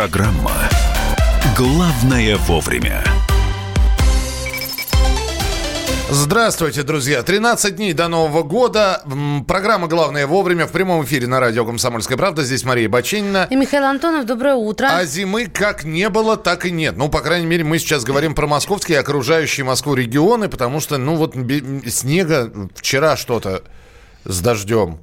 Программа 0.00 0.52
«Главное 1.54 2.38
вовремя». 2.38 3.04
Здравствуйте, 6.08 6.84
друзья. 6.84 7.22
13 7.22 7.76
дней 7.76 7.92
до 7.92 8.08
Нового 8.08 8.42
года. 8.42 9.02
Программа 9.46 9.88
«Главное 9.88 10.26
вовремя» 10.26 10.66
в 10.66 10.72
прямом 10.72 11.04
эфире 11.04 11.26
на 11.26 11.38
радио 11.38 11.66
«Комсомольская 11.66 12.16
правда». 12.16 12.44
Здесь 12.44 12.64
Мария 12.64 12.88
Бачинина. 12.88 13.46
И 13.50 13.56
Михаил 13.56 13.84
Антонов. 13.84 14.24
Доброе 14.24 14.54
утро. 14.54 14.88
А 14.90 15.04
зимы 15.04 15.48
как 15.48 15.84
не 15.84 16.08
было, 16.08 16.38
так 16.38 16.64
и 16.64 16.70
нет. 16.70 16.96
Ну, 16.96 17.10
по 17.10 17.20
крайней 17.20 17.46
мере, 17.46 17.64
мы 17.64 17.78
сейчас 17.78 18.02
говорим 18.02 18.34
про 18.34 18.46
московские 18.46 18.96
и 18.96 19.00
окружающие 19.02 19.66
Москву 19.66 19.92
регионы, 19.92 20.48
потому 20.48 20.80
что, 20.80 20.96
ну, 20.96 21.16
вот 21.16 21.36
снега 21.86 22.50
вчера 22.74 23.18
что-то 23.18 23.64
с 24.24 24.40
дождем 24.40 24.98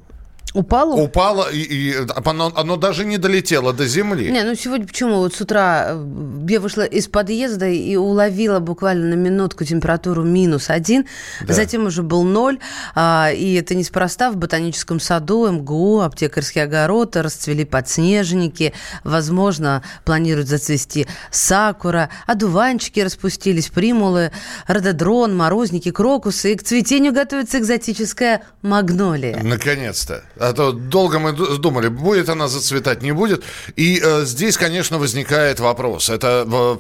Упало? 0.54 0.96
Упало, 0.96 1.52
и, 1.52 1.62
и 1.62 1.96
оно, 2.26 2.52
оно 2.56 2.78
даже 2.78 3.06
не 3.06 3.18
долетело 3.18 3.74
до 3.74 3.86
земли. 3.86 4.32
Не, 4.32 4.44
ну 4.44 4.56
сегодня 4.56 4.88
почему? 4.88 5.18
Вот 5.18 5.36
с 5.36 5.42
утра 5.42 5.88
э, 5.90 6.46
я 6.48 6.60
вышла 6.60 6.84
из 6.84 7.08
подъезда 7.08 7.68
и 7.68 7.96
уловила 7.96 8.60
буквально 8.60 9.16
на 9.16 9.20
минутку 9.20 9.66
температуру 9.66 10.24
минус 10.24 10.70
один, 10.70 11.06
да. 11.46 11.54
затем 11.54 11.86
уже 11.86 12.02
был 12.02 12.24
ноль, 12.24 12.60
а, 12.96 13.30
и 13.32 13.56
это 13.56 13.76
неспроста. 13.76 14.32
В 14.32 14.38
ботаническом 14.38 15.00
саду 15.00 15.48
МГУ, 15.52 16.02
аптекарский 16.02 16.64
огород, 16.64 17.16
расцвели 17.18 17.66
подснежники, 17.66 18.74
возможно, 19.04 19.84
планируют 20.06 20.48
зацвести 20.48 21.08
сакура, 21.30 22.10
одуванчики 22.26 23.02
распустились, 23.02 23.68
примулы, 23.68 24.32
рододрон, 24.66 25.36
морозники, 25.36 25.92
крокусы, 25.92 26.54
и 26.54 26.56
к 26.56 26.64
цветению 26.64 27.14
готовится 27.14 27.60
экзотическая 27.60 28.44
магнолия. 28.62 29.38
Наконец-то. 29.44 30.24
А 30.40 30.54
то 30.54 30.72
долго 30.72 31.20
мы 31.20 31.34
думали, 31.34 31.88
будет 31.88 32.30
она 32.30 32.48
зацветать, 32.48 33.02
не 33.02 33.12
будет. 33.12 33.44
И 33.76 34.02
э, 34.04 34.26
здесь, 34.26 34.58
конечно, 34.58 34.98
возникает 34.98 35.60
вопрос. 35.60 36.10
Это, 36.10 36.48
э, 36.52 36.78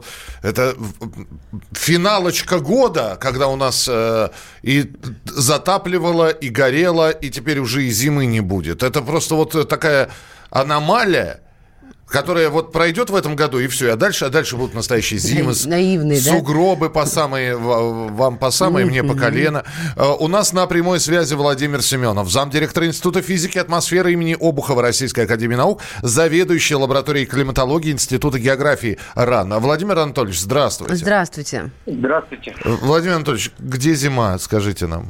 это 0.47 0.75
финалочка 1.71 2.59
года, 2.59 3.17
когда 3.19 3.47
у 3.47 3.55
нас 3.55 3.87
э, 3.89 4.29
и 4.61 4.91
затапливало, 5.25 6.29
и 6.29 6.49
горело, 6.49 7.09
и 7.09 7.29
теперь 7.29 7.59
уже 7.59 7.83
и 7.83 7.89
зимы 7.89 8.25
не 8.25 8.41
будет. 8.41 8.83
Это 8.83 9.01
просто 9.01 9.35
вот 9.35 9.67
такая 9.69 10.09
аномалия, 10.49 11.41
которая 12.07 12.49
вот 12.49 12.71
пройдет 12.71 13.09
в 13.09 13.15
этом 13.15 13.35
году, 13.35 13.59
и 13.59 13.67
все. 13.67 13.93
А 13.93 13.95
дальше, 13.95 14.25
а 14.25 14.29
дальше 14.29 14.55
будут 14.55 14.73
настоящие 14.73 15.19
зимы. 15.19 15.53
Наивные, 15.65 16.21
да? 16.21 16.31
Сугробы 16.31 16.89
по 16.89 17.05
самые, 17.05 17.57
вам 17.57 18.37
по 18.37 18.51
самые, 18.51 18.85
мне 18.85 19.03
по 19.03 19.15
колено. 19.15 19.63
А, 19.95 20.13
у 20.13 20.27
нас 20.27 20.53
на 20.53 20.65
прямой 20.67 20.99
связи 20.99 21.33
Владимир 21.33 21.81
Семенов, 21.81 22.31
замдиректора 22.31 22.87
Института 22.87 23.21
физики 23.21 23.57
и 23.57 23.59
атмосферы 23.59 24.13
имени 24.13 24.35
Обухова 24.39 24.81
Российской 24.81 25.25
Академии 25.25 25.55
Наук, 25.55 25.81
заведующий 26.01 26.75
лабораторией 26.75 27.25
климатологии 27.25 27.91
Института 27.91 28.39
географии 28.39 28.97
РАН. 29.15 29.53
Владимир 29.59 29.99
Анатольевич, 29.99 30.39
здравствуйте. 30.39 30.95
Здравствуйте. 30.95 31.71
Здравствуйте. 31.85 32.55
Владимир 32.63 33.15
Анатольевич, 33.15 33.51
где 33.59 33.93
зима, 33.93 34.37
скажите 34.39 34.87
нам? 34.87 35.07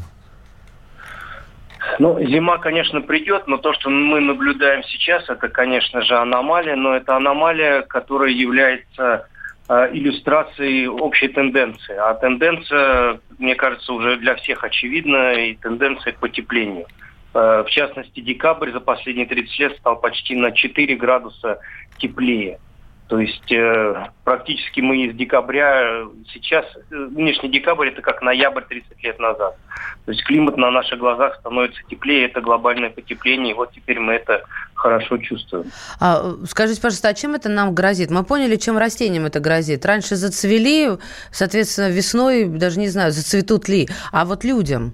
Ну, 1.99 2.19
зима, 2.23 2.57
конечно, 2.57 3.01
придет, 3.01 3.47
но 3.47 3.57
то, 3.57 3.73
что 3.73 3.89
мы 3.89 4.19
наблюдаем 4.19 4.83
сейчас, 4.83 5.29
это, 5.29 5.49
конечно 5.49 6.01
же, 6.01 6.15
аномалия, 6.15 6.75
но 6.75 6.95
это 6.95 7.15
аномалия, 7.15 7.81
которая 7.81 8.31
является 8.31 9.27
э, 9.69 9.89
иллюстрацией 9.93 10.87
общей 10.87 11.27
тенденции. 11.27 11.95
А 11.95 12.13
тенденция, 12.15 13.19
мне 13.39 13.55
кажется, 13.55 13.93
уже 13.93 14.17
для 14.17 14.35
всех 14.35 14.63
очевидна, 14.63 15.33
и 15.33 15.55
тенденция 15.55 16.13
к 16.13 16.17
потеплению. 16.17 16.85
Э, 17.33 17.63
в 17.65 17.69
частности, 17.69 18.19
декабрь 18.19 18.71
за 18.71 18.79
последние 18.79 19.25
30 19.25 19.59
лет 19.59 19.77
стал 19.77 19.99
почти 19.99 20.35
на 20.35 20.51
4 20.51 20.95
градуса 20.95 21.59
теплее. 21.97 22.59
То 23.07 23.19
есть 23.19 23.51
э, 23.51 24.09
практически 24.25 24.81
мы 24.81 25.05
из 25.05 25.15
декабря 25.15 26.03
сейчас, 26.33 26.65
э, 26.75 26.95
нынешний 26.95 27.49
декабрь 27.49 27.87
это 27.87 28.01
как 28.01 28.21
ноябрь 28.21 28.63
30 28.67 29.01
лет 29.01 29.17
назад. 29.19 29.55
То 30.05 30.11
есть 30.11 30.23
климат 30.25 30.57
на 30.57 30.71
наших 30.71 30.99
глазах 30.99 31.37
становится 31.39 31.81
теплее, 31.89 32.25
это 32.25 32.41
глобальное 32.41 32.89
потепление, 32.89 33.51
и 33.51 33.53
вот 33.53 33.71
теперь 33.71 33.99
мы 33.99 34.13
это 34.13 34.43
хорошо 34.73 35.17
чувствуем. 35.19 35.71
А, 36.01 36.35
скажите, 36.45 36.81
пожалуйста, 36.81 37.09
а 37.09 37.13
чем 37.13 37.35
это 37.35 37.47
нам 37.47 37.73
грозит? 37.73 38.11
Мы 38.11 38.23
поняли, 38.23 38.57
чем 38.57 38.77
растениям 38.77 39.25
это 39.25 39.39
грозит. 39.39 39.85
Раньше 39.85 40.15
зацвели, 40.15 40.89
соответственно, 41.31 41.89
весной, 41.89 42.45
даже 42.45 42.79
не 42.79 42.89
знаю, 42.89 43.11
зацветут 43.11 43.69
ли. 43.69 43.87
А 44.11 44.25
вот 44.25 44.43
людям? 44.43 44.93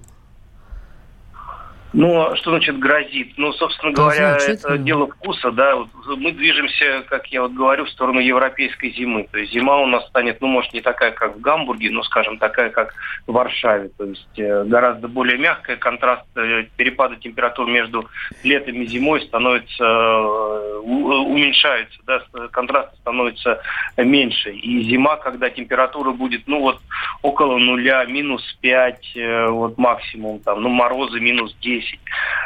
Ну, 1.94 2.34
что 2.34 2.50
значит 2.50 2.78
грозит? 2.80 3.34
Ну, 3.36 3.52
собственно 3.52 3.92
говоря, 3.92 4.40
значит, 4.40 4.64
это 4.64 4.78
дело 4.78 5.06
вкуса, 5.06 5.52
да. 5.52 5.76
Вот 5.76 5.88
мы 6.16 6.32
движемся, 6.32 7.04
как 7.08 7.28
я 7.28 7.42
вот 7.42 7.52
говорю, 7.52 7.84
в 7.84 7.90
сторону 7.90 8.18
европейской 8.18 8.90
зимы. 8.90 9.28
То 9.30 9.38
есть 9.38 9.52
зима 9.52 9.78
у 9.78 9.86
нас 9.86 10.04
станет, 10.08 10.40
ну, 10.40 10.48
может, 10.48 10.72
не 10.72 10.80
такая, 10.80 11.12
как 11.12 11.36
в 11.36 11.40
Гамбурге, 11.40 11.90
но, 11.92 12.02
скажем, 12.02 12.38
такая, 12.38 12.70
как 12.70 12.94
в 13.28 13.32
Варшаве. 13.32 13.90
То 13.96 14.06
есть 14.06 14.38
э, 14.38 14.64
гораздо 14.64 15.06
более 15.06 15.38
мягкая. 15.38 15.76
Контраст 15.76 16.24
э, 16.34 16.64
перепада 16.76 17.14
температур 17.14 17.68
между 17.68 18.08
летом 18.42 18.82
и 18.82 18.86
зимой 18.86 19.22
становится, 19.22 19.84
э, 19.84 20.78
уменьшается, 20.82 22.00
да, 22.06 22.22
контраст 22.50 22.92
становится 22.96 23.62
меньше. 23.96 24.50
И 24.50 24.82
зима, 24.82 25.16
когда 25.16 25.48
температура 25.48 26.10
будет, 26.10 26.48
ну, 26.48 26.60
вот 26.60 26.80
около 27.22 27.56
нуля, 27.58 28.04
минус 28.06 28.42
5, 28.62 29.16
вот 29.50 29.78
максимум, 29.78 30.40
там, 30.40 30.60
ну, 30.60 30.68
морозы 30.70 31.20
минус 31.20 31.54
10 31.60 31.83
10, 31.84 32.00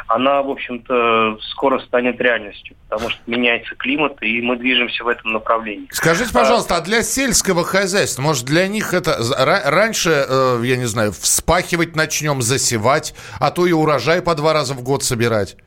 она, 0.07 0.41
в 0.41 0.49
общем-то, 0.49 1.37
скоро 1.51 1.79
станет 1.79 2.19
реальностью, 2.19 2.75
потому 2.87 3.09
что 3.09 3.21
меняется 3.27 3.75
климат, 3.75 4.21
и 4.21 4.41
мы 4.41 4.57
движемся 4.57 5.03
в 5.03 5.07
этом 5.07 5.33
направлении. 5.33 5.87
Скажите, 5.91 6.31
пожалуйста, 6.33 6.77
а 6.77 6.81
для 6.81 7.03
сельского 7.03 7.63
хозяйства, 7.63 8.21
может, 8.21 8.45
для 8.45 8.67
них 8.67 8.93
это 8.93 9.17
раньше, 9.37 10.25
э, 10.27 10.61
я 10.63 10.77
не 10.77 10.85
знаю, 10.85 11.11
вспахивать 11.11 11.95
начнем, 11.95 12.41
засевать, 12.41 13.13
а 13.39 13.51
то 13.51 13.65
и 13.65 13.71
урожай 13.71 14.21
по 14.21 14.35
два 14.35 14.53
раза 14.53 14.73
в 14.73 14.81
год 14.81 15.03
собирать? 15.03 15.57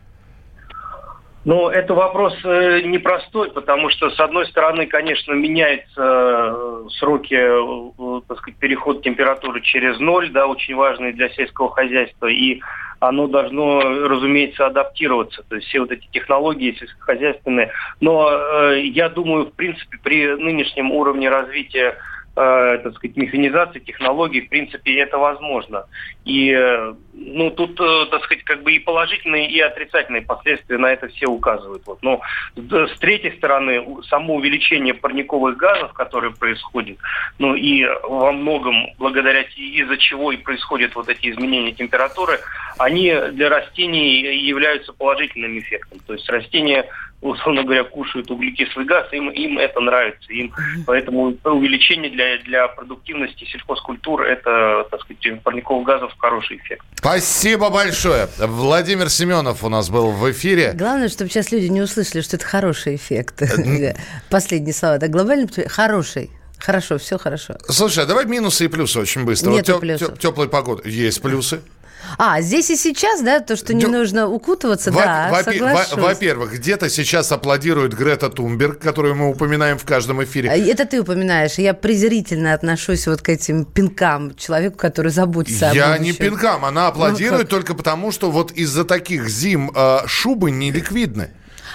Ну, 1.44 1.68
это 1.68 1.94
вопрос 1.94 2.34
э, 2.44 2.82
непростой, 2.82 3.50
потому 3.50 3.90
что, 3.90 4.10
с 4.10 4.20
одной 4.20 4.46
стороны, 4.46 4.86
конечно, 4.86 5.32
меняются 5.32 6.00
э, 6.00 6.84
сроки, 6.98 7.34
э, 7.34 8.20
так 8.28 8.38
сказать, 8.38 8.58
переход 8.60 9.02
температуры 9.02 9.60
через 9.60 9.98
ноль, 9.98 10.30
да, 10.30 10.46
очень 10.46 10.76
важные 10.76 11.12
для 11.12 11.30
сельского 11.30 11.70
хозяйства, 11.70 12.28
и 12.28 12.60
оно 13.00 13.26
должно, 13.26 13.80
разумеется, 13.80 14.66
адаптироваться. 14.66 15.42
То 15.48 15.56
есть 15.56 15.66
все 15.66 15.80
вот 15.80 15.90
эти 15.90 16.06
технологии 16.12 16.76
сельскохозяйственные. 16.78 17.72
Но 18.00 18.30
э, 18.30 18.82
я 18.84 19.08
думаю, 19.08 19.46
в 19.46 19.54
принципе, 19.54 19.98
при 20.00 20.36
нынешнем 20.36 20.92
уровне 20.92 21.28
развития 21.28 21.96
э, 22.36 22.78
так 22.82 22.94
сказать, 22.94 23.16
механизации, 23.16 23.80
технологий, 23.80 24.42
в 24.42 24.48
принципе, 24.48 25.00
это 25.00 25.18
возможно. 25.18 25.84
И, 26.24 26.50
э, 26.50 26.94
ну, 27.12 27.50
тут, 27.50 27.78
э, 27.80 28.06
так 28.10 28.24
сказать, 28.24 28.44
как 28.44 28.62
бы 28.62 28.72
и 28.72 28.78
положительные, 28.78 29.50
и 29.50 29.60
отрицательные 29.60 30.22
последствия 30.22 30.78
на 30.78 30.92
это 30.92 31.08
все 31.08 31.26
указывают. 31.26 31.82
Вот. 31.86 32.02
Но 32.02 32.20
с 32.56 32.98
третьей 32.98 33.36
стороны, 33.36 33.84
само 34.08 34.36
увеличение 34.36 34.94
парниковых 34.94 35.56
газов, 35.56 35.92
которое 35.92 36.30
происходит, 36.30 36.98
ну, 37.38 37.54
и 37.54 37.84
во 38.02 38.32
многом 38.32 38.86
благодаря 38.98 39.42
из-за 39.42 39.96
чего 39.98 40.32
и 40.32 40.36
происходят 40.36 40.94
вот 40.94 41.08
эти 41.08 41.30
изменения 41.30 41.72
температуры, 41.72 42.40
они 42.78 43.14
для 43.32 43.48
растений 43.48 44.20
являются 44.36 44.92
положительным 44.92 45.58
эффектом. 45.58 45.98
То 46.06 46.14
есть 46.14 46.28
растения 46.30 46.86
условно 47.22 47.62
говоря, 47.62 47.84
кушают 47.84 48.30
углекислый 48.30 48.84
газ, 48.84 49.06
им, 49.12 49.30
им 49.30 49.56
это 49.58 49.80
нравится. 49.80 50.30
Им, 50.32 50.52
поэтому 50.86 51.34
увеличение 51.44 52.10
для, 52.10 52.38
для 52.38 52.68
продуктивности 52.68 53.44
сельхозкультур– 53.44 54.22
это, 54.26 54.86
так 54.90 55.00
сказать, 55.02 55.42
парниковых 55.42 55.86
газов 55.86 56.12
хороший 56.18 56.58
эффект. 56.58 56.84
Спасибо 56.96 57.70
большое. 57.70 58.28
Владимир 58.38 59.08
Семенов 59.08 59.64
у 59.64 59.68
нас 59.68 59.88
был 59.88 60.10
в 60.10 60.30
эфире. 60.32 60.72
Главное, 60.74 61.08
чтобы 61.08 61.30
сейчас 61.30 61.52
люди 61.52 61.66
не 61.66 61.80
услышали, 61.80 62.20
что 62.20 62.36
это 62.36 62.44
хороший 62.44 62.96
эффект. 62.96 63.40
Э, 63.42 63.94
Последние 64.28 64.74
слова. 64.74 64.98
Да, 64.98 65.08
глобально 65.08 65.48
хороший. 65.68 66.30
Хорошо, 66.58 66.98
все 66.98 67.18
хорошо. 67.18 67.54
Слушай, 67.68 68.04
а 68.04 68.06
давай 68.06 68.24
минусы 68.24 68.66
и 68.66 68.68
плюсы 68.68 69.00
очень 69.00 69.24
быстро. 69.24 69.50
Нету 69.50 69.72
вот 69.72 69.78
теп- 69.78 69.80
плюсов. 69.80 70.18
Теплая 70.18 70.48
погода. 70.48 70.88
Есть 70.88 71.20
плюсы. 71.20 71.60
А, 72.18 72.40
здесь 72.40 72.70
и 72.70 72.76
сейчас, 72.76 73.22
да, 73.22 73.40
то, 73.40 73.56
что 73.56 73.74
не 73.74 73.82
Дю... 73.82 73.90
нужно 73.90 74.28
укутываться, 74.28 74.90
во- 74.90 75.02
да, 75.02 75.28
во- 75.30 75.42
соглашусь. 75.42 75.92
Во-первых, 75.96 76.54
где-то 76.54 76.88
сейчас 76.88 77.32
аплодирует 77.32 77.94
Грета 77.94 78.28
Тумберг, 78.28 78.78
которую 78.78 79.14
мы 79.14 79.28
упоминаем 79.30 79.78
в 79.78 79.84
каждом 79.84 80.22
эфире. 80.24 80.50
А, 80.50 80.56
это 80.56 80.84
ты 80.86 81.00
упоминаешь. 81.00 81.54
Я 81.54 81.74
презрительно 81.74 82.54
отношусь 82.54 83.06
вот 83.06 83.22
к 83.22 83.28
этим 83.28 83.64
пинкам 83.64 84.34
человеку, 84.36 84.78
который 84.78 85.12
заботится 85.12 85.70
Я 85.72 85.96
не 85.98 86.12
пинкам, 86.12 86.64
она 86.64 86.88
аплодирует 86.88 87.42
ну, 87.44 87.48
только 87.48 87.74
потому, 87.74 88.12
что 88.12 88.30
вот 88.30 88.52
из-за 88.52 88.84
таких 88.84 89.28
зим 89.28 89.70
э, 89.74 89.98
шубы 90.06 90.50
не 90.50 90.70
ликвидны. 90.70 91.30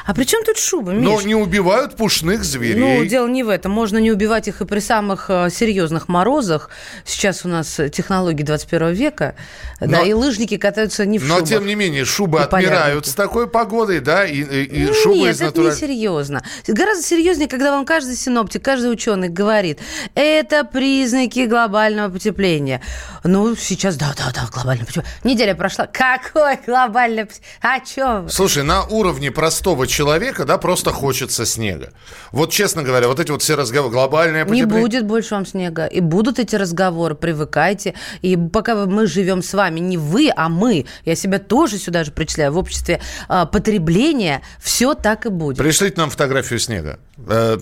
А 0.07 0.13
при 0.13 0.23
чем 0.23 0.41
тут 0.45 0.57
шуба, 0.57 0.93
Миш? 0.93 1.03
Но 1.03 1.21
не 1.21 1.35
убивают 1.35 1.97
пушных 1.97 2.45
зверей. 2.45 2.79
Ну, 2.79 3.03
дело 3.03 3.27
не 3.27 3.43
в 3.43 3.49
этом. 3.49 3.73
Можно 3.73 3.97
не 3.97 4.09
убивать 4.09 4.47
их 4.47 4.61
и 4.61 4.65
при 4.65 4.79
самых 4.79 5.25
э, 5.29 5.49
серьезных 5.51 6.07
морозах. 6.07 6.69
Сейчас 7.03 7.43
у 7.43 7.49
нас 7.49 7.75
технологии 7.91 8.43
21 8.43 8.93
века, 8.93 9.35
но, 9.81 9.87
да, 9.87 10.01
и 10.03 10.13
лыжники 10.13 10.55
катаются 10.55 11.05
не 11.05 11.19
в 11.19 11.23
но, 11.23 11.35
шубах. 11.35 11.41
Но, 11.41 11.45
тем 11.57 11.65
не 11.65 11.75
менее, 11.75 12.05
шубы 12.05 12.39
отмирают 12.39 13.05
с 13.05 13.15
такой 13.15 13.49
погодой, 13.49 13.99
да, 13.99 14.25
и, 14.25 14.43
и, 14.43 14.85
и 14.85 14.93
шубы 14.93 15.17
Нет, 15.17 15.35
из 15.35 15.41
натураль... 15.41 15.73
это 15.73 15.75
не 15.75 15.87
серьезно. 15.87 16.41
Гораздо 16.65 17.03
серьезнее, 17.03 17.49
когда 17.49 17.71
вам 17.71 17.85
каждый 17.85 18.15
синоптик, 18.15 18.63
каждый 18.63 18.89
ученый 18.89 19.27
говорит, 19.27 19.79
это 20.15 20.63
признаки 20.63 21.45
глобального 21.47 22.09
потепления. 22.13 22.81
Ну, 23.25 23.57
сейчас, 23.57 23.97
да-да-да, 23.97 24.47
глобальное 24.53 24.85
потепление. 24.85 25.11
Неделя 25.25 25.53
прошла. 25.53 25.85
Какое 25.85 26.57
глобальное 26.65 27.25
потепление? 27.25 27.57
О 27.59 27.79
чем? 27.81 28.29
Слушай, 28.29 28.63
на 28.63 28.85
уровне 28.85 29.31
простого 29.31 29.85
человека, 29.85 29.96
да, 30.45 30.57
просто 30.57 30.91
хочется 30.91 31.45
снега. 31.45 31.91
Вот, 32.31 32.51
честно 32.51 32.83
говоря, 32.83 33.07
вот 33.07 33.19
эти 33.19 33.31
вот 33.31 33.41
все 33.41 33.55
разговоры, 33.55 33.91
глобальное 33.91 34.45
потепление... 34.45 34.75
Не 34.75 34.81
будет 34.81 35.05
больше 35.05 35.35
вам 35.35 35.45
снега. 35.45 35.85
И 35.85 36.01
будут 36.01 36.39
эти 36.39 36.55
разговоры, 36.55 37.15
привыкайте. 37.15 37.93
И 38.21 38.37
пока 38.37 38.85
мы 38.85 39.07
живем 39.07 39.41
с 39.41 39.53
вами, 39.53 39.79
не 39.79 39.97
вы, 39.97 40.29
а 40.35 40.49
мы, 40.49 40.85
я 41.05 41.15
себя 41.15 41.39
тоже 41.39 41.77
сюда 41.77 42.03
же 42.03 42.11
причисляю, 42.11 42.51
в 42.51 42.57
обществе 42.57 43.01
э, 43.29 43.45
потребления, 43.51 44.41
все 44.59 44.93
так 44.93 45.25
и 45.25 45.29
будет. 45.29 45.57
Пришлите 45.57 45.95
нам 45.97 46.09
фотографию 46.09 46.59
снега. 46.59 46.99
Э, 47.17 47.57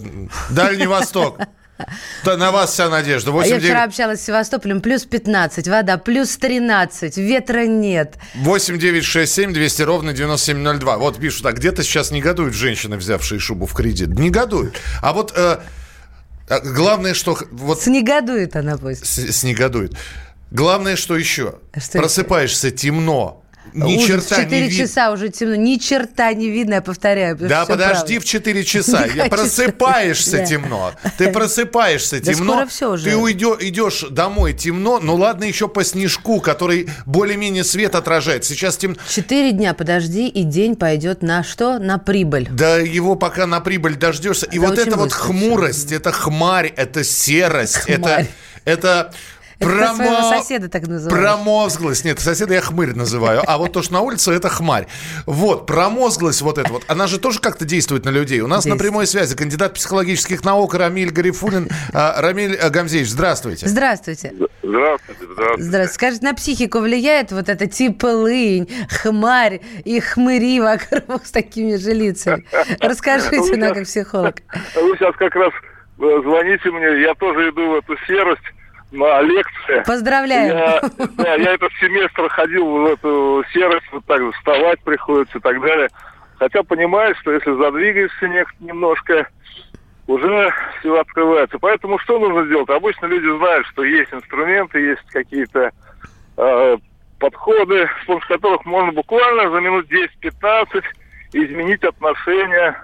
Дальний 0.49 0.87
Восток. 0.87 1.39
Да, 2.23 2.37
на 2.37 2.51
вас 2.51 2.71
вся 2.71 2.89
надежда. 2.89 3.31
8, 3.31 3.49
Я 3.49 3.55
9... 3.57 3.69
вчера 3.69 3.83
общалась 3.83 4.21
с 4.21 4.25
Севастополем. 4.25 4.81
Плюс 4.81 5.03
15, 5.05 5.67
вода 5.67 5.97
плюс 5.97 6.37
13, 6.37 7.17
ветра 7.17 7.65
нет. 7.65 8.15
8 8.35 8.77
9 8.79 9.03
6 9.03 9.33
7 9.33 9.53
200 9.53 9.81
ровно 9.81 10.13
9702. 10.13 10.97
Вот 10.97 11.19
пишут, 11.19 11.45
а 11.45 11.51
где-то 11.51 11.83
сейчас 11.83 12.11
негодуют 12.11 12.53
женщины, 12.53 12.97
взявшие 12.97 13.39
шубу 13.39 13.65
в 13.65 13.73
кредит. 13.73 14.09
Негодуют. 14.09 14.79
А 15.01 15.11
вот 15.11 15.33
э, 15.35 15.59
а 16.47 16.59
главное, 16.59 17.13
что... 17.13 17.37
Вот, 17.51 17.81
снегодует 17.81 18.55
она 18.55 18.77
пусть. 18.77 19.05
С, 19.05 19.31
снегодует. 19.31 19.97
Главное, 20.51 20.95
что 20.95 21.17
еще? 21.17 21.55
Что 21.75 21.99
Просыпаешься 21.99 22.67
это? 22.67 22.77
темно 22.77 23.43
ни 23.73 23.97
Ужас, 23.97 24.07
черта 24.07 24.43
4 24.43 24.61
не 24.61 24.69
видно. 24.69 24.85
часа 24.85 25.11
уже 25.11 25.29
темно, 25.29 25.55
ни 25.55 25.77
черта 25.77 26.33
не 26.33 26.49
видно, 26.49 26.75
я 26.75 26.81
повторяю. 26.81 27.35
Да 27.37 27.65
подожди 27.65 28.15
правда. 28.15 28.19
в 28.19 28.25
4 28.25 28.63
часа, 28.63 29.05
я 29.15 29.25
просыпаешься 29.25 30.45
темно, 30.45 30.93
ты 31.17 31.31
просыпаешься 31.31 32.19
темно, 32.19 32.65
ты 33.03 33.15
уйдешь, 33.15 33.57
идешь 33.61 34.05
домой 34.09 34.53
темно, 34.53 34.99
ну 34.99 35.15
ладно 35.15 35.43
еще 35.43 35.67
по 35.67 35.83
снежку, 35.83 36.39
который 36.39 36.89
более-менее 37.05 37.63
свет 37.63 37.95
отражает. 37.95 38.45
Сейчас 38.45 38.77
темно. 38.77 38.97
Четыре 39.09 39.51
дня 39.51 39.73
подожди, 39.73 40.27
и 40.27 40.43
день 40.43 40.75
пойдет 40.75 41.21
на 41.21 41.43
что? 41.43 41.79
На 41.79 41.97
прибыль. 41.97 42.47
Да 42.51 42.77
его 42.77 43.15
пока 43.15 43.45
на 43.45 43.59
прибыль 43.59 43.95
дождешься. 43.95 44.45
И 44.47 44.59
вот 44.59 44.77
эта 44.77 44.95
вот 44.97 45.13
хмурость, 45.13 45.91
это 45.91 46.11
хмарь, 46.11 46.73
это 46.75 47.03
серость, 47.03 47.83
это... 47.87 48.27
Это 48.65 49.13
Промо... 49.59 50.37
соседа 50.37 50.69
так 50.69 50.87
называют. 50.87 51.23
Промозглость. 51.23 52.05
Нет, 52.05 52.19
соседа 52.19 52.53
я 52.55 52.61
хмырь 52.61 52.95
называю. 52.95 53.41
А 53.45 53.57
вот 53.57 53.73
то, 53.73 53.81
что 53.81 53.93
на 53.93 54.01
улице, 54.01 54.31
это 54.31 54.49
хмарь. 54.49 54.87
Вот, 55.25 55.65
промозглость 55.65 56.41
вот 56.41 56.57
эта 56.57 56.71
вот. 56.71 56.83
Она 56.87 57.07
же 57.07 57.19
тоже 57.19 57.39
как-то 57.39 57.65
действует 57.65 58.05
на 58.05 58.09
людей. 58.09 58.41
У 58.41 58.47
нас 58.47 58.65
на 58.65 58.77
прямой 58.77 59.07
связи 59.07 59.35
кандидат 59.35 59.73
психологических 59.75 60.43
наук 60.43 60.75
Рамиль 60.75 61.11
Гарифулин. 61.11 61.69
А, 61.93 62.21
Рамиль 62.21 62.57
Гамзеевич, 62.57 63.09
здравствуйте. 63.09 63.67
Здравствуйте. 63.67 64.33
Здравствуйте, 64.63 65.21
здравствуйте. 65.23 65.63
Здравствуйте. 65.63 65.93
Скажите, 65.93 66.25
на 66.25 66.33
психику 66.33 66.79
влияет 66.79 67.31
вот 67.31 67.49
это 67.49 67.67
типа 67.67 68.07
лынь, 68.07 68.69
хмарь 68.89 69.61
и 69.83 69.99
хмыри 69.99 70.59
вокруг 70.59 71.25
с 71.25 71.31
такими 71.31 71.75
же 71.75 71.93
лицами? 71.93 72.45
Расскажите 72.79 73.55
нам, 73.57 73.73
как 73.73 73.83
психолог. 73.83 74.35
Вы 74.75 74.97
сейчас 74.97 75.15
как 75.15 75.35
раз 75.35 75.51
э, 75.99 76.21
звоните 76.23 76.71
мне, 76.71 77.01
я 77.01 77.13
тоже 77.15 77.49
иду 77.49 77.71
в 77.71 77.75
эту 77.75 77.95
серость 78.07 78.43
на 78.95 79.21
лекции. 79.21 79.83
Поздравляю. 79.85 80.55
Я, 80.55 80.81
да, 81.17 81.35
я 81.35 81.53
этот 81.53 81.71
семестр 81.79 82.27
ходил 82.29 82.65
в 82.65 82.85
эту 82.85 83.43
серость, 83.53 83.85
вот 83.91 84.05
так 84.05 84.21
вставать 84.35 84.81
приходится 84.81 85.37
и 85.37 85.41
так 85.41 85.61
далее. 85.61 85.89
Хотя 86.39 86.63
понимаю, 86.63 87.15
что 87.21 87.31
если 87.31 87.51
задвигаешься 87.57 88.27
немножко, 88.59 89.27
уже 90.07 90.53
все 90.79 90.99
открывается. 90.99 91.57
Поэтому 91.59 91.97
что 91.99 92.19
нужно 92.19 92.47
делать? 92.47 92.69
Обычно 92.69 93.07
люди 93.07 93.37
знают, 93.37 93.65
что 93.67 93.83
есть 93.83 94.13
инструменты, 94.13 94.79
есть 94.79 95.01
какие-то 95.09 95.71
э, 96.37 96.77
подходы, 97.19 97.89
с 98.03 98.05
помощью 98.05 98.27
которых 98.27 98.65
можно 98.65 98.91
буквально 98.91 99.49
за 99.49 99.59
минут 99.59 99.87
10-15 100.21 100.83
изменить 101.33 101.83
отношение 101.83 102.75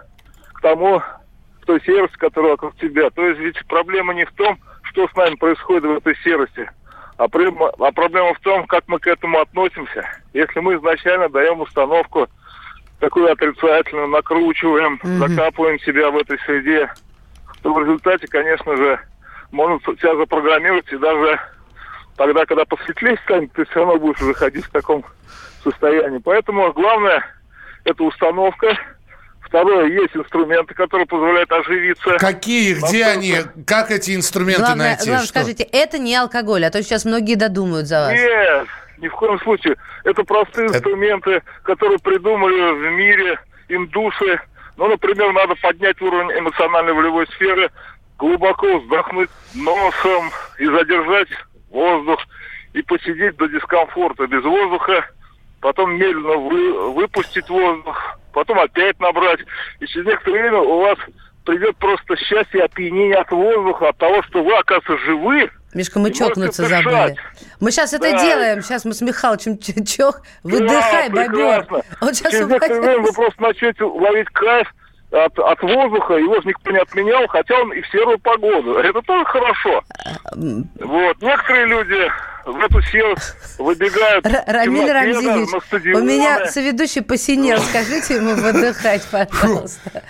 к 0.54 0.62
тому, 0.62 1.00
к 1.00 1.66
той 1.66 1.82
серости, 1.84 2.18
которая 2.18 2.52
вокруг 2.52 2.76
тебя. 2.78 3.10
То 3.12 3.26
есть 3.28 3.40
ведь 3.40 3.68
проблема 3.68 4.14
не 4.14 4.26
в 4.26 4.32
том, 4.34 4.58
что 4.92 5.08
с 5.08 5.16
нами 5.16 5.36
происходит 5.36 5.84
в 5.84 5.98
этой 5.98 6.16
серости. 6.24 6.70
А, 7.18 7.28
проблема, 7.28 7.72
а 7.80 7.92
проблема 7.92 8.34
в 8.34 8.40
том, 8.40 8.66
как 8.68 8.84
мы 8.88 9.00
к 9.00 9.08
этому 9.08 9.40
относимся. 9.40 10.06
Если 10.34 10.60
мы 10.60 10.76
изначально 10.76 11.30
даем 11.30 11.62
установку 11.62 12.28
такую 13.00 13.32
отрицательную, 13.32 14.08
накручиваем, 14.08 15.00
mm-hmm. 15.02 15.28
закапываем 15.28 15.80
себя 15.80 16.12
в 16.12 16.18
этой 16.18 16.38
среде, 16.40 16.92
то 17.64 17.74
в 17.74 17.80
результате, 17.80 18.28
конечно 18.28 18.76
же, 18.76 19.00
можно 19.52 19.80
себя 19.80 20.16
запрограммировать, 20.16 20.92
и 20.92 20.98
даже 20.98 21.40
тогда, 22.18 22.46
когда 22.46 22.66
посветлее 22.66 23.18
станет, 23.24 23.52
ты 23.54 23.66
все 23.66 23.80
равно 23.80 23.98
будешь 23.98 24.22
уже 24.22 24.34
ходить 24.34 24.66
в 24.66 24.72
таком 24.72 25.04
состоянии. 25.64 26.20
Поэтому 26.20 26.72
главное– 26.74 27.26
это 27.86 28.04
установка, 28.04 28.78
Второе, 29.52 29.88
есть 29.88 30.16
инструменты, 30.16 30.74
которые 30.74 31.06
позволяют 31.06 31.52
оживиться. 31.52 32.18
Какие? 32.20 32.74
Где 32.76 33.04
они? 33.04 33.36
Как 33.68 33.92
эти 33.92 34.16
инструменты 34.16 34.62
главное, 34.62 34.88
найти? 34.92 35.10
Главное, 35.10 35.28
скажите, 35.28 35.64
это 35.64 35.98
не 36.00 36.16
алкоголь, 36.16 36.64
а 36.64 36.72
то 36.72 36.82
сейчас 36.82 37.04
многие 37.04 37.36
додумают 37.36 37.86
за 37.86 38.00
вас. 38.00 38.14
Нет, 38.14 38.68
ни 39.00 39.10
в 39.10 39.12
коем 39.14 39.38
случае. 39.42 39.76
Это 40.06 40.24
простые 40.24 40.68
это... 40.68 40.78
инструменты, 40.78 41.44
которые 41.64 42.00
придумали 42.00 42.72
в 42.80 42.92
мире 42.94 43.38
индусы. 43.68 44.40
Ну, 44.78 44.88
например, 44.88 45.34
надо 45.34 45.56
поднять 45.56 46.02
уровень 46.02 46.32
эмоциональной 46.40 46.94
волевой 46.94 47.28
сферы, 47.36 47.70
глубоко 48.18 48.80
вздохнуть 48.80 49.30
носом 49.54 50.32
и 50.60 50.66
задержать 50.66 51.28
воздух, 51.72 52.22
и 52.72 52.82
посидеть 52.84 53.36
до 53.36 53.50
дискомфорта 53.50 54.28
без 54.28 54.46
воздуха, 54.46 55.06
потом 55.62 55.94
медленно 55.96 56.38
вы, 56.38 56.92
выпустить 56.92 57.50
воздух, 57.50 58.18
потом 58.34 58.60
опять 58.60 59.00
набрать. 59.00 59.40
И 59.80 59.88
через 59.88 60.06
некоторое 60.06 60.42
время 60.42 60.60
у 60.60 60.82
вас 60.82 60.98
придет 61.46 61.78
просто 61.78 62.18
счастье, 62.18 62.64
опьянение 62.64 63.18
от 63.18 63.32
воздуха, 63.32 63.90
от 63.90 63.98
того, 63.98 64.22
что 64.24 64.44
вы, 64.44 64.54
оказывается, 64.56 64.98
живы. 65.06 65.50
Мишка, 65.74 66.00
мы 66.00 66.12
чокнуться 66.12 66.68
забыли. 66.68 67.16
Мы 67.62 67.72
сейчас 67.72 67.94
это 67.94 68.12
делаем. 68.12 68.62
Сейчас 68.62 68.84
мы 68.84 68.94
с 68.94 69.02
Михалычем 69.02 69.58
чох. 69.86 70.22
Выдыхай, 70.44 71.10
да, 71.10 71.28
бобер. 71.28 71.66
Вот 72.02 72.16
сейчас 72.16 72.34
Через 72.34 72.48
некоторое 72.48 72.82
время 72.82 73.02
вы 73.04 73.14
просто 73.14 73.42
начнете 73.42 73.84
ловить 73.86 74.28
кайф 74.34 74.74
от, 75.12 75.38
от 75.40 75.62
воздуха, 75.62 76.16
его 76.16 76.36
же 76.36 76.48
никто 76.48 76.72
не 76.72 76.80
отменял, 76.80 77.28
хотя 77.28 77.60
он 77.60 77.74
и 77.74 77.82
в 77.82 77.88
серую 77.88 78.18
погоду. 78.20 78.76
Это 78.76 79.02
тоже 79.02 79.26
хорошо. 79.26 79.84
Вот. 80.34 81.22
Некоторые 81.22 81.66
люди 81.66 82.12
в 82.46 82.58
эту 82.58 82.82
силу 82.84 83.16
выбегают. 83.60 84.26
Рамиль 84.48 84.92
Рамзилевич, 84.92 85.96
у 85.96 86.00
меня 86.00 86.46
соведущий 86.48 87.02
посинел. 87.02 87.60
Скажите 87.60 88.16
ему 88.16 88.36
выдыхать, 88.36 89.06
пожалуйста. 89.12 90.04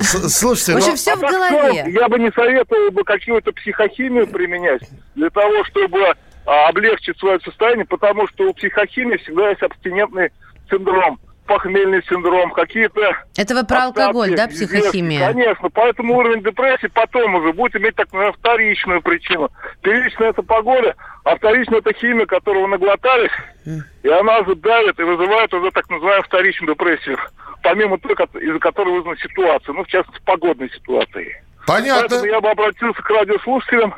Слушайте, 0.00 0.74
в 0.74 0.76
общем, 0.76 0.96
все 0.96 1.14
в 1.16 1.20
голове. 1.20 1.84
Я 1.88 2.08
бы 2.08 2.18
не 2.18 2.30
советовал 2.32 2.90
бы 2.90 3.04
какую-то 3.04 3.52
психохимию 3.52 4.26
применять 4.26 4.82
для 5.14 5.30
того, 5.30 5.64
чтобы 5.64 6.14
а, 6.44 6.68
облегчить 6.68 7.18
свое 7.18 7.38
состояние, 7.40 7.86
потому 7.86 8.26
что 8.28 8.48
у 8.48 8.54
психохимии 8.54 9.16
всегда 9.18 9.50
есть 9.50 9.62
абстинентный 9.62 10.30
синдром 10.70 11.18
похмельный 11.48 12.04
синдром, 12.04 12.52
какие-то... 12.52 13.00
Это 13.36 13.54
вы 13.54 13.64
про 13.64 13.86
остатки, 13.86 14.00
алкоголь, 14.00 14.36
да, 14.36 14.46
психохимия? 14.46 15.32
Конечно, 15.32 15.70
поэтому 15.70 16.16
уровень 16.16 16.42
депрессии 16.42 16.86
потом 16.86 17.34
уже 17.34 17.52
будет 17.52 17.74
иметь 17.76 17.96
так 17.96 18.06
называемую 18.08 18.38
вторичную 18.38 19.02
причину. 19.02 19.50
Первичная 19.82 20.28
это 20.28 20.42
погода, 20.42 20.94
а 21.24 21.36
вторичная 21.36 21.78
это 21.78 21.92
химия, 21.94 22.26
которую 22.26 22.66
вы 22.66 22.68
наглотались, 22.68 23.32
mm. 23.66 23.80
и 24.04 24.08
она 24.08 24.44
же 24.44 24.54
давит 24.54 25.00
и 25.00 25.02
вызывает 25.02 25.52
уже 25.52 25.70
так 25.70 25.88
называемую 25.88 26.24
вторичную 26.24 26.74
депрессию, 26.74 27.18
помимо 27.62 27.98
той, 27.98 28.12
из-за 28.42 28.58
которой 28.58 28.94
вызвана 28.94 29.16
ситуация, 29.16 29.72
ну, 29.72 29.84
в 29.84 29.88
частности, 29.88 30.22
погодной 30.24 30.70
ситуации. 30.70 31.42
Понятно. 31.66 32.08
Поэтому 32.08 32.24
я 32.26 32.40
бы 32.40 32.50
обратился 32.50 33.02
к 33.02 33.10
радиослушателям, 33.10 33.94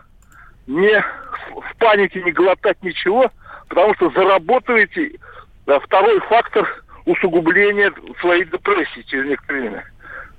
не 0.68 1.00
в 1.00 1.76
панике 1.78 2.22
не 2.22 2.30
глотать 2.30 2.80
ничего, 2.82 3.30
потому 3.68 3.94
что 3.96 4.10
заработаете 4.10 5.18
да, 5.66 5.80
второй 5.80 6.20
фактор– 6.20 6.68
усугубление 7.10 7.92
своей 8.20 8.44
депрессии 8.44 9.02
через 9.02 9.26
некоторое 9.26 9.60
время. 9.60 9.84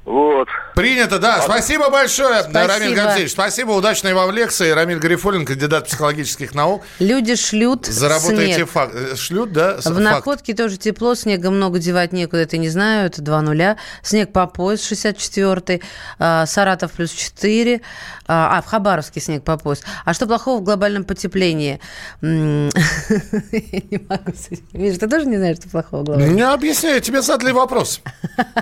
Вот. 0.04 0.48
Принято, 0.76 1.20
да. 1.20 1.42
Спасибо 1.42 1.92
большое, 1.92 2.42
Спасибо. 2.42 2.68
Рамиль 2.68 2.96
Гамзеевич. 2.96 3.32
Спасибо, 3.32 3.72
удачной 3.72 4.14
вам 4.16 4.32
лекции. 4.32 4.72
Рамиль 4.72 4.98
Гарифулин, 4.98 5.46
кандидат 5.46 5.86
психологических 5.86 6.56
наук. 6.56 6.82
Люди 7.00 7.36
шлют 7.36 7.86
Заработаете 7.86 8.56
снег. 8.56 8.70
факт. 8.70 8.94
э, 8.96 9.16
Шлют, 9.16 9.54
да? 9.54 9.78
В 9.78 9.82
факт. 9.84 9.98
находке 10.00 10.56
тоже 10.56 10.78
тепло, 10.78 11.14
снега 11.14 11.52
много 11.52 11.78
девать 11.78 12.14
некуда, 12.14 12.42
это 12.42 12.58
не 12.58 12.70
знаю, 12.70 13.06
это 13.08 13.22
2 13.22 13.42
нуля. 13.42 13.78
Снег 14.02 14.34
по 14.34 14.48
пояс 14.48 14.84
64 14.84 15.82
а, 16.18 16.46
Саратов 16.48 16.94
плюс 16.94 17.12
4, 17.12 17.82
а, 18.28 18.58
а, 18.58 18.62
в 18.64 18.66
Хабаровске 18.66 19.20
снег 19.20 19.44
по 19.44 19.58
пояс. 19.58 19.82
А 20.04 20.14
что 20.16 20.26
плохого 20.26 20.60
в 20.62 20.64
глобальном 20.64 21.04
потеплении? 21.04 21.80
Я 22.22 22.28
не 22.32 24.02
могу 24.10 24.32
с 24.34 24.48
этим. 24.48 24.66
Миша, 24.74 25.00
ты 25.00 25.08
тоже 25.08 25.26
не 25.28 25.38
знаешь, 25.38 25.58
что 25.58 25.70
плохого 25.70 26.02
в 26.02 26.06
глобальном? 26.06 26.36
Не 26.36 26.42
объясняю, 26.42 27.02
тебе 27.02 27.22
задали 27.22 27.52
вопрос. 27.52 28.02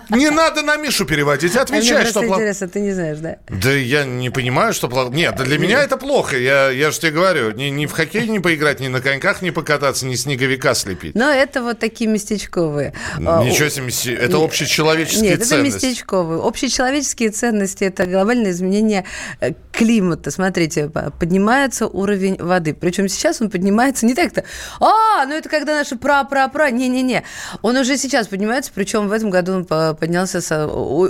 Не 0.10 0.30
надо 0.32 0.64
на 0.64 0.76
Мишу 0.76 1.06
переводить, 1.06 1.30
А 1.48 1.48
мне 1.52 1.62
отвечай, 1.62 1.98
просто 1.98 2.10
что 2.12 2.22
плохо. 2.22 2.40
интересно, 2.42 2.68
ты 2.68 2.80
не 2.82 2.92
знаешь, 2.94 3.18
да? 3.20 3.38
Да 3.50 3.72
я 3.72 4.04
не 4.06 4.30
понимаю, 4.30 4.74
что 4.74 4.88
плохо. 4.88 5.12
Нет, 5.12 5.36
для 5.38 5.58
меня 5.58 5.82
это 5.84 5.98
плохо. 5.98 6.38
Я, 6.38 6.70
я 6.70 6.92
же 6.92 7.00
тебе 7.00 7.12
говорю, 7.12 7.52
ни, 7.52 7.66
ни 7.66 7.86
в 7.86 7.92
хоккей 7.92 8.28
не 8.28 8.40
поиграть, 8.40 8.80
ни 8.80 8.88
на 8.88 9.02
коньках 9.02 9.42
не 9.42 9.52
покататься, 9.52 10.06
ни 10.06 10.16
снеговика 10.16 10.74
слепить. 10.74 11.16
Но 11.16 11.30
это 11.30 11.62
вот 11.64 11.80
такие 11.80 12.10
местечковые. 12.10 12.94
А, 13.26 13.44
Ничего 13.44 13.70
себе, 13.70 14.16
это 14.16 14.38
общечеловеческие 14.44 15.32
Нет, 15.32 15.40
это 15.40 15.48
ценности. 15.50 15.86
местечковые. 15.86 16.42
Общечеловеческие 16.42 17.30
ценности– 17.32 17.84
это 17.86 18.06
глобальное 18.06 18.52
изменение 18.52 19.06
э, 19.40 19.52
климата. 19.72 20.32
Смотрите, 20.32 20.90
по- 20.90 21.12
поднимается 21.12 21.88
уровень 21.88 22.38
воды. 22.38 22.74
Причем 22.74 23.08
сейчас 23.10 23.42
он 23.42 23.50
поднимается 23.50 24.06
не 24.06 24.14
так-то, 24.14 24.44
а, 24.80 25.26
ну 25.26 25.34
это 25.36 25.50
когда 25.50 25.76
наши 25.78 25.96
пра-пра-пра. 25.96 26.70
Не-не-не. 26.72 27.24
Он 27.62 27.78
уже 27.78 27.98
сейчас 27.98 28.28
поднимается, 28.28 28.72
причем 28.74 29.08
в 29.08 29.12
этом 29.12 29.30
году 29.30 29.54
он 29.54 29.66
по- 29.66 29.94
поднялся 29.94 30.42
со- 30.42 30.68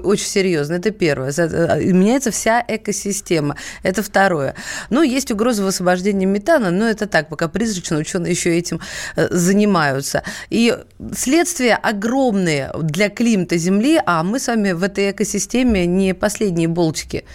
очень 0.10 0.28
серьезно. 0.28 0.74
Это 0.74 0.92
первое. 0.92 1.32
Э, 1.38 1.82
Меняется 1.84 2.32
вся 2.32 2.64
экосистема. 2.68 3.56
Это 3.84 4.02
второе. 4.04 4.56
Ну, 4.90 5.02
есть 5.02 5.32
угроза 5.32 5.64
высвобождения 5.64 6.26
метана, 6.26 6.72
но 6.72 6.88
это 6.88 7.08
так, 7.08 7.30
пока 7.30 7.48
призрачно 7.48 7.98
ученые 7.98 8.32
еще 8.32 8.58
этим 8.58 8.82
э, 9.16 9.28
занимаются. 9.30 10.24
И 10.50 10.76
следствия 11.16 11.76
огромные 11.76 12.72
для 12.82 13.10
климата 13.10 13.58
Земли, 13.58 14.02
а 14.06 14.24
мы 14.24 14.40
с 14.40 14.48
вами 14.48 14.72
в 14.72 14.84
этой 14.84 15.12
экосистеме 15.12 15.86
не 15.86 16.14
последние 16.14 16.68
болтики. 16.68 17.26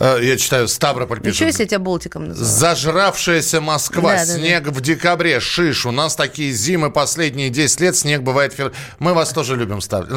Э, 0.00 0.18
Я 0.22 0.36
читаю, 0.36 0.68
Ставрополь 0.68 1.18
Ничего, 1.18 1.30
пишет. 1.30 1.46
если 1.46 1.62
я 1.64 1.68
тебя 1.68 1.78
болтиком 1.80 2.28
называю. 2.28 2.46
Зажравшаяся 2.50 3.60
Москва, 3.60 4.12
Да, 4.14 4.26
да, 4.26 4.34
снег 4.34 4.68
в 4.68 4.80
декабре, 4.80 5.40
шиш. 5.40 5.86
У 5.86 5.90
нас 5.90 6.14
такие 6.14 6.52
зимы 6.52 6.90
последние 6.90 7.50
10 7.50 7.80
лет, 7.80 7.96
снег 7.96 8.22
бывает. 8.22 8.54
Мы 8.98 9.14
вас 9.14 9.30
тоже 9.30 9.56
любим 9.56 9.80
ставить. 9.80 10.08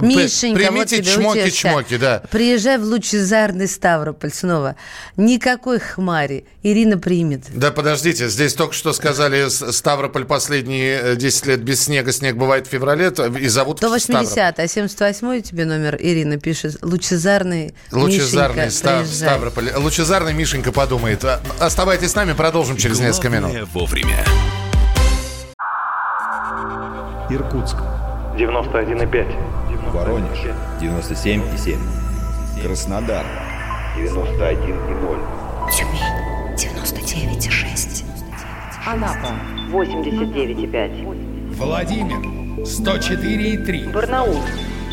Мишенька, 0.00 0.58
вот 0.58 0.66
Примите 0.68 1.02
тебе 1.02 1.12
чмоки-чмоки, 1.12 1.98
да. 1.98 2.22
Приезжай 2.30 2.78
в 2.78 2.84
лучезарный 2.84 3.68
Ставрополь 3.68 4.32
снова. 4.32 4.76
Никакой 5.16 5.80
хмари. 5.80 6.46
Ирина 6.62 6.98
примет. 6.98 7.44
Да 7.54 7.70
подождите, 7.70 8.28
здесь 8.28 8.54
только 8.54 8.74
что 8.74 8.92
сказали, 8.92 9.48
Ставрополь 9.48 10.24
последние 10.24 10.98
э, 11.12 11.16
10 11.16 11.46
лет 11.46 11.62
без 11.62 11.84
снега, 11.84 12.10
снег 12.12 12.36
бывает 12.36 12.66
в 12.66 12.70
феврале, 12.70 13.12
и 13.40 13.48
зовут 13.48 13.78
180 13.78 14.26
Ставрополь. 14.32 14.64
а 14.64 14.68
78 14.68 15.42
тебе 15.42 15.64
номер 15.64 15.96
Ирина 16.00 16.38
пишет. 16.38 16.78
Лучезарный 16.82 17.74
Лучезарный 17.92 18.66
Мишенька, 18.66 18.70
Ста- 18.76 18.98
приезжай. 19.00 19.25
Ставрополь. 19.26 19.72
Лучезарный 19.76 20.32
Мишенька 20.32 20.70
подумает. 20.72 21.24
А, 21.24 21.40
Оставайтесь 21.60 22.12
с 22.12 22.14
нами, 22.14 22.32
продолжим 22.32 22.76
через 22.76 23.00
несколько 23.00 23.28
минут. 23.28 23.50
Главное 23.50 23.64
вовремя. 23.72 24.24
Иркутск. 27.28 27.76
91,5. 28.36 29.92
Воронеж 29.92 30.38
97,7. 30.80 31.76
Краснодар 32.62 33.24
91,0. 33.96 35.18
Тюмень 35.72 36.00
99,6. 36.56 38.04
Анапа 38.86 39.32
89,5. 39.72 41.54
Владимир 41.56 42.18
104,3. 42.64 43.92
Барнаул 43.92 44.40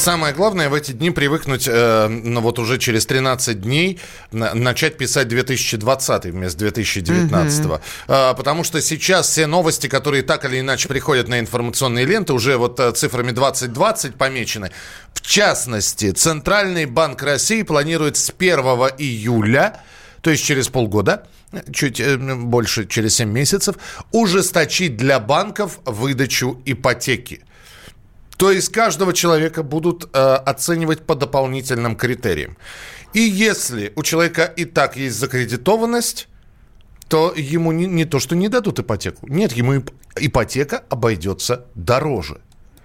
Самое 0.00 0.32
главное 0.32 0.70
в 0.70 0.74
эти 0.74 0.92
дни 0.92 1.10
привыкнуть, 1.10 1.68
э, 1.70 2.08
ну 2.08 2.40
вот 2.40 2.58
уже 2.58 2.78
через 2.78 3.04
13 3.04 3.60
дней 3.60 4.00
на- 4.32 4.54
начать 4.54 4.96
писать 4.96 5.28
2020 5.28 6.24
вместо 6.30 6.58
2019. 6.60 7.80
Э, 8.08 8.32
потому 8.34 8.64
что 8.64 8.80
сейчас 8.80 9.28
все 9.28 9.46
новости, 9.46 9.88
которые 9.88 10.22
так 10.22 10.46
или 10.46 10.58
иначе 10.60 10.88
приходят 10.88 11.28
на 11.28 11.38
информационные 11.38 12.06
ленты, 12.06 12.32
уже 12.32 12.56
вот 12.56 12.80
э, 12.80 12.92
цифрами 12.92 13.32
2020 13.32 14.14
помечены. 14.14 14.70
В 15.12 15.20
частности, 15.20 16.12
Центральный 16.12 16.86
банк 16.86 17.22
России 17.22 17.60
планирует 17.62 18.16
с 18.16 18.30
1 18.30 18.58
июля, 18.96 19.82
то 20.22 20.30
есть 20.30 20.42
через 20.42 20.68
полгода, 20.68 21.26
чуть 21.74 22.00
э, 22.00 22.16
больше, 22.16 22.86
через 22.86 23.16
7 23.16 23.28
месяцев, 23.30 23.76
ужесточить 24.12 24.96
для 24.96 25.20
банков 25.20 25.78
выдачу 25.84 26.58
ипотеки. 26.64 27.42
То 28.40 28.50
есть 28.50 28.72
каждого 28.72 29.12
человека 29.12 29.62
будут 29.62 30.08
э, 30.12 30.18
оценивать 30.18 31.00
по 31.06 31.14
дополнительным 31.14 31.94
критериям. 31.94 32.56
И 33.12 33.20
если 33.20 33.92
у 33.96 34.02
человека 34.02 34.44
и 34.44 34.64
так 34.64 34.96
есть 34.96 35.16
закредитованность, 35.18 36.26
то 37.08 37.34
ему 37.36 37.72
не, 37.72 37.86
не 37.86 38.04
то, 38.06 38.18
что 38.18 38.34
не 38.36 38.48
дадут 38.48 38.78
ипотеку. 38.78 39.26
Нет, 39.28 39.52
ему 39.52 39.76
ип- 39.76 39.90
ипотека 40.16 40.84
обойдется 40.88 41.66
дороже. 41.74 42.40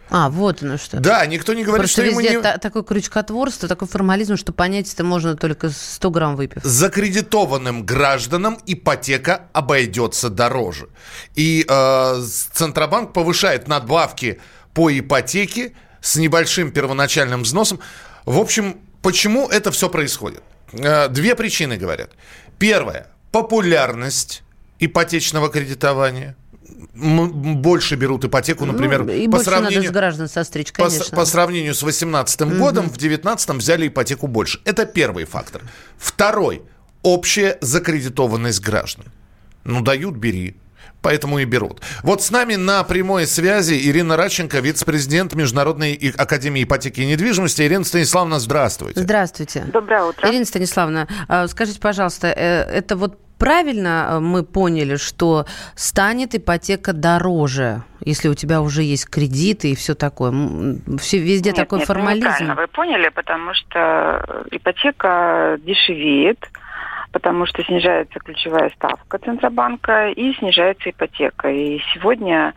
А, 0.09 0.29
вот 0.29 0.61
оно 0.61 0.77
что. 0.77 0.99
Да, 0.99 1.25
никто 1.25 1.53
не 1.53 1.63
говорит, 1.63 1.83
Просто 1.87 2.01
что 2.01 2.11
ему 2.11 2.19
не... 2.19 2.41
та- 2.41 2.57
такое 2.57 2.83
крючкотворство, 2.83 3.69
такой 3.69 3.87
формализм, 3.87 4.35
что 4.35 4.51
понять 4.51 4.93
это 4.93 5.03
можно 5.05 5.35
только 5.37 5.69
100 5.69 6.09
грамм 6.11 6.35
выпив. 6.35 6.63
закредитованным 6.63 7.85
гражданам 7.85 8.57
ипотека 8.65 9.43
обойдется 9.53 10.29
дороже. 10.29 10.89
И 11.35 11.65
э, 11.67 12.21
Центробанк 12.53 13.13
повышает 13.13 13.67
надбавки 13.69 14.39
по 14.75 14.91
ипотеке 14.91 15.73
с 16.01 16.17
небольшим 16.17 16.71
первоначальным 16.71 17.41
взносом. 17.41 17.79
В 18.25 18.37
общем, 18.37 18.77
почему 19.01 19.47
это 19.47 19.71
все 19.71 19.89
происходит? 19.89 20.43
Э, 20.73 21.07
две 21.07 21.33
причины 21.33 21.77
говорят. 21.77 22.11
Первая– 22.59 23.07
популярность 23.31 24.43
ипотечного 24.77 25.49
кредитования. 25.49 26.35
Больше 26.93 27.95
берут 27.95 28.25
ипотеку, 28.25 28.65
например, 28.65 29.05
ну, 29.05 29.11
и 29.11 29.27
по 29.27 29.39
сравнению... 29.39 29.79
надо 29.79 29.89
с 29.89 29.93
граждан 29.93 30.27
состричь, 30.27 30.73
По, 30.73 30.89
конечно. 30.89 31.15
по 31.15 31.25
сравнению 31.25 31.73
с 31.73 31.79
2018 31.79 32.41
годом, 32.57 32.85
в 32.85 32.97
2019 32.97 33.49
взяли 33.51 33.87
ипотеку 33.87 34.27
больше. 34.27 34.59
Это 34.65 34.85
первый 34.85 35.25
фактор. 35.25 35.61
Второй– 35.97 36.63
общая 37.01 37.57
закредитованность 37.61 38.61
граждан. 38.61 39.05
Ну, 39.63 39.81
дают– 39.81 40.15
бери. 40.17 40.55
Поэтому 41.05 41.37
и 41.37 41.45
берут. 41.45 41.81
Вот 42.01 42.23
с 42.23 42.31
нами 42.31 42.55
на 42.55 42.83
прямой 42.83 43.27
связи 43.27 43.75
Ирина 43.75 44.17
Радченко, 44.17 44.57
вице-президент 44.57 45.35
Международной 45.35 45.93
академии 46.17 46.63
ипотеки 46.63 47.01
и 47.01 47.05
недвижимости. 47.05 47.61
Ирина 47.61 47.83
Станиславовна, 47.83 48.39
здравствуйте. 48.39 49.01
Здравствуйте. 49.01 49.65
Доброе 49.71 50.05
утро. 50.05 50.27
Ирина 50.27 50.45
Станиславовна, 50.45 51.07
а, 51.27 51.47
скажите, 51.47 51.79
пожалуйста, 51.79 52.33
э, 52.35 52.63
это 52.71 52.95
вот 52.95 53.19
правильно 53.37 54.07
э, 54.13 54.19
мы 54.19 54.41
поняли, 54.41 54.95
что 54.95 55.45
станет 55.75 56.33
ипотека 56.33 56.91
дороже, 56.91 57.83
если 57.99 58.27
у 58.27 58.33
тебя 58.33 58.63
уже 58.63 58.81
есть 58.81 59.07
кредиты 59.07 59.73
и 59.73 59.75
все 59.75 59.93
такое? 59.93 60.31
Все, 60.97 61.19
везде 61.19 61.49
Нет, 61.49 61.55
такой 61.55 61.79
нет, 61.79 61.87
формализм. 61.87 62.25
неправильно 62.25 62.55
вы 62.55 62.67
поняли, 62.67 63.09
потому 63.09 63.53
что 63.53 64.45
ипотека 64.49 65.59
дешевеет, 65.63 66.39
потому 67.15 67.45
что 67.45 67.63
снижается 67.63 68.19
ключевая 68.19 68.69
ставка 68.71 69.17
Центробанка 69.19 70.09
и 70.09 70.33
снижается 70.33 70.89
ипотека. 70.89 71.47
И 71.47 71.79
сегодня 71.93 72.53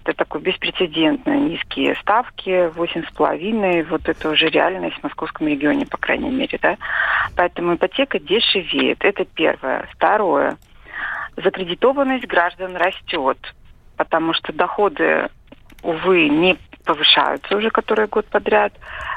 это 0.00 0.12
такой 0.12 0.40
беспрецедентно 0.40 1.36
низкие 1.36 1.94
ставки, 2.00 2.68
8,5, 2.74 3.84
вот 3.84 4.08
это 4.08 4.30
уже 4.30 4.48
реальность 4.48 4.96
в 4.96 5.04
московском 5.04 5.46
регионе, 5.46 5.86
по 5.86 5.98
крайней 5.98 6.30
мере, 6.30 6.58
да. 6.60 6.78
Поэтому 7.36 7.76
ипотека 7.76 8.18
дешевеет, 8.18 9.04
это 9.04 9.24
первое. 9.24 9.88
Второе, 9.92 10.56
закредитованность 11.36 12.26
граждан 12.26 12.74
растет, 12.74 13.38
потому 13.96 14.32
что 14.32 14.52
доходы 14.52 15.28
увы, 15.84 16.28
не, 16.28 16.58
повышаются 16.84 17.56
уже 17.56 17.70
который 17.70 18.06
год 18.06 18.26
подряд. 18.26 18.72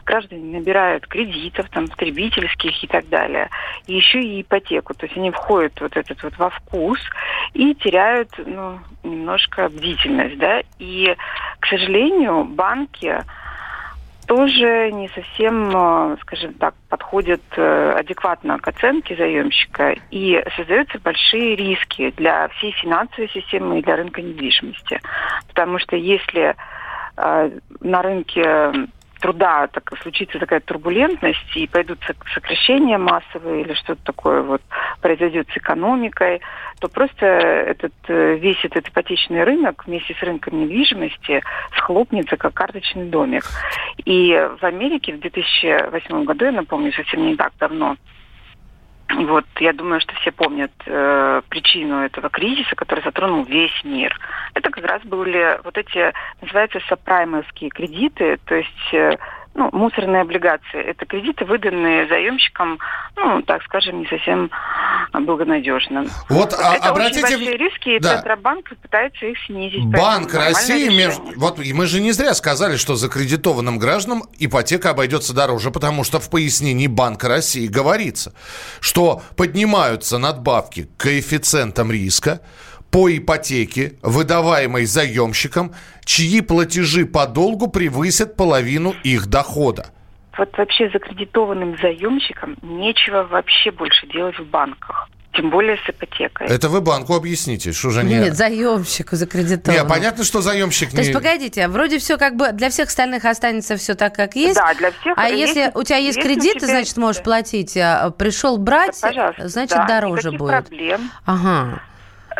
Граждане 0.05 0.59
набирают 0.59 1.07
кредитов, 1.07 1.69
там, 1.69 1.87
потребительских 1.87 2.83
и 2.83 2.87
так 2.87 3.07
далее. 3.09 3.49
И 3.87 3.95
еще 3.95 4.19
и 4.19 4.41
ипотеку. 4.41 4.93
То 4.93 5.05
есть 5.05 5.17
они 5.17 5.31
входят 5.31 5.79
вот 5.81 5.97
этот 5.97 6.21
вот 6.23 6.37
во 6.37 6.49
вкус 6.49 6.99
и 7.53 7.73
теряют, 7.75 8.29
ну, 8.37 8.79
немножко 9.03 9.69
бдительность, 9.69 10.37
да. 10.37 10.61
И, 10.79 11.15
к 11.59 11.67
сожалению, 11.67 12.45
банки 12.45 13.23
тоже 14.27 14.91
не 14.91 15.07
совсем, 15.09 15.69
э, 15.75 16.17
скажем 16.21 16.53
так, 16.55 16.73
подходят 16.89 17.41
э, 17.55 17.95
адекватно 17.97 18.57
к 18.57 18.67
оценке 18.67 19.15
заемщика 19.15 19.95
и 20.09 20.43
создаются 20.55 20.99
большие 20.99 21.55
риски 21.55 22.11
для 22.17 22.47
всей 22.49 22.71
финансовой 22.71 23.29
системы 23.29 23.79
и 23.79 23.81
для 23.83 23.95
рынка 23.95 24.21
недвижимости. 24.21 24.99
Потому 25.47 25.79
что 25.79 25.95
если 25.95 26.55
на 27.17 28.01
рынке 28.01 28.87
труда 29.25 29.67
так, 29.67 29.91
случится 30.01 30.37
такая 30.37 30.59
турбулентность 30.59 31.55
и 31.55 31.67
пойдут 31.67 31.99
сокращения 32.33 32.97
массовые 32.97 33.63
или 33.63 33.73
что-то 33.73 34.03
такое 34.03 34.41
вот 34.41 34.61
произойдет 35.01 35.47
с 35.51 35.57
экономикой, 35.57 36.41
то 36.79 36.87
просто 36.87 37.25
этот, 37.25 37.93
э, 38.07 38.35
весь 38.35 38.63
этот 38.63 38.87
ипотечный 38.87 39.43
рынок 39.43 39.85
вместе 39.87 40.13
с 40.13 40.21
рынком 40.21 40.59
недвижимости 40.61 41.41
схлопнется 41.75 42.37
как 42.37 42.53
карточный 42.53 43.05
домик. 43.05 43.45
И 44.05 44.31
в 44.59 44.63
Америке 44.63 45.13
в 45.13 45.19
2008 45.19 46.23
году, 46.23 46.45
я 46.45 46.51
напомню, 46.51 46.91
совсем 46.93 47.25
не 47.25 47.35
так 47.35 47.53
давно, 47.59 47.97
вот, 49.27 49.45
я 49.59 49.73
думаю, 49.73 50.01
что 50.01 50.13
все 50.15 50.31
помнят 50.31 50.71
э, 50.85 51.41
причину 51.49 52.03
этого 52.03 52.29
кризиса, 52.29 52.75
который 52.75 53.03
затронул 53.03 53.43
весь 53.43 53.83
мир. 53.83 54.17
Это 54.53 54.69
как 54.69 54.85
раз 54.85 55.01
были 55.03 55.59
вот 55.63 55.77
эти, 55.77 56.13
называются 56.41 56.79
сопраймовские 56.87 57.69
кредиты, 57.69 58.37
то 58.45 58.55
есть 58.55 58.93
э, 58.93 59.17
ну, 59.55 59.69
мусорные 59.71 60.21
облигации. 60.21 60.81
Это 60.81 61.05
кредиты, 61.05 61.45
выданные 61.45 62.07
заемщикам, 62.07 62.79
ну, 63.15 63.41
так 63.41 63.63
скажем, 63.63 63.99
не 63.99 64.05
совсем 64.07 64.51
благонадежно. 65.21 66.05
Вот, 66.29 66.53
а, 66.53 66.75
это 66.75 66.89
обратите... 66.89 67.23
очень 67.23 67.37
большие 67.37 67.57
риски, 67.57 67.89
и 67.89 67.99
да. 67.99 68.15
Центробанк 68.15 68.69
пытается 68.81 69.25
их 69.25 69.37
снизить. 69.45 69.85
Банк 69.85 70.33
России, 70.33 70.89
между... 70.89 71.23
вот 71.37 71.59
мы 71.59 71.85
же 71.85 72.01
не 72.01 72.11
зря 72.11 72.33
сказали, 72.33 72.77
что 72.77 72.95
закредитованным 72.95 73.77
гражданам 73.77 74.23
ипотека 74.37 74.91
обойдется 74.91 75.33
дороже, 75.33 75.71
потому 75.71 76.03
что 76.03 76.19
в 76.19 76.29
пояснении 76.29 76.87
Банка 76.87 77.27
России 77.27 77.67
говорится, 77.67 78.33
что 78.79 79.21
поднимаются 79.35 80.17
надбавки 80.17 80.89
к 80.97 81.01
коэффициентам 81.01 81.91
риска, 81.91 82.41
по 82.91 83.13
ипотеке, 83.13 83.95
выдаваемой 84.01 84.85
заемщикам, 84.85 85.73
чьи 86.05 86.39
платежи 86.39 87.05
по 87.05 87.27
долгу 87.27 87.67
превысят 87.67 88.37
половину 88.37 88.95
их 89.03 89.27
дохода. 89.27 89.87
Вот 90.37 90.57
вообще 90.57 90.89
закредитованным 90.89 91.77
заемщикам 91.81 92.57
нечего 92.61 93.23
вообще 93.23 93.71
больше 93.71 94.07
делать 94.07 94.37
в 94.37 94.45
банках. 94.45 95.07
Тем 95.33 95.49
более 95.49 95.75
с 95.77 95.89
ипотекой. 95.89 96.47
Это 96.47 96.69
вы 96.69 96.79
банку 96.79 97.13
объясните, 97.13 97.73
что 97.73 97.89
же 97.89 98.03
не... 98.03 98.15
Нет, 98.15 98.35
заемщику 98.35 99.17
закредитованному. 99.17 99.89
Нет, 99.89 99.97
понятно, 99.97 100.23
что 100.23 100.39
заемщик 100.39 100.91
не... 100.91 100.95
То 100.95 101.01
есть, 101.01 101.13
погодите, 101.13 101.67
вроде 101.67 101.99
все 101.99 102.17
как 102.17 102.37
бы 102.37 102.53
для 102.53 102.69
всех 102.69 102.87
остальных 102.87 103.25
останется 103.25 103.75
все 103.75 103.95
так, 103.95 104.15
как 104.15 104.35
есть. 104.37 104.55
Да, 104.55 104.73
для 104.75 104.91
всех. 104.91 105.17
А 105.17 105.27
если 105.27 105.59
есть, 105.59 105.75
у 105.75 105.83
тебя 105.83 105.97
есть 105.97 106.21
кредит, 106.21 106.59
ты, 106.59 106.67
значит, 106.67 106.95
можешь 106.95 107.21
платить. 107.21 107.75
А 107.75 108.11
пришел 108.11 108.57
брать, 108.57 108.97
да, 109.01 109.33
значит, 109.39 109.75
да, 109.75 109.85
дороже 109.85 110.31
будет. 110.31 110.67
проблем. 110.67 111.11
Ага. 111.25 111.81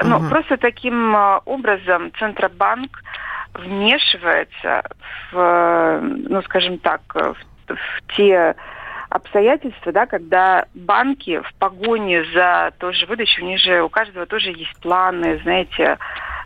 Ну, 0.04 0.16
Ага. 0.16 0.30
просто 0.30 0.58
таким 0.58 1.16
а, 1.16 1.42
образом 1.46 2.12
Центробанк 2.18 2.92
вмешивается 3.54 4.84
в, 5.32 6.00
ну, 6.02 6.42
скажем 6.44 6.78
так, 6.80 7.02
в, 7.14 7.36
в 7.70 8.16
те 8.16 8.56
обстоятельства, 9.10 9.92
да, 9.92 10.06
когда 10.06 10.66
банки 10.74 11.40
в 11.40 11.54
погоне 11.56 12.26
за 12.34 12.74
тоже 12.80 13.06
выдачей, 13.06 13.44
у 13.44 13.48
них 13.48 13.60
же 13.60 13.82
у 13.82 13.90
каждого 13.90 14.26
тоже 14.26 14.52
есть 14.52 14.76
планы, 14.82 15.40
знаете, 15.44 15.98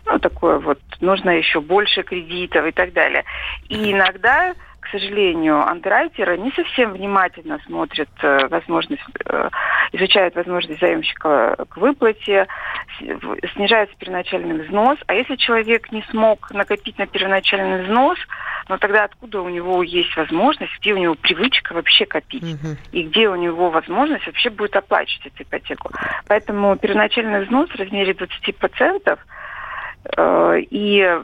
ну, 0.06 0.18
такое 0.18 0.58
вот, 0.58 0.78
нужно 1.00 1.30
еще 1.30 1.60
больше 1.60 2.02
кредитов 2.02 2.66
и 2.66 2.72
так 2.72 2.92
далее. 2.92 3.24
И 3.68 3.92
иногда 3.92 4.54
сожалению, 4.90 5.66
андеррайтеры 5.66 6.38
не 6.38 6.50
совсем 6.52 6.92
внимательно 6.92 7.58
смотрят 7.66 8.08
э, 8.22 8.48
возможность, 8.48 9.02
э, 9.24 9.48
изучают 9.92 10.34
возможность 10.34 10.80
заемщика 10.80 11.56
к 11.68 11.76
выплате, 11.76 12.46
снижается 13.54 13.96
первоначальный 13.98 14.62
взнос. 14.62 14.98
А 15.06 15.14
если 15.14 15.36
человек 15.36 15.90
не 15.92 16.02
смог 16.10 16.50
накопить 16.50 16.98
на 16.98 17.06
первоначальный 17.06 17.84
взнос, 17.84 18.18
ну 18.68 18.78
тогда 18.78 19.04
откуда 19.04 19.42
у 19.42 19.48
него 19.48 19.82
есть 19.82 20.16
возможность, 20.16 20.72
где 20.78 20.94
у 20.94 20.98
него 20.98 21.14
привычка 21.14 21.72
вообще 21.72 22.06
копить? 22.06 22.44
И 22.92 23.02
где 23.04 23.28
у 23.28 23.36
него 23.36 23.70
возможность 23.70 24.26
вообще 24.26 24.50
будет 24.50 24.76
оплачивать 24.76 25.26
эту 25.26 25.42
ипотеку? 25.42 25.90
Поэтому 26.28 26.76
первоначальный 26.76 27.44
взнос 27.44 27.70
в 27.70 27.76
размере 27.76 28.12
20% 28.12 29.18
э, 30.16 30.60
и 30.70 31.20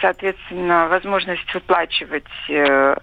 соответственно, 0.00 0.88
возможность 0.88 1.52
выплачивать 1.54 2.26
э, 2.48 2.96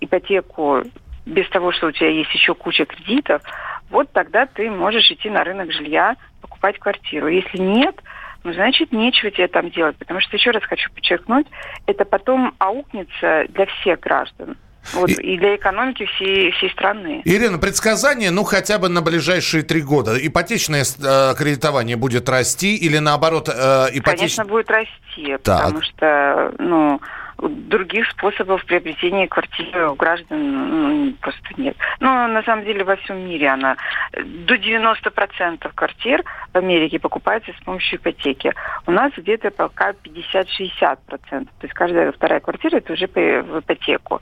ипотеку 0.00 0.82
без 1.26 1.48
того, 1.50 1.72
что 1.72 1.88
у 1.88 1.92
тебя 1.92 2.08
есть 2.08 2.32
еще 2.32 2.54
куча 2.54 2.84
кредитов, 2.84 3.42
вот 3.90 4.10
тогда 4.12 4.46
ты 4.46 4.70
можешь 4.70 5.10
идти 5.10 5.28
на 5.30 5.44
рынок 5.44 5.72
жилья, 5.72 6.16
покупать 6.40 6.78
квартиру. 6.78 7.28
Если 7.28 7.58
нет, 7.58 8.00
ну, 8.44 8.52
значит, 8.52 8.92
нечего 8.92 9.30
тебе 9.30 9.48
там 9.48 9.70
делать. 9.70 9.96
Потому 9.96 10.20
что, 10.20 10.36
еще 10.36 10.50
раз 10.50 10.62
хочу 10.64 10.90
подчеркнуть, 10.92 11.46
это 11.86 12.04
потом 12.04 12.54
аукнется 12.58 13.46
для 13.48 13.66
всех 13.66 14.00
граждан. 14.00 14.56
Вот, 14.94 15.10
и... 15.10 15.14
и 15.14 15.38
для 15.38 15.56
экономики 15.56 16.04
всей, 16.06 16.50
всей 16.52 16.70
страны. 16.70 17.22
Ирина, 17.24 17.58
предсказание, 17.58 18.30
ну, 18.30 18.44
хотя 18.44 18.78
бы 18.78 18.88
на 18.88 19.02
ближайшие 19.02 19.62
три 19.62 19.82
года. 19.82 20.14
Ипотечное 20.26 20.82
э, 20.82 21.34
кредитование 21.36 21.96
будет 21.96 22.28
расти 22.28 22.76
или, 22.76 22.98
наоборот, 22.98 23.48
э, 23.48 23.88
ипотечное... 23.92 24.04
Конечно, 24.04 24.44
будет 24.44 24.70
расти, 24.70 25.36
Так. 25.42 25.64
потому 25.64 25.82
что, 25.82 26.54
ну, 26.58 27.00
других 27.48 28.08
способов 28.10 28.64
приобретения 28.64 29.26
квартиры 29.26 29.90
у 29.90 29.94
граждан 29.94 31.06
ну, 31.08 31.12
просто 31.20 31.48
нет. 31.56 31.76
Но 32.00 32.26
на 32.28 32.42
самом 32.42 32.64
деле 32.64 32.84
во 32.84 32.96
всем 32.96 33.18
мире 33.26 33.48
она 33.48 33.76
до 34.12 34.54
90% 34.54 35.70
квартир 35.74 36.24
в 36.52 36.58
Америке 36.58 36.98
покупается 36.98 37.52
с 37.58 37.64
помощью 37.64 37.98
ипотеки. 37.98 38.52
У 38.86 38.90
нас 38.90 39.12
где-то 39.16 39.50
пока 39.50 39.92
50-60%. 39.92 40.98
То 40.98 41.48
есть 41.62 41.74
каждая 41.74 42.12
вторая 42.12 42.40
квартира 42.40 42.76
это 42.76 42.92
уже 42.92 43.06
в 43.06 43.60
ипотеку. 43.60 44.20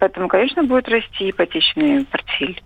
Поэтому, 0.00 0.28
конечно, 0.28 0.64
будет 0.64 0.88
расти 0.88 1.30
ипотечный 1.30 2.06
портфель. 2.06 2.60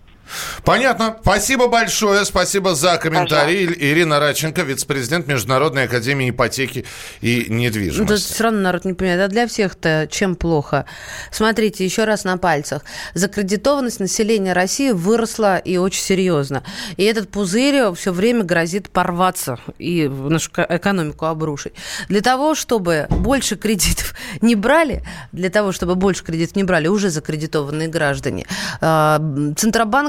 Понятно. 0.63 1.17
Спасибо 1.21 1.67
большое. 1.67 2.25
Спасибо 2.25 2.75
за 2.75 2.97
комментарий. 2.97 3.65
Ирина 3.65 4.19
Радченко, 4.19 4.61
вице-президент 4.63 5.27
Международной 5.27 5.83
академии 5.85 6.29
ипотеки 6.29 6.85
и 7.21 7.45
Ну, 7.49 7.55
недвижимости. 7.55 8.11
тут 8.13 8.19
все 8.21 8.43
равно 8.43 8.59
народ 8.61 8.85
не 8.85 8.93
понимает. 8.93 9.21
А 9.21 9.27
для 9.27 9.47
всех-то 9.47 10.07
чем 10.09 10.35
плохо? 10.35 10.85
Смотрите, 11.31 11.85
еще 11.85 12.05
раз 12.05 12.23
на 12.23 12.37
пальцах. 12.37 12.83
Закредитованность 13.13 13.99
населения 13.99 14.53
России 14.53 14.91
выросла 14.91 15.57
и 15.57 15.77
очень 15.77 16.01
серьезно. 16.01 16.63
И 16.97 17.03
этот 17.03 17.29
пузырь 17.29 17.93
все 17.95 18.11
время 18.11 18.43
грозит 18.43 18.89
порваться 18.89 19.59
и 19.79 20.07
нашу 20.07 20.51
ко- 20.51 20.65
экономику 20.69 21.25
обрушить. 21.25 21.73
Для 22.09 22.21
того, 22.21 22.55
чтобы 22.55 23.07
больше 23.09 23.55
кредитов 23.55 24.13
не 24.41 24.55
брали, 24.55 25.03
для 25.31 25.49
того, 25.49 25.71
чтобы 25.71 25.95
больше 25.95 26.23
кредитов 26.23 26.55
не 26.55 26.63
брали 26.63 26.87
уже 26.87 27.09
закредитованные 27.09 27.87
граждане, 27.87 28.45
э, 28.81 29.19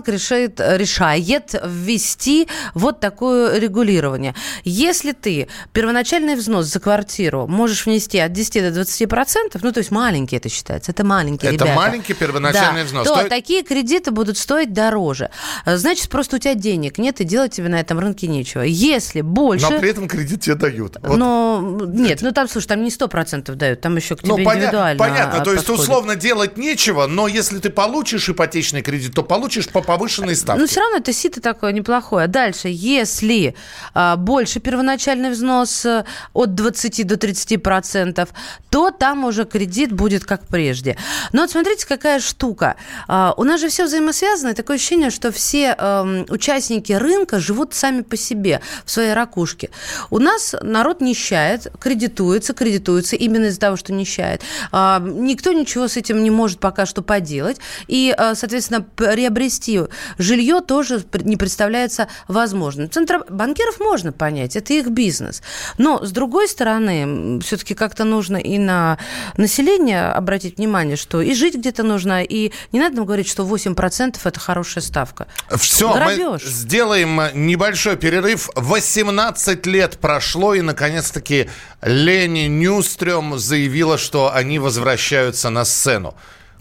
Центробанк 0.06 0.08
решает, 0.08 0.60
решает 0.60 1.54
ввести 1.64 2.48
вот 2.74 3.00
такое 3.00 3.58
регулирование. 3.58 4.34
Если 4.64 5.12
ты 5.12 5.48
первоначальный 5.72 6.34
взнос 6.34 6.66
за 6.66 6.80
квартиру 6.80 7.46
можешь 7.46 7.86
внести 7.86 8.18
от 8.18 8.32
10 8.32 8.62
до 8.62 8.70
20 8.70 9.08
процентов, 9.08 9.62
ну, 9.62 9.72
то 9.72 9.78
есть 9.78 9.90
маленький 9.90 10.36
это 10.36 10.48
считается, 10.48 10.92
это 10.92 11.04
маленький, 11.04 11.46
Это 11.46 11.54
ребята. 11.64 11.74
маленький 11.74 12.14
первоначальный 12.14 12.82
Да, 12.82 12.86
взнос. 12.86 13.06
То 13.08 13.14
То- 13.22 13.28
такие 13.28 13.62
кредиты 13.62 14.10
будут 14.10 14.38
стоить 14.38 14.72
дороже. 14.72 15.30
Значит, 15.66 16.08
просто 16.08 16.36
у 16.36 16.38
тебя 16.38 16.54
денег 16.54 16.98
нет, 16.98 17.20
и 17.20 17.24
делать 17.24 17.52
тебе 17.52 17.68
на 17.68 17.80
этом 17.80 17.98
рынке 17.98 18.26
нечего. 18.26 18.62
Если 18.62 19.20
больше... 19.20 19.68
Но 19.70 19.78
при 19.78 19.90
этом 19.90 20.08
кредит 20.08 20.42
тебе 20.42 20.54
дают. 20.54 20.96
Вот. 21.02 21.16
Но 21.16 21.60
нет, 21.86 22.20
ну 22.22 22.32
там, 22.32 22.48
слушай, 22.48 22.66
там 22.68 22.82
не 22.84 22.90
сто 22.90 23.08
процентов 23.08 23.56
дают, 23.56 23.80
там 23.80 23.96
еще 23.96 24.16
к 24.16 24.20
тебе 24.22 24.28
Ну, 24.36 24.38
поня- 24.38 24.56
индивидуально 24.58 24.98
понятно. 24.98 25.40
То 25.44 25.52
есть, 25.52 25.66
подходит. 25.66 25.82
условно, 25.82 26.16
делать 26.16 26.56
нечего, 26.56 27.06
но 27.06 27.28
если 27.28 27.58
ты 27.58 27.70
получишь 27.70 28.28
ипотечный 28.28 28.82
кредит, 28.82 29.14
то 29.14 29.22
получишь 29.22 29.68
по 29.68 29.80
повышенные 29.96 30.36
ставки. 30.36 30.60
Но 30.60 30.66
все 30.66 30.80
равно 30.80 30.98
это 30.98 31.12
сито 31.12 31.40
такое 31.40 31.72
неплохое. 31.72 32.26
Дальше, 32.26 32.68
если 32.70 33.54
а, 33.94 34.16
больше 34.16 34.60
первоначальный 34.60 35.30
взнос 35.30 35.84
э, 35.84 36.04
от 36.32 36.54
20 36.54 37.06
до 37.06 37.16
30 37.16 37.62
процентов, 37.62 38.30
то 38.70 38.90
там 38.90 39.24
уже 39.24 39.44
кредит 39.44 39.92
будет 39.92 40.24
как 40.24 40.46
прежде. 40.46 40.96
Но 41.32 41.42
вот 41.42 41.50
смотрите, 41.50 41.86
какая 41.86 42.20
штука. 42.20 42.76
А, 43.08 43.34
у 43.36 43.44
нас 43.44 43.60
же 43.60 43.68
все 43.68 43.84
взаимосвязано, 43.84 44.50
и 44.50 44.54
такое 44.54 44.76
ощущение, 44.76 45.10
что 45.10 45.32
все 45.32 45.74
эм, 45.78 46.26
участники 46.28 46.92
рынка 46.92 47.40
живут 47.40 47.74
сами 47.74 48.02
по 48.02 48.16
себе, 48.16 48.60
в 48.84 48.90
своей 48.90 49.12
ракушке. 49.12 49.70
У 50.10 50.18
нас 50.18 50.54
народ 50.62 51.00
нищает, 51.00 51.68
кредитуется, 51.78 52.54
кредитуется 52.54 53.16
именно 53.16 53.46
из-за 53.46 53.60
того, 53.60 53.76
что 53.76 53.92
нищает. 53.92 54.42
А, 54.72 55.00
никто 55.00 55.52
ничего 55.52 55.88
с 55.88 55.96
этим 55.96 56.22
не 56.22 56.30
может 56.30 56.60
пока 56.60 56.86
что 56.86 57.02
поделать. 57.02 57.58
И, 57.86 58.14
а, 58.16 58.34
соответственно, 58.34 58.82
приобрести 58.82 59.80
жилье 60.18 60.60
тоже 60.60 61.04
не 61.14 61.36
представляется 61.36 62.08
возможным. 62.28 62.90
Центробанкиров 62.90 63.80
можно 63.80 64.12
понять, 64.12 64.56
это 64.56 64.72
их 64.74 64.88
бизнес. 64.88 65.42
Но, 65.78 66.04
с 66.04 66.10
другой 66.10 66.48
стороны, 66.48 67.40
все-таки 67.40 67.74
как-то 67.74 68.04
нужно 68.04 68.36
и 68.36 68.58
на 68.58 68.98
население 69.36 70.06
обратить 70.12 70.58
внимание, 70.58 70.96
что 70.96 71.20
и 71.20 71.34
жить 71.34 71.54
где-то 71.54 71.82
нужно, 71.82 72.22
и 72.22 72.52
не 72.72 72.80
надо 72.80 72.96
нам 72.96 73.04
говорить, 73.04 73.28
что 73.28 73.44
8% 73.44 74.16
это 74.22 74.40
хорошая 74.40 74.82
ставка. 74.82 75.26
Все, 75.56 75.92
Грабеж. 75.92 76.42
мы 76.44 76.50
сделаем 76.50 77.20
небольшой 77.34 77.96
перерыв. 77.96 78.50
18 78.54 79.66
лет 79.66 79.98
прошло, 79.98 80.54
и, 80.54 80.62
наконец-таки, 80.62 81.48
Лени 81.82 82.46
Нюстрем 82.46 83.38
заявила, 83.38 83.98
что 83.98 84.32
они 84.32 84.58
возвращаются 84.58 85.50
на 85.50 85.64
сцену. 85.64 86.14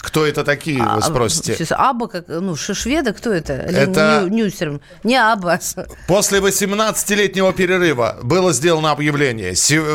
Кто 0.05 0.25
это 0.25 0.43
такие, 0.43 0.83
вы 0.83 1.01
спросите? 1.01 1.55
Сейчас, 1.55 1.71
Аба, 1.71 2.07
как, 2.07 2.25
ну, 2.27 2.55
ш- 2.55 2.75
шведа, 2.75 3.11
кто 3.11 3.31
это? 3.33 3.53
Это- 3.53 4.21
Ню- 4.29 4.45
Нюсерм. 4.45 4.79
Не 5.03 5.15
Аба. 5.17 5.59
После 6.07 6.39
18-летнего 6.39 7.51
перерыва 7.53 8.17
было 8.21 8.53
сделано 8.53 8.91
объявление. 8.91 9.53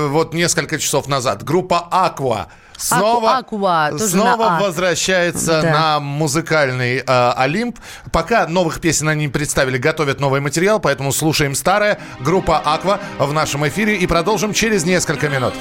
Вот 0.08 0.34
несколько 0.34 0.78
часов 0.78 1.06
назад. 1.06 1.44
Группа 1.44 1.88
Aqua 1.92 2.46
снова, 2.76 3.42
тоже 3.90 4.08
снова 4.08 4.36
на 4.36 4.58
А. 4.58 4.60
возвращается 4.62 5.62
Да. 5.62 5.70
на 5.70 6.00
музыкальный 6.00 6.96
э, 7.06 7.32
Олимп. 7.36 7.78
Пока 8.10 8.46
новых 8.48 8.80
песен 8.80 9.08
они 9.08 9.26
не 9.26 9.28
представили, 9.32 9.78
готовят 9.78 10.18
новый 10.18 10.40
материал, 10.40 10.80
поэтому 10.80 11.12
слушаем 11.12 11.54
старое. 11.54 12.00
Группа 12.20 12.60
Aqua 12.64 12.98
в 13.18 13.32
нашем 13.32 13.66
эфире 13.68 13.96
и 13.96 14.06
продолжим 14.06 14.52
через 14.54 14.84
несколько 14.84 15.28
минут. 15.28 15.54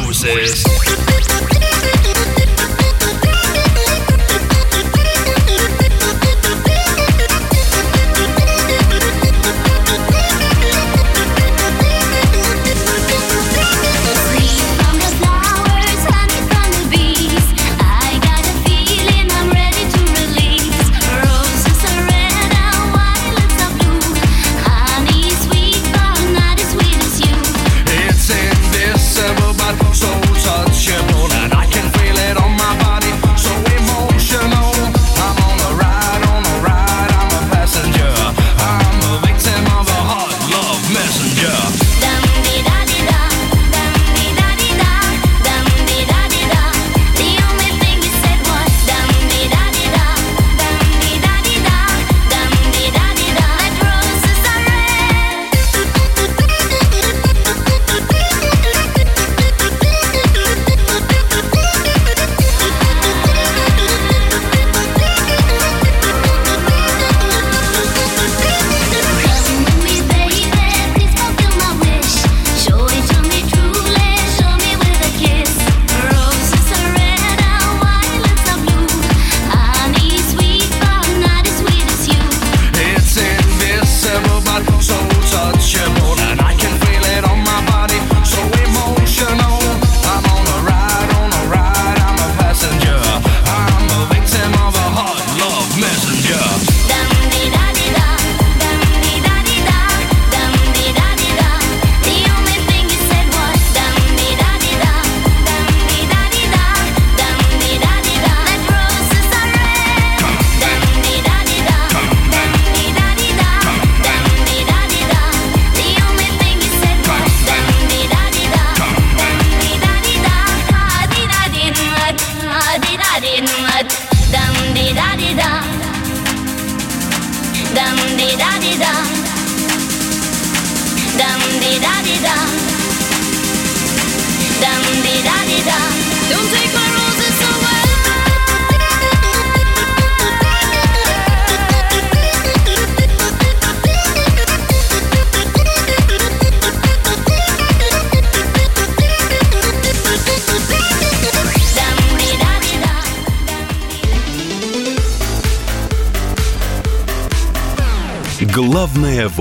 Roses. 0.00 0.71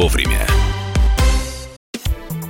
Вовремя. 0.01 0.47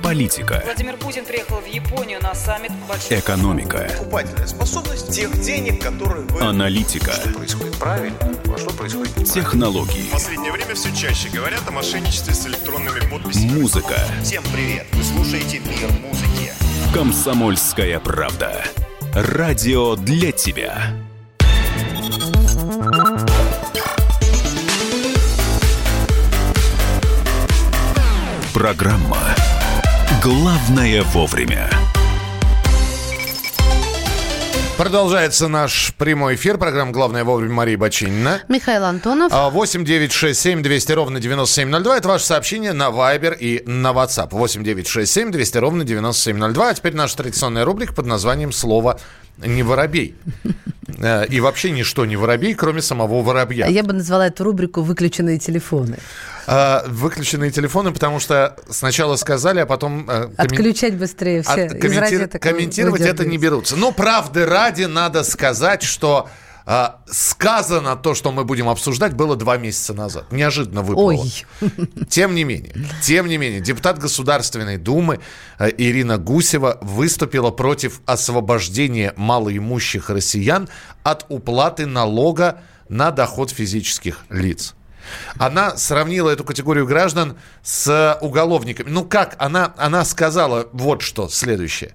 Политика, 0.02 0.62
Владимир 0.64 0.96
Путин 0.96 1.26
приехал 1.26 1.56
в 1.56 1.66
Японию 1.66 2.18
на 2.22 2.34
саммит 2.34 2.72
большой... 2.88 3.18
экономика, 3.18 3.90
Покупательная 3.98 4.46
способность 4.46 5.12
тех 5.14 5.38
денег, 5.42 5.82
которые 5.82 6.24
вы... 6.28 6.40
аналитика, 6.40 7.12
Что 7.12 7.28
происходит 7.28 7.76
правильно, 7.76 8.16
а 8.22 8.58
что 8.58 8.70
происходит 8.70 9.10
неправильно. 9.18 9.34
технологии, 9.34 10.08
В 10.08 10.12
последнее 10.12 10.50
время 10.52 10.74
все 10.74 10.96
чаще 10.96 11.28
говорят 11.28 11.60
о 11.68 11.72
мошенничестве 11.72 12.32
с 12.32 12.46
электронными 12.46 13.00
подписями. 13.10 13.60
музыка. 13.60 13.96
Всем 14.22 14.42
привет! 14.54 14.86
Вы 14.94 15.04
слушаете 15.04 15.58
«Мир 15.58 15.90
музыки». 16.00 16.52
Комсомольская 16.94 18.00
правда. 18.00 18.64
Радио 19.14 19.96
для 19.96 20.32
тебя. 20.32 20.94
Программа 28.62 29.18
«Главное 30.22 31.02
вовремя». 31.02 31.68
Продолжается 34.78 35.48
наш 35.48 35.92
прямой 35.98 36.36
эфир. 36.36 36.58
Программа 36.58 36.92
«Главное 36.92 37.24
вовремя» 37.24 37.54
Марии 37.54 37.74
Бочинина. 37.74 38.40
Михаил 38.46 38.84
Антонов. 38.84 39.32
А, 39.34 39.50
8 39.50 39.84
9 39.84 40.12
6 40.12 40.40
7 40.40 40.62
200 40.62 40.92
ровно 40.92 41.18
9702. 41.18 41.96
Это 41.96 42.06
ваше 42.06 42.24
сообщение 42.24 42.72
на 42.72 42.90
Viber 42.90 43.36
и 43.36 43.64
на 43.66 43.90
WhatsApp. 43.90 44.28
8 44.30 44.62
9 44.62 44.86
6 44.86 45.10
7 45.12 45.32
200 45.32 45.58
ровно 45.58 45.82
9702. 45.82 46.68
А 46.68 46.74
теперь 46.74 46.94
наша 46.94 47.16
традиционная 47.16 47.64
рубрика 47.64 47.92
под 47.92 48.06
названием 48.06 48.52
«Слово 48.52 49.00
не 49.38 49.64
воробей». 49.64 50.14
Э, 50.98 51.26
И 51.26 51.40
вообще 51.40 51.72
ничто 51.72 52.06
не 52.06 52.14
воробей, 52.16 52.54
кроме 52.54 52.80
самого 52.80 53.22
воробья. 53.22 53.66
Я 53.66 53.82
бы 53.82 53.92
назвала 53.92 54.28
эту 54.28 54.44
рубрику 54.44 54.82
«Выключенные 54.82 55.40
телефоны». 55.40 55.98
А, 56.46 56.84
Выключенные 56.86 57.50
телефоны, 57.50 57.92
потому 57.92 58.20
что 58.20 58.56
сначала 58.68 59.16
сказали, 59.16 59.60
а 59.60 59.66
потом... 59.66 60.08
э, 60.08 60.30
Отключать 60.36 60.96
быстрее 60.96 61.42
все 61.42 61.68
комментировать 61.68 63.02
это 63.02 63.24
не 63.24 63.38
берутся. 63.38 63.76
Но 63.76 63.92
правды 63.92 64.46
ради 64.46 64.84
надо 64.84 65.24
сказать, 65.24 65.82
что 65.82 66.28
а, 66.64 67.00
сказано 67.06 67.96
то, 67.96 68.14
что 68.14 68.30
мы 68.30 68.44
будем 68.44 68.68
обсуждать, 68.68 69.14
было 69.14 69.36
два 69.36 69.56
месяца 69.56 69.94
назад. 69.94 70.30
Неожиданно 70.30 70.82
выпало. 70.82 71.12
Ой. 71.12 71.44
Тем 72.08 72.34
не 72.34 72.44
менее, 72.44 72.72
тем 73.02 73.26
не 73.26 73.36
менее, 73.36 73.60
депутат 73.60 73.98
Государственной 73.98 74.78
Думы 74.78 75.20
э, 75.58 75.70
Ирина 75.76 76.18
Гусева 76.18 76.78
выступила 76.80 77.50
против 77.50 78.00
освобождения 78.06 79.12
малоимущих 79.16 80.08
россиян 80.10 80.68
от 81.02 81.26
уплаты 81.28 81.86
налога 81.86 82.60
на 82.88 83.10
доход 83.10 83.50
физических 83.50 84.24
лиц. 84.28 84.74
Она 85.38 85.76
сравнила 85.76 86.30
эту 86.30 86.44
категорию 86.44 86.86
граждан 86.86 87.36
с 87.62 88.18
уголовниками. 88.20 88.90
Ну 88.90 89.04
как? 89.04 89.36
Она, 89.38 89.74
она 89.76 90.04
сказала 90.04 90.68
вот 90.72 91.02
что 91.02 91.28
следующее. 91.28 91.94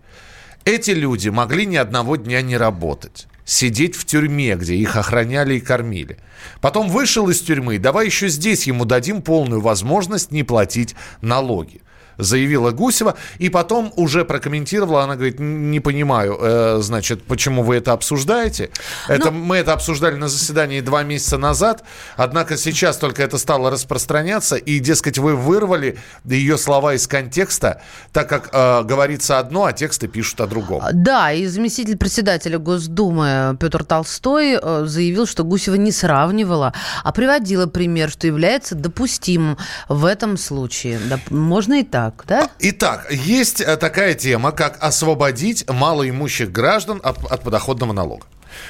Эти 0.65 0.91
люди 0.91 1.29
могли 1.29 1.65
ни 1.65 1.77
одного 1.77 2.15
дня 2.15 2.41
не 2.41 2.57
работать. 2.57 3.27
Сидеть 3.45 3.95
в 3.95 4.05
тюрьме, 4.05 4.55
где 4.55 4.75
их 4.75 4.97
охраняли 4.97 5.55
и 5.55 5.61
кормили. 5.61 6.17
Потом 6.59 6.89
вышел 6.89 7.29
из 7.29 7.39
тюрьмы, 7.39 7.79
давай 7.79 8.07
еще 8.07 8.27
здесь 8.27 8.67
ему 8.67 8.83
дадим 8.83 9.21
полную 9.21 9.61
возможность 9.61 10.31
не 10.31 10.43
платить 10.43 10.95
налоги 11.21 11.81
заявила 12.17 12.71
Гусева, 12.71 13.15
и 13.39 13.49
потом 13.49 13.93
уже 13.95 14.25
прокомментировала, 14.25 15.03
она 15.03 15.15
говорит, 15.15 15.39
«Н- 15.39 15.71
не 15.71 15.79
понимаю, 15.79 16.37
э, 16.39 16.79
значит, 16.81 17.23
почему 17.23 17.63
вы 17.63 17.75
это 17.75 17.93
обсуждаете. 17.93 18.69
Это, 19.07 19.31
Мы 19.31 19.57
это 19.57 19.73
обсуждали 19.73 20.15
на 20.15 20.27
заседании 20.27 20.81
два 20.81 21.03
месяца 21.03 21.37
назад, 21.37 21.83
однако 22.15 22.57
сейчас 22.57 22.97
только 22.97 23.23
это 23.23 23.37
стало 23.37 23.69
распространяться, 23.69 24.55
и, 24.55 24.79
дескать, 24.79 25.17
вы 25.17 25.35
вырвали 25.35 25.97
ее 26.25 26.57
слова 26.57 26.93
из 26.93 27.07
контекста, 27.07 27.81
так 28.13 28.29
как 28.29 28.49
э, 28.51 28.83
говорится 28.83 29.39
одно, 29.39 29.65
а 29.65 29.73
тексты 29.73 30.07
пишут 30.07 30.41
о 30.41 30.47
другом. 30.47 30.83
Да, 30.93 31.31
и 31.31 31.45
заместитель 31.45 31.97
председателя 31.97 32.57
Госдумы 32.57 33.57
Петр 33.59 33.83
Толстой 33.83 34.57
э, 34.61 34.85
заявил, 34.85 35.25
что 35.27 35.43
Гусева 35.43 35.75
не 35.75 35.91
сравнивала, 35.91 36.73
а 37.03 37.11
приводила 37.11 37.67
пример, 37.67 38.09
что 38.09 38.27
является 38.27 38.75
допустимым 38.75 39.57
в 39.89 40.05
этом 40.05 40.37
случае. 40.37 40.99
Да, 41.09 41.19
можно 41.29 41.79
и 41.81 41.83
так, 41.83 42.06
да? 42.27 42.49
Итак, 42.59 43.07
есть 43.11 43.61
э, 43.61 43.77
такая 43.77 44.13
тема, 44.13 44.51
как 44.51 44.77
освободить 44.83 45.69
малоимущих 45.69 46.51
граждан 46.51 46.99
от, 47.03 47.23
от 47.31 47.43
подоходного 47.43 47.93
налога. 47.93 48.25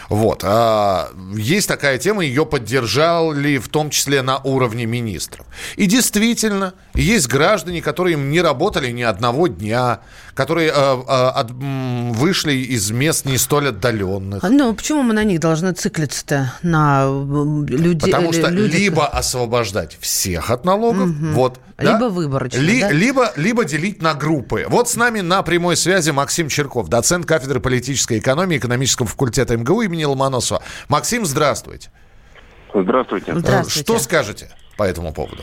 Вот. 0.10 0.44
а, 0.44 1.10
есть 1.36 1.68
такая 1.68 1.98
тема, 1.98 2.24
ее 2.24 2.46
поддержали 2.46 3.58
в 3.58 3.70
том 3.70 3.90
числе 3.90 4.22
на 4.22 4.40
уровне 4.40 4.86
министров. 4.86 5.46
И 5.76 5.86
действительно, 5.86 6.74
есть 6.94 7.28
граждане, 7.28 7.82
которые 7.82 8.16
не 8.16 8.42
работали 8.42 8.92
ни 8.92 9.04
одного 9.04 9.48
дня, 9.48 10.02
которые 10.38 10.70
э, 10.70 10.72
э, 10.74 11.04
от- 11.12 11.52
вышли 11.52 12.54
из 12.54 12.92
мест 12.92 13.26
не 13.26 13.38
столь 13.38 13.70
отдаленных. 13.70 14.44
Ну, 14.44 14.74
почему 14.76 15.02
мы 15.02 15.14
на 15.14 15.24
них 15.24 15.40
должны 15.40 15.74
циклиться-то? 15.74 16.54
На 16.62 17.06
людей? 17.68 18.00
Потому 18.12 18.32
что 18.32 18.48
люди- 18.50 18.78
либо 18.78 19.08
освобождать 19.08 19.98
всех 20.00 20.52
от 20.52 20.64
налогов, 20.64 21.10
вот, 21.34 21.60
да? 21.78 21.94
Либо 21.94 22.06
выборочно, 22.06 22.60
Ли- 22.60 22.82
да? 22.82 22.92
либо, 22.92 23.32
либо 23.36 23.66
делить 23.66 24.02
на 24.02 24.14
группы. 24.14 24.66
Вот 24.70 24.88
с 24.90 24.96
нами 24.96 25.22
на 25.22 25.42
прямой 25.44 25.76
связи 25.76 26.12
Максим 26.12 26.48
Черков, 26.50 26.88
доцент 26.88 27.26
кафедры 27.26 27.60
политической 27.60 28.20
экономии 28.20 28.58
экономического 28.58 29.08
факультета 29.08 29.58
МГУ 29.58 29.82
имени 29.82 30.04
Ломоносова. 30.06 30.62
Максим, 30.88 31.26
здравствуйте. 31.26 31.90
Здравствуйте. 32.74 33.32
Э, 33.32 33.64
Что 33.68 33.98
скажете 34.00 34.50
по 34.78 34.84
этому 34.84 35.12
поводу? 35.14 35.42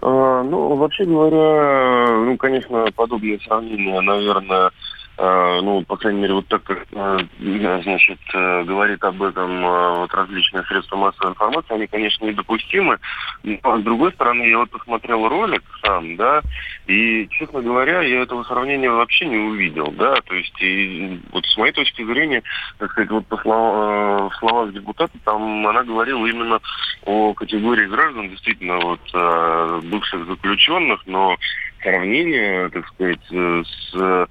А, 0.00 0.42
ну, 0.44 0.76
вообще 0.76 1.04
говоря, 1.04 2.24
ну, 2.24 2.36
конечно, 2.36 2.86
подобные 2.94 3.38
сравнения, 3.40 4.00
наверное, 4.00 4.70
ну, 5.18 5.82
по 5.82 5.96
крайней 5.96 6.20
мере, 6.20 6.34
вот 6.34 6.46
так 6.46 6.62
как, 6.62 6.86
а, 6.94 7.18
значит, 7.38 8.18
э, 8.32 8.64
говорит 8.64 9.02
об 9.02 9.22
этом 9.22 9.62
вот 9.62 10.14
различные 10.14 10.62
средства 10.64 10.96
массовой 10.96 11.32
информации, 11.32 11.74
они, 11.74 11.86
конечно, 11.86 12.24
недопустимы. 12.24 12.98
Но, 13.42 13.78
с 13.78 13.82
другой 13.82 14.12
стороны, 14.12 14.44
я 14.44 14.58
вот 14.58 14.70
посмотрел 14.70 15.28
ролик 15.28 15.62
сам, 15.82 16.16
да, 16.16 16.40
и, 16.86 17.26
честно 17.30 17.62
говоря, 17.62 18.02
я 18.02 18.22
этого 18.22 18.44
сравнения 18.44 18.90
вообще 18.90 19.26
не 19.26 19.38
увидел, 19.38 19.92
да, 19.92 20.16
то 20.20 20.34
есть, 20.34 20.54
и, 20.60 21.20
вот 21.32 21.44
с 21.46 21.56
моей 21.56 21.72
точки 21.72 22.04
зрения, 22.04 22.42
так 22.78 22.92
сказать, 22.92 23.10
вот 23.10 23.26
по 23.26 23.36
слова- 23.36 24.64
в 24.66 24.72
депутата, 24.72 25.12
там 25.24 25.66
она 25.66 25.82
говорила 25.82 26.24
именно 26.26 26.60
о 27.04 27.34
категории 27.34 27.86
граждан, 27.86 28.28
действительно, 28.28 28.78
вот 28.78 29.00
э, 29.12 29.80
бывших 29.84 30.26
заключенных, 30.26 31.02
но 31.06 31.36
сравнение, 31.82 32.68
так 32.70 32.86
сказать, 32.88 33.20
э, 33.30 33.62
с 33.64 33.94
э, 33.94 34.26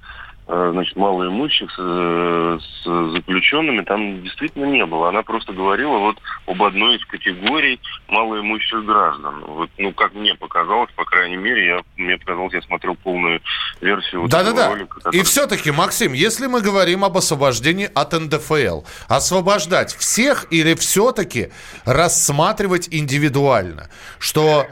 значит, 0.48 0.96
малоимущих, 0.96 1.70
с, 1.70 1.76
э, 1.78 2.58
с 2.60 3.12
заключенными 3.12 3.82
там 3.82 4.22
действительно 4.22 4.64
не 4.64 4.84
было. 4.86 5.10
Она 5.10 5.22
просто 5.22 5.52
говорила 5.52 5.98
вот 5.98 6.16
об 6.46 6.62
одной 6.62 6.96
из 6.96 7.04
категорий 7.04 7.78
малоимущих 8.08 8.84
граждан. 8.84 9.44
Вот, 9.46 9.70
ну, 9.76 9.92
как 9.92 10.14
мне 10.14 10.34
показалось, 10.34 10.90
по 10.96 11.04
крайней 11.04 11.36
мере, 11.36 11.66
я, 11.66 11.80
мне 11.96 12.16
показалось, 12.16 12.54
я 12.54 12.62
смотрел 12.62 12.94
полную 12.94 13.42
версию 13.82 14.22
вот 14.22 14.32
этого 14.32 14.44
Да-да-да. 14.44 14.68
ролика. 14.70 14.98
И 14.98 15.02
который- 15.02 15.22
все-таки, 15.24 15.70
Максим, 15.70 16.14
если 16.14 16.46
мы 16.46 16.62
говорим 16.62 17.04
об 17.04 17.18
освобождении 17.18 17.90
от 17.94 18.12
НДФЛ, 18.14 18.84
освобождать 19.08 19.94
всех 19.94 20.46
или 20.50 20.74
все-таки 20.74 21.50
рассматривать 21.84 22.88
индивидуально? 22.90 23.90
Что... 24.18 24.66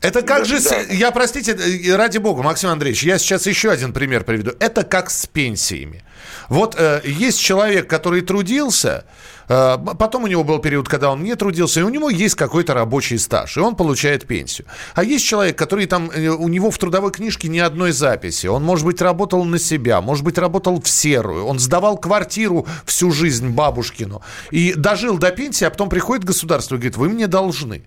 это 0.00 0.22
как 0.22 0.40
да, 0.40 0.44
же... 0.44 0.60
да. 0.60 0.80
Я, 0.90 1.10
простите, 1.10 1.52
э, 1.52 1.94
ради 1.94 2.18
бога, 2.18 2.42
Максим 2.42 2.70
Андреевич, 2.70 3.02
я 3.02 3.18
сейчас 3.18 3.46
еще 3.46 3.70
один 3.70 3.92
пример 3.92 4.24
приведу. 4.24 4.52
Это 4.58 4.82
как 4.82 5.10
с 5.10 5.26
пенсиями. 5.26 6.02
Вот 6.48 6.74
э, 6.78 7.02
есть 7.04 7.38
человек, 7.38 7.88
который 7.88 8.22
трудился, 8.22 9.04
э, 9.48 9.76
потом 9.98 10.24
у 10.24 10.26
него 10.26 10.42
был 10.42 10.58
период, 10.58 10.88
когда 10.88 11.10
он 11.10 11.22
не 11.22 11.34
трудился, 11.36 11.80
и 11.80 11.82
у 11.82 11.88
него 11.90 12.08
есть 12.08 12.34
какой-то 12.34 12.74
рабочий 12.74 13.18
стаж, 13.18 13.56
и 13.56 13.60
он 13.60 13.76
получает 13.76 14.26
пенсию. 14.26 14.66
А 14.94 15.04
есть 15.04 15.24
человек, 15.24 15.56
который 15.56 15.86
там, 15.86 16.10
э, 16.10 16.28
у 16.28 16.48
него 16.48 16.70
в 16.70 16.78
трудовой 16.78 17.12
книжке 17.12 17.48
ни 17.48 17.58
одной 17.58 17.92
записи. 17.92 18.46
Он, 18.46 18.64
может 18.64 18.86
быть, 18.86 19.02
работал 19.02 19.44
на 19.44 19.58
себя, 19.58 20.00
может 20.00 20.24
быть, 20.24 20.38
работал 20.38 20.80
в 20.80 20.88
серую, 20.88 21.44
он 21.44 21.58
сдавал 21.58 21.98
квартиру 21.98 22.66
всю 22.86 23.12
жизнь 23.12 23.50
бабушкину 23.50 24.22
и 24.50 24.72
дожил 24.74 25.18
до 25.18 25.30
пенсии, 25.30 25.66
а 25.66 25.70
потом 25.70 25.88
приходит 25.88 26.24
государство 26.24 26.76
и 26.76 26.78
говорит, 26.78 26.96
вы 26.96 27.08
мне 27.10 27.26
должны. 27.26 27.84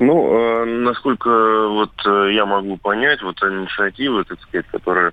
Ну, 0.00 0.32
э, 0.32 0.64
насколько 0.64 1.28
вот 1.68 1.92
э, 2.06 2.32
я 2.32 2.46
могу 2.46 2.78
понять, 2.78 3.20
вот 3.20 3.36
инициативы, 3.42 4.24
так 4.24 4.40
сказать, 4.40 4.66
которые 4.68 5.12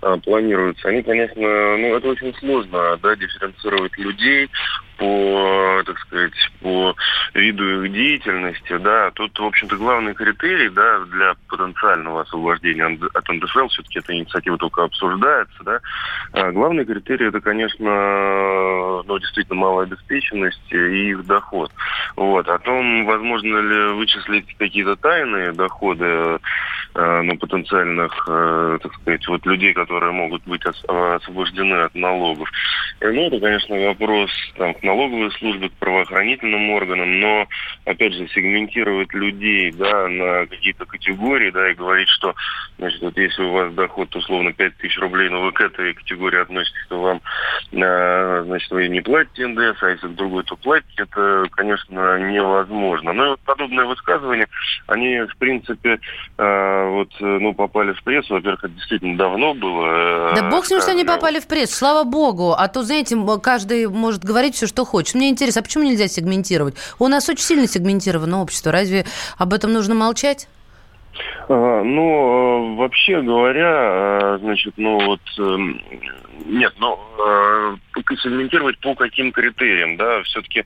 э, 0.00 0.16
планируются, 0.24 0.88
они, 0.88 1.02
конечно, 1.02 1.42
ну, 1.42 1.96
это 1.96 2.06
очень 2.06 2.32
сложно, 2.36 2.96
да, 3.02 3.16
дифференцировать 3.16 3.98
людей 3.98 4.48
по, 4.98 5.82
так 5.86 5.98
сказать, 6.00 6.32
по 6.60 6.94
виду 7.34 7.84
их 7.84 7.92
деятельности, 7.92 8.76
да. 8.78 9.10
Тут, 9.12 9.38
в 9.38 9.44
общем-то, 9.44 9.76
главный 9.76 10.14
критерий, 10.14 10.68
да, 10.68 10.98
для 11.06 11.34
потенциального 11.48 12.22
освобождения 12.22 12.84
от 13.14 13.28
НДФЛ, 13.28 13.68
все-таки 13.68 14.00
эта 14.00 14.12
инициатива 14.14 14.58
только 14.58 14.84
обсуждается, 14.84 15.62
да. 15.64 15.80
А 16.32 16.50
Главный 16.52 16.84
критерий 16.84 17.26
это, 17.28 17.40
конечно, 17.40 19.02
ну, 19.04 19.18
действительно 19.18 19.60
малообеспеченность 19.60 20.72
и 20.72 21.10
их 21.10 21.24
доход. 21.26 21.70
Вот. 22.16 22.48
О 22.48 22.58
том, 22.58 23.04
возможно 23.06 23.58
ли 23.58 23.92
вычислить 23.94 24.54
какие-то 24.58 24.96
тайные 24.96 25.52
доходы 25.52 26.38
э, 26.94 27.20
ну, 27.22 27.36
потенциальных, 27.38 28.26
э, 28.28 28.78
так 28.82 28.92
сказать, 28.94 29.26
вот 29.28 29.46
людей, 29.46 29.72
которые 29.72 30.12
могут 30.12 30.42
быть 30.44 30.64
ос- 30.66 30.84
освобождены 30.88 31.74
от 31.84 31.94
налогов. 31.94 32.50
Э, 33.00 33.10
Ну, 33.12 33.26
это, 33.28 33.38
конечно, 33.40 33.76
вопрос 33.78 34.30
там, 34.56 34.74
к 34.74 34.82
налоговой 34.88 35.30
службе, 35.32 35.68
к 35.68 35.72
правоохранительным 35.74 36.70
органам, 36.70 37.20
но, 37.20 37.46
опять 37.84 38.14
же, 38.14 38.26
сегментировать 38.28 39.12
людей, 39.12 39.70
да, 39.72 40.08
на 40.08 40.46
какие-то 40.46 40.86
категории, 40.86 41.50
да, 41.50 41.70
и 41.70 41.74
говорить, 41.74 42.08
что, 42.08 42.34
значит, 42.78 43.00
вот 43.02 43.16
если 43.16 43.42
у 43.42 43.52
вас 43.52 43.72
доход, 43.74 44.14
условно, 44.16 44.52
5 44.52 44.76
тысяч 44.78 44.98
рублей, 44.98 45.28
но 45.28 45.42
вы 45.42 45.52
к 45.52 45.60
этой 45.60 45.94
категории 45.94 46.40
относитесь, 46.40 46.86
то 46.88 47.00
вам, 47.00 47.20
э, 47.72 48.42
значит, 48.46 48.70
вы 48.70 48.88
не 48.88 49.00
платите 49.00 49.46
НДС, 49.46 49.82
а 49.82 49.90
если 49.90 50.08
к 50.08 50.14
другой, 50.14 50.42
то 50.44 50.56
платите, 50.56 51.02
это, 51.02 51.44
конечно, 51.52 52.18
невозможно. 52.18 53.12
Но 53.12 53.26
и 53.26 53.28
вот 53.30 53.40
подобные 53.40 53.86
высказывания, 53.86 54.48
они, 54.86 55.20
в 55.20 55.36
принципе, 55.38 56.00
э, 56.38 56.88
вот, 56.90 57.10
э, 57.20 57.24
ну, 57.24 57.52
попали 57.54 57.92
в 57.92 58.02
прессу, 58.02 58.34
во-первых, 58.34 58.64
это 58.64 58.72
действительно 58.74 59.16
давно 59.16 59.54
было. 59.54 60.32
э, 60.32 60.34
Да 60.36 60.50
бог 60.50 60.64
с 60.64 60.70
ним, 60.70 60.80
что 60.80 60.92
они 60.92 61.04
попали 61.04 61.40
в 61.40 61.46
пресс, 61.46 61.74
слава 61.74 62.04
богу. 62.04 62.54
А 62.56 62.68
то, 62.68 62.82
знаете, 62.82 63.16
каждый 63.42 63.86
может 63.88 64.24
говорить 64.24 64.54
все, 64.54 64.66
что 64.66 64.77
хочет. 64.84 65.14
Мне 65.14 65.28
интересно, 65.28 65.60
а 65.60 65.64
почему 65.64 65.84
нельзя 65.84 66.08
сегментировать? 66.08 66.74
У 66.98 67.08
нас 67.08 67.28
очень 67.28 67.44
сильно 67.44 67.66
сегментировано 67.66 68.42
общество. 68.42 68.72
Разве 68.72 69.04
об 69.36 69.52
этом 69.52 69.72
нужно 69.72 69.94
молчать? 69.94 70.48
А, 71.48 71.82
Ну, 71.82 72.74
э, 72.74 72.76
вообще 72.76 73.20
говоря, 73.22 74.34
э, 74.34 74.38
значит, 74.40 74.74
ну 74.76 74.98
вот, 75.04 75.20
эм, 75.38 75.80
нет, 76.46 76.74
ну, 76.78 76.98
э, 77.18 77.76
сегментировать 78.22 78.78
по 78.80 78.94
каким 78.94 79.32
критериям, 79.32 79.96
да, 79.96 80.22
все-таки 80.22 80.64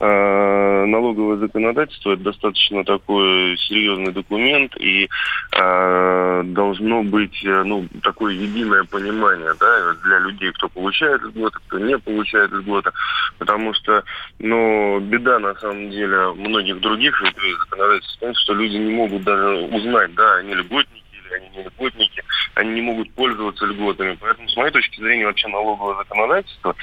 налоговое 0.00 1.38
законодательство 1.38 2.12
это 2.12 2.22
достаточно 2.22 2.84
такой 2.84 3.56
серьезный 3.58 4.12
документ, 4.12 4.76
и 4.76 5.08
э, 5.52 6.42
должно 6.44 7.02
быть, 7.02 7.44
э, 7.44 7.62
ну, 7.64 7.88
такое 8.02 8.34
единое 8.34 8.84
понимание, 8.84 9.52
да, 9.58 9.94
для 10.04 10.18
людей, 10.20 10.52
кто 10.52 10.68
получает 10.68 11.22
льготы, 11.22 11.58
кто 11.66 11.78
не 11.78 11.98
получает 11.98 12.52
льготы, 12.52 12.90
потому 13.38 13.74
что, 13.74 14.04
ну, 14.38 15.00
беда, 15.00 15.38
на 15.38 15.54
самом 15.56 15.90
деле, 15.90 16.32
многих 16.34 16.80
других 16.80 17.20
ветвей 17.20 17.54
законодательства 17.54 18.16
в 18.16 18.20
том, 18.20 18.34
что 18.34 18.54
люди 18.54 18.76
не 18.76 18.94
могут 18.94 19.24
даже 19.24 19.66
узнать, 19.66 20.14
да, 20.14 20.36
они 20.36 20.54
льготники 20.54 21.07
или 21.28 21.34
они 21.36 21.48
не 21.56 21.62
льготники, 21.64 22.22
они 22.54 22.74
не 22.74 22.82
могут 22.82 23.12
пользоваться 23.12 23.66
льготами. 23.66 24.16
Поэтому, 24.20 24.48
с 24.48 24.56
моей 24.56 24.72
точки 24.72 25.00
зрения, 25.00 25.26
вообще 25.26 25.48
налоговое 25.48 25.96
законодательство, 25.96 26.74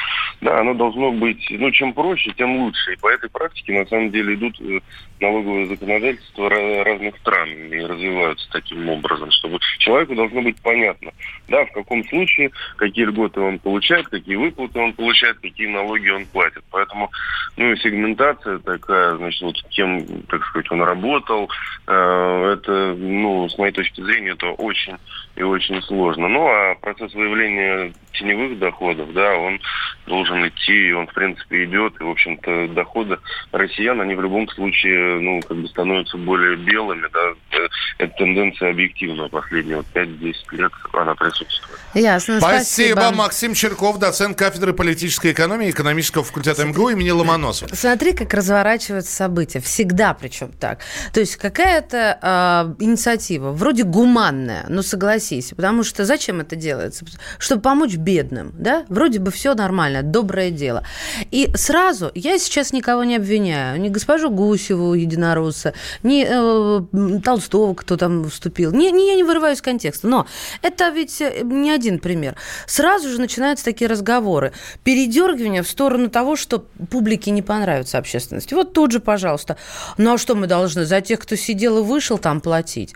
да, 0.41 0.59
оно 0.59 0.73
должно 0.73 1.11
быть, 1.11 1.45
ну, 1.49 1.71
чем 1.71 1.93
проще, 1.93 2.31
тем 2.37 2.57
лучше. 2.57 2.93
И 2.93 2.97
по 2.97 3.07
этой 3.07 3.29
практике, 3.29 3.73
на 3.73 3.85
самом 3.85 4.11
деле, 4.11 4.35
идут 4.35 4.59
э, 4.61 4.79
налоговые 5.19 5.67
законодательства 5.67 6.49
ра- 6.49 6.83
разных 6.83 7.17
стран 7.17 7.49
и 7.49 7.79
развиваются 7.79 8.47
таким 8.51 8.87
образом, 8.89 9.31
чтобы 9.31 9.59
человеку 9.79 10.15
должно 10.15 10.41
быть 10.41 10.61
понятно, 10.61 11.11
да, 11.47 11.65
в 11.65 11.71
каком 11.71 12.03
случае, 12.07 12.51
какие 12.77 13.05
льготы 13.05 13.39
он 13.39 13.59
получает, 13.59 14.07
какие 14.07 14.35
выплаты 14.35 14.79
он 14.79 14.93
получает, 14.93 15.39
какие 15.39 15.67
налоги 15.67 16.09
он 16.09 16.25
платит. 16.25 16.63
Поэтому, 16.71 17.09
ну, 17.57 17.71
и 17.71 17.77
сегментация 17.77 18.59
такая, 18.59 19.15
значит, 19.17 19.41
вот 19.41 19.55
кем, 19.69 20.05
так 20.23 20.45
сказать, 20.45 20.71
он 20.71 20.81
работал, 20.83 21.49
э, 21.87 22.53
это, 22.53 22.95
ну, 22.97 23.47
с 23.49 23.57
моей 23.57 23.71
точки 23.71 24.01
зрения, 24.01 24.34
это 24.35 24.51
очень 24.51 24.97
и 25.35 25.43
очень 25.43 25.81
сложно. 25.83 26.27
Ну, 26.27 26.47
а 26.47 26.75
процесс 26.75 27.13
выявления 27.13 27.93
теневых 28.13 28.57
доходов, 28.57 29.11
да, 29.13 29.35
он 29.35 29.59
должен 30.07 30.47
идти, 30.47 30.89
и 30.89 30.91
он, 30.93 31.07
в 31.07 31.13
принципе, 31.13 31.65
идет. 31.65 31.99
И, 31.99 32.03
в 32.03 32.09
общем-то, 32.09 32.69
доходы 32.69 33.17
россиян, 33.51 33.99
они 33.99 34.15
в 34.15 34.21
любом 34.21 34.47
случае, 34.49 35.19
ну, 35.19 35.41
как 35.41 35.57
бы 35.57 35.67
становятся 35.67 36.17
более 36.17 36.55
белыми, 36.55 37.07
да. 37.11 37.57
Э, 37.57 37.67
Эта 37.97 38.15
тенденция 38.17 38.71
объективная 38.71 39.27
последние 39.27 39.77
вот 39.77 39.87
5-10 39.93 40.33
лет, 40.51 40.71
она 40.93 41.15
присутствует. 41.15 41.79
Ясно, 41.93 42.39
Спасибо, 42.39 43.11
Максим 43.11 43.53
Черков, 43.53 43.99
доцент 43.99 44.37
кафедры 44.37 44.73
политической 44.73 45.31
экономии 45.33 45.69
экономического 45.69 46.23
факультета 46.23 46.65
МГУ 46.65 46.89
имени 46.89 47.09
Ломоносова. 47.09 47.73
Смотри, 47.73 48.13
как 48.13 48.33
разворачиваются 48.33 49.13
события. 49.13 49.59
Всегда 49.59 50.13
причем 50.13 50.51
так. 50.51 50.79
То 51.13 51.19
есть 51.19 51.35
какая-то 51.35 52.19
а, 52.21 52.75
инициатива, 52.79 53.51
вроде 53.51 53.83
гуманная, 53.83 54.65
ну 54.69 54.81
согласись. 54.81 55.24
Потому 55.55 55.83
что 55.83 56.05
зачем 56.05 56.41
это 56.41 56.55
делается? 56.55 57.05
Чтобы 57.37 57.61
помочь 57.61 57.95
бедным, 57.95 58.53
да? 58.57 58.85
Вроде 58.89 59.19
бы 59.19 59.31
все 59.31 59.53
нормально, 59.53 60.03
доброе 60.03 60.51
дело. 60.51 60.83
И 61.31 61.49
сразу, 61.55 62.11
я 62.15 62.37
сейчас 62.37 62.73
никого 62.73 63.03
не 63.03 63.15
обвиняю. 63.15 63.79
Ни 63.79 63.89
госпожу 63.89 64.29
Гусеву, 64.29 64.93
единоросса, 64.93 65.73
ни 66.03 66.25
э, 66.27 67.19
Толстого, 67.21 67.73
кто 67.73 67.97
там 67.97 68.29
вступил. 68.29 68.71
Не, 68.71 68.91
не, 68.91 69.07
я 69.07 69.15
не 69.15 69.23
вырываю 69.23 69.55
из 69.55 69.61
контекста. 69.61 70.07
Но 70.07 70.27
это 70.61 70.89
ведь 70.89 71.21
э, 71.21 71.41
не 71.43 71.71
один 71.71 71.99
пример. 71.99 72.35
Сразу 72.67 73.09
же 73.09 73.19
начинаются 73.19 73.65
такие 73.65 73.89
разговоры. 73.89 74.53
Передергивание 74.83 75.63
в 75.63 75.67
сторону 75.67 76.09
того, 76.09 76.35
что 76.35 76.65
публике 76.89 77.31
не 77.31 77.41
понравится 77.41 77.97
общественности. 77.97 78.53
Вот 78.53 78.73
тут 78.73 78.91
же, 78.91 78.99
пожалуйста. 78.99 79.57
Ну 79.97 80.13
а 80.13 80.17
что 80.17 80.35
мы 80.35 80.47
должны? 80.47 80.85
За 80.85 81.01
тех, 81.01 81.19
кто 81.19 81.35
сидел 81.35 81.79
и 81.79 81.81
вышел 81.81 82.17
там 82.17 82.41
платить? 82.41 82.93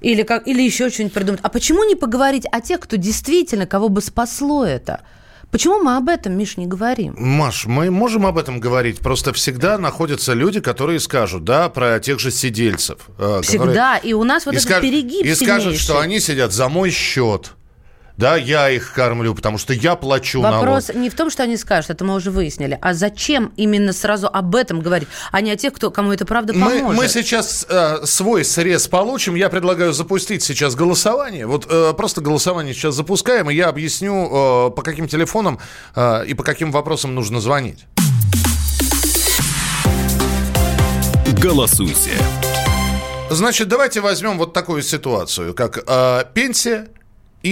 Или, 0.00 0.22
как, 0.22 0.46
или 0.46 0.62
еще 0.62 0.90
что-нибудь 0.90 1.14
придумать. 1.14 1.40
А 1.42 1.48
почему 1.48 1.84
не 1.84 1.94
поговорить 1.94 2.44
о 2.52 2.60
тех, 2.60 2.80
кто 2.80 2.96
действительно, 2.96 3.66
кого 3.66 3.88
бы 3.88 4.00
спасло 4.00 4.64
это? 4.64 5.00
Почему 5.50 5.78
мы 5.78 5.96
об 5.96 6.08
этом, 6.08 6.36
Миш, 6.36 6.56
не 6.56 6.66
говорим? 6.66 7.14
Маш, 7.16 7.66
мы 7.66 7.90
можем 7.90 8.26
об 8.26 8.36
этом 8.36 8.58
говорить, 8.58 8.98
просто 8.98 9.32
всегда 9.32 9.78
находятся 9.78 10.32
люди, 10.34 10.60
которые 10.60 10.98
скажут, 10.98 11.44
да, 11.44 11.68
про 11.68 12.00
тех 12.00 12.18
же 12.18 12.30
сидельцев. 12.32 12.98
э, 13.18 13.40
Всегда. 13.42 13.66
которые- 13.94 14.10
И 14.10 14.12
у 14.12 14.24
нас 14.24 14.44
вот 14.44 14.54
и 14.54 14.58
этот 14.58 14.68
скаж- 14.70 14.82
перегиб 14.82 15.24
И 15.24 15.34
скажут, 15.34 15.62
сильнейший. 15.62 15.78
что 15.84 16.00
они 16.00 16.18
сидят 16.20 16.52
за 16.52 16.68
мой 16.68 16.90
счет. 16.90 17.52
Да, 18.16 18.36
я 18.36 18.70
их 18.70 18.94
кормлю, 18.94 19.34
потому 19.34 19.58
что 19.58 19.74
я 19.74 19.94
плачу 19.94 20.40
Вопрос 20.40 20.88
налог. 20.88 21.02
не 21.02 21.10
в 21.10 21.14
том, 21.14 21.28
что 21.28 21.42
они 21.42 21.58
скажут, 21.58 21.90
это 21.90 22.04
мы 22.04 22.14
уже 22.14 22.30
выяснили, 22.30 22.78
а 22.80 22.94
зачем 22.94 23.52
именно 23.56 23.92
сразу 23.92 24.26
об 24.26 24.54
этом 24.56 24.80
говорить, 24.80 25.08
а 25.32 25.42
не 25.42 25.50
о 25.50 25.56
тех, 25.56 25.74
кто, 25.74 25.90
кому 25.90 26.12
это 26.12 26.24
правда 26.24 26.54
Мы, 26.54 26.78
поможет. 26.78 26.96
мы 27.02 27.08
сейчас 27.08 27.66
э, 27.68 28.06
свой 28.06 28.44
срез 28.44 28.88
получим. 28.88 29.34
Я 29.34 29.50
предлагаю 29.50 29.92
запустить 29.92 30.42
сейчас 30.42 30.74
голосование. 30.74 31.46
Вот 31.46 31.66
э, 31.68 31.92
просто 31.94 32.22
голосование 32.22 32.72
сейчас 32.72 32.94
запускаем, 32.94 33.50
и 33.50 33.54
я 33.54 33.68
объясню, 33.68 34.68
э, 34.68 34.70
по 34.70 34.82
каким 34.82 35.08
телефонам 35.08 35.58
э, 35.94 36.24
и 36.26 36.32
по 36.32 36.42
каким 36.42 36.72
вопросам 36.72 37.14
нужно 37.14 37.40
звонить. 37.40 37.84
Голосуйте. 41.42 42.12
Значит, 43.28 43.68
давайте 43.68 44.00
возьмем 44.00 44.38
вот 44.38 44.54
такую 44.54 44.82
ситуацию, 44.82 45.52
как 45.52 45.82
э, 45.86 46.24
пенсия 46.32 46.88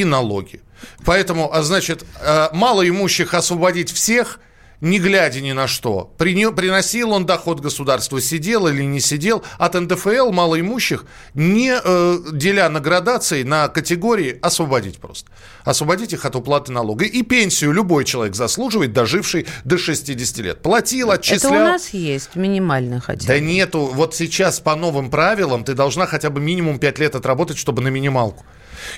и 0.00 0.04
налоги. 0.04 0.60
Поэтому, 1.04 1.52
а, 1.54 1.62
значит, 1.62 2.04
э, 2.20 2.48
малоимущих 2.52 3.34
освободить 3.34 3.90
всех, 3.90 4.40
не 4.80 4.98
глядя 4.98 5.40
ни 5.40 5.52
на 5.52 5.66
что. 5.66 6.12
Приносил 6.18 7.12
он 7.12 7.24
доход 7.24 7.60
государству, 7.60 8.20
сидел 8.20 8.66
или 8.66 8.82
не 8.82 9.00
сидел. 9.00 9.42
От 9.56 9.74
НДФЛ 9.74 10.30
малоимущих, 10.30 11.06
не 11.32 11.72
э, 11.82 12.18
деля 12.32 12.68
на 12.68 12.80
градации, 12.80 13.44
на 13.44 13.68
категории, 13.68 14.38
освободить 14.42 14.98
просто. 14.98 15.30
Освободить 15.64 16.12
их 16.12 16.26
от 16.26 16.36
уплаты 16.36 16.70
налога. 16.72 17.06
И 17.06 17.22
пенсию 17.22 17.72
любой 17.72 18.04
человек 18.04 18.34
заслуживает, 18.34 18.92
доживший 18.92 19.46
до 19.64 19.78
60 19.78 20.38
лет. 20.38 20.60
Платил, 20.60 21.10
Это 21.10 21.20
отчислял. 21.20 21.52
у 21.52 21.56
нас 21.56 21.94
есть, 21.94 22.36
минимально 22.36 23.00
хотя 23.00 23.26
Да 23.26 23.34
бы. 23.34 23.40
нету. 23.40 23.86
Вот 23.86 24.14
сейчас 24.14 24.60
по 24.60 24.74
новым 24.76 25.08
правилам 25.10 25.64
ты 25.64 25.72
должна 25.72 26.06
хотя 26.06 26.28
бы 26.28 26.40
минимум 26.40 26.78
5 26.78 26.98
лет 26.98 27.14
отработать, 27.14 27.56
чтобы 27.56 27.80
на 27.80 27.88
минималку. 27.88 28.44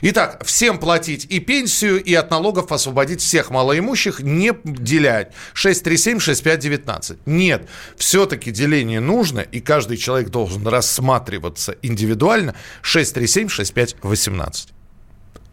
Итак, 0.03 0.45
всем 0.45 0.79
платить 0.79 1.27
и 1.29 1.41
пенсию, 1.41 2.03
и 2.03 2.15
от 2.15 2.31
налогов 2.31 2.73
освободить 2.73 3.21
всех 3.21 3.51
малоимущих, 3.51 4.21
не 4.21 4.53
делять. 4.65 5.33
637-6519. 5.55 7.19
Нет, 7.27 7.69
все-таки 7.97 8.51
деление 8.51 9.01
нужно, 9.01 9.41
и 9.41 9.61
каждый 9.61 9.97
человек 9.97 10.31
должен 10.31 10.67
рассматриваться 10.67 11.77
индивидуально. 11.83 12.55
637-6518. 12.83 14.69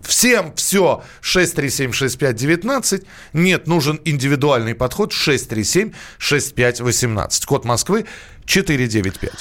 Всем 0.03 0.53
все 0.55 1.03
6376519. 1.21 3.05
Нет, 3.33 3.67
нужен 3.67 3.99
индивидуальный 4.03 4.73
подход 4.75 5.13
6376518. 5.13 7.45
Код 7.45 7.65
Москвы 7.65 8.05
495. 8.45 9.31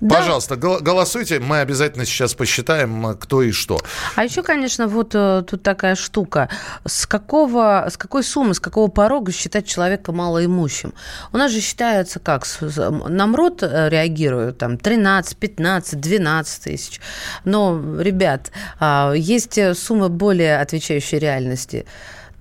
Да. 0.00 0.16
Пожалуйста, 0.16 0.56
гол- 0.56 0.80
голосуйте. 0.80 1.40
Мы 1.40 1.60
обязательно 1.60 2.04
сейчас 2.04 2.34
посчитаем, 2.34 3.06
э, 3.06 3.14
кто 3.14 3.42
и 3.42 3.50
что. 3.50 3.80
А 4.14 4.24
еще, 4.24 4.42
конечно, 4.42 4.88
вот 4.88 5.14
э, 5.14 5.42
тут 5.48 5.62
такая 5.62 5.94
штука. 5.94 6.48
С 6.84 7.06
какого, 7.06 7.86
с 7.90 7.96
какой 7.96 8.22
суммы, 8.22 8.54
с 8.54 8.60
какого 8.60 8.88
порога 8.88 9.32
считать 9.32 9.66
человека 9.66 10.12
малоимущим? 10.12 10.92
У 11.32 11.38
нас 11.38 11.50
же 11.50 11.60
считается 11.60 12.20
как? 12.20 12.46
Намрод 12.60 13.62
э, 13.62 13.88
реагирует 13.88 14.58
там 14.58 14.76
13, 14.76 15.36
15, 15.36 16.00
12 16.00 16.64
тысяч. 16.64 17.00
Но, 17.44 17.80
ребят, 17.98 18.52
а, 18.78 19.12
есть 19.14 19.58
суммы 19.76 20.08
более 20.08 20.60
отвечающие 20.60 21.20
реальности. 21.20 21.86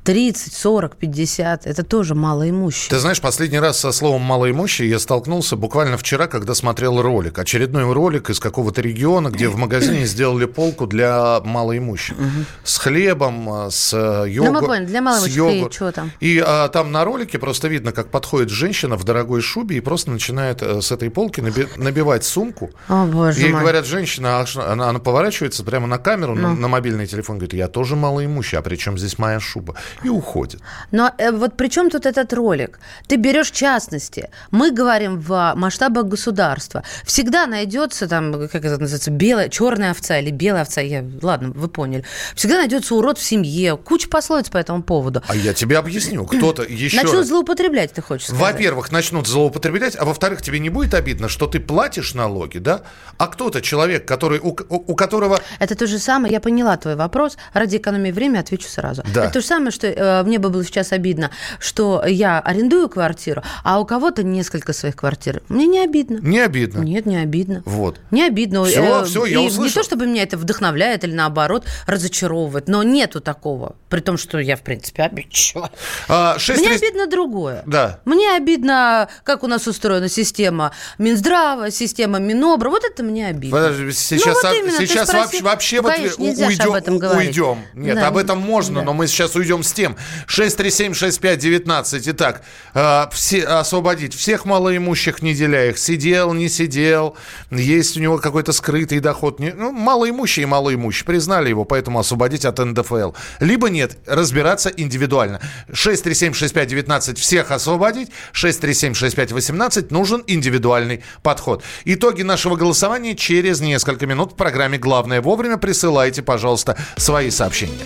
30, 0.06 0.54
40, 0.54 0.98
50– 0.98 1.66
это 1.66 1.84
тоже 1.84 2.14
малоимущие. 2.14 2.92
Ты 2.92 3.00
знаешь, 3.00 3.20
последний 3.20 3.58
раз 3.60 3.80
со 3.80 3.92
словом 3.92 4.22
«малоимущий» 4.22 4.88
я 4.88 5.00
столкнулся 5.00 5.56
буквально 5.56 5.98
вчера, 5.98 6.28
когда 6.28 6.54
смотрел 6.54 7.02
ролик. 7.02 7.40
Очередной 7.40 7.92
ролик 7.92 8.30
из 8.30 8.40
какого-то 8.40 8.82
региона, 8.82 9.30
где 9.30 9.48
в 9.48 9.56
магазине 9.58 10.06
сделали 10.06 10.46
полку 10.46 10.86
для 10.86 11.40
малоимущих. 11.44 12.16
С 12.64 12.78
хлебом, 12.78 13.66
э, 13.66 13.72
с 13.72 13.94
э, 13.94 14.30
йогуртом. 14.30 14.54
Ну, 14.54 14.62
мы 14.62 14.68
поняли, 14.68 14.86
для 14.86 15.02
малоимущих 15.02 15.68
и 15.68 15.70
чё 15.72 15.92
там? 15.92 16.12
И 16.20 16.44
а, 16.46 16.68
там 16.70 16.92
на 16.92 17.04
ролике 17.04 17.40
просто 17.40 17.68
видно, 17.68 17.92
как 17.92 18.12
подходит 18.12 18.52
женщина 18.52 18.98
в 18.98 19.04
дорогой 19.06 19.42
шубе 19.42 19.78
и 19.78 19.80
просто 19.80 20.12
начинает 20.12 20.62
э, 20.62 20.82
с 20.82 20.92
этой 20.92 21.10
полки 21.10 21.40
наби- 21.42 21.68
набивать 21.78 22.24
сумку. 22.26 22.70
О, 22.88 23.06
боже 23.06 23.40
Ей 23.40 23.50
мой. 23.52 23.62
говорят, 23.62 23.88
женщина, 23.88 24.40
а 24.42 24.46
что?» 24.46 24.72
она, 24.72 24.88
она 24.90 25.00
поворачивается 25.00 25.64
прямо 25.64 25.88
на 25.88 25.98
камеру, 25.98 26.36
на, 26.36 26.50
Ну. 26.50 26.56
на 26.62 26.68
мобильный 26.68 27.08
телефон, 27.08 27.38
говорит, 27.38 27.56
я 27.56 27.68
тоже 27.68 27.96
малоимущий, 27.96 28.60
а 28.60 28.62
при 28.62 28.76
чем 28.76 29.00
здесь 29.00 29.18
моя 29.18 29.40
шуба? 29.40 29.76
И 30.04 30.10
уходит. 30.10 30.62
Но 30.92 31.12
э, 31.18 31.32
вот 31.32 31.56
при 31.58 31.68
чем 31.68 31.90
тут 31.90 32.06
этот 32.06 32.34
ролик? 32.34 32.80
Ты 33.08 33.16
берешь 33.18 33.52
частности. 33.52 34.30
Мы 34.52 34.72
говорим 34.72 35.20
в 35.20 35.54
масштабах 35.56 36.06
государства. 36.06 36.84
Всегда 37.06 37.48
найдется 37.48 38.08
там, 38.08 38.34
как 38.34 38.56
это 38.66 38.78
называется, 38.78 39.12
белая, 39.12 39.50
черная 39.50 39.92
овца 39.92 40.18
или 40.20 40.32
белая 40.32 40.64
овца. 40.64 40.82
Я, 40.82 41.04
ладно, 41.22 41.52
вы 41.56 41.68
поняли. 41.68 42.04
Всегда 42.36 42.58
найдется 42.58 42.96
урод 42.96 43.18
в 43.18 43.24
семье. 43.24 43.78
Куча 43.78 44.08
пословиц 44.10 44.50
по 44.50 44.58
этому 44.58 44.84
поводу. 44.84 45.22
А 45.28 45.36
я 45.36 45.54
тебе 45.54 45.78
объясню. 45.78 46.26
Кто-то 46.26 46.64
еще... 46.68 46.98
Начнут 46.98 47.16
раз- 47.16 47.28
злоупотреблять, 47.28 47.94
ты 47.94 48.02
хочешь 48.02 48.28
сказать. 48.28 48.42
Во-первых, 48.54 48.92
начнут 48.92 49.28
злоупотреблять, 49.28 49.96
а 49.98 50.06
во-вторых, 50.06 50.42
тебе 50.42 50.60
не 50.60 50.70
будет 50.70 50.94
обидно, 50.94 51.30
что 51.30 51.48
ты 51.48 51.60
платишь 51.60 52.14
налоги, 52.14 52.58
да? 52.58 52.82
А 53.18 53.28
кто-то 53.28 53.62
человек, 53.62 54.06
который, 54.08 54.40
у, 54.40 54.50
у- 54.50 54.92
у 54.92 54.96
которого... 54.96 55.40
Это 55.60 55.76
то 55.76 55.88
же 55.88 56.00
самое, 56.00 56.34
я 56.34 56.40
поняла 56.40 56.78
твой 56.78 56.96
вопрос. 56.96 57.38
Ради 57.54 57.78
экономии 57.78 58.12
времени 58.12 58.38
отвечу 58.40 58.68
сразу. 58.68 59.04
Да. 59.14 59.26
Это 59.26 59.34
то 59.34 59.42
же 59.42 59.48
самое, 59.48 59.72
что 59.72 59.85
э, 59.88 60.24
мне 60.24 60.40
бы 60.40 60.50
было 60.50 60.64
сейчас 60.64 60.92
обидно, 60.92 61.32
что 61.60 62.04
я 62.06 62.40
арендую 62.40 62.90
квартиру, 62.90 63.44
а 63.64 63.80
у 63.80 63.86
кого-то 63.86 64.24
несколько 64.24 64.74
своих 64.74 64.96
квартир. 64.96 65.42
Мне 65.50 65.66
не 65.68 65.80
обидно. 65.84 66.20
Не 66.22 66.40
обидно. 66.40 66.82
Нет, 66.82 67.06
не 67.06 67.18
обидно. 67.18 67.62
Вот. 67.66 68.00
Не 68.12 68.24
обидно. 68.26 68.64
Всё, 68.66 69.02
Э, 69.02 69.06
всё, 69.06 69.26
я 69.26 69.38
и 69.38 69.42
Не 69.42 69.48
услышал. 69.48 69.82
то, 69.82 69.86
чтобы 69.86 70.06
меня 70.08 70.24
это 70.24 70.38
вдохновляет 70.38 71.04
или 71.04 71.14
наоборот 71.14 71.66
разочаровывает, 71.88 72.68
но 72.68 72.84
нету 72.84 73.22
такого. 73.22 73.76
При 73.90 74.00
том, 74.02 74.18
что 74.18 74.40
я, 74.40 74.56
в 74.56 74.62
принципе, 74.62 75.04
обидчива. 75.04 75.70
А, 76.08 76.38
шесть 76.40 76.60
Мне 76.60 76.70
тридцать- 76.70 76.90
обидно 76.90 77.08
другое. 77.08 77.64
Да. 77.66 78.00
Мне 78.06 78.36
обидно, 78.36 79.10
как 79.24 79.44
у 79.44 79.48
нас 79.48 79.68
устроена 79.68 80.10
система 80.10 80.72
Минздрава, 80.98 81.72
система 81.72 82.20
Минобра. 82.20 82.70
Вот 82.70 82.84
это 82.84 83.04
мне 83.04 83.28
обидно. 83.28 83.58
Подожди, 83.58 83.92
сейчас, 83.92 84.26
Ну, 84.44 84.50
вот 84.50 84.58
именно, 84.58 84.78
сейчас 84.88 85.08
спросил. 85.08 85.44
вообще, 85.44 85.44
вообще 85.44 85.76
Ну, 85.78 85.82
вот 85.84 85.92
конечно, 85.94 86.26
ж 86.26 86.50
уйдем, 86.50 86.70
об 86.70 86.74
этом 86.76 86.98
говорить. 87.00 87.30
уйдем. 87.30 87.58
Нет, 87.74 87.96
Да. 87.96 88.08
об 88.08 88.18
этом 88.18 88.40
можно, 88.40 88.80
Да. 88.80 88.86
но 88.86 88.94
мы 88.94 89.08
сейчас 89.08 89.36
уйдем 89.36 89.64
с 89.64 89.74
тем. 89.76 89.96
6376519. 90.28 92.10
Итак, 92.12 92.42
э, 92.74 93.06
все, 93.12 93.44
освободить 93.44 94.16
всех 94.16 94.46
малоимущих, 94.46 95.22
не 95.22 95.36
деля 95.36 95.70
их. 95.70 95.78
Сидел, 95.78 96.34
не 96.34 96.50
сидел, 96.50 97.16
есть 97.52 97.98
у 97.98 98.00
него 98.00 98.18
какой-то 98.18 98.52
скрытый 98.54 99.00
доход. 99.00 99.40
Не, 99.40 99.52
ну, 99.52 99.72
малоимущий 99.72 100.44
и 100.44 100.46
малоимущий. 100.46 101.06
Признали 101.06 101.50
его, 101.50 101.66
поэтому 101.66 102.00
освободить 102.00 102.46
от 102.46 102.58
НДФЛ. 102.58 103.12
Либо 103.40 103.70
нет, 103.70 103.98
разбираться 104.08 104.70
индивидуально. 104.70 105.42
6376519 105.72 107.20
всех 107.20 107.52
освободить. 107.52 108.10
6376518 108.34 109.88
нужен 109.92 110.24
индивидуальный 110.28 111.04
подход. 111.22 111.64
Итоги 111.84 112.24
нашего 112.24 112.56
голосования 112.56 113.16
через 113.16 113.60
несколько 113.62 114.06
минут 114.08 114.34
в 114.34 114.36
программе 114.36 114.78
«Главное 114.78 115.22
вовремя». 115.22 115.58
Присылайте, 115.58 116.22
пожалуйста, 116.22 116.78
свои 116.98 117.30
сообщения. 117.30 117.86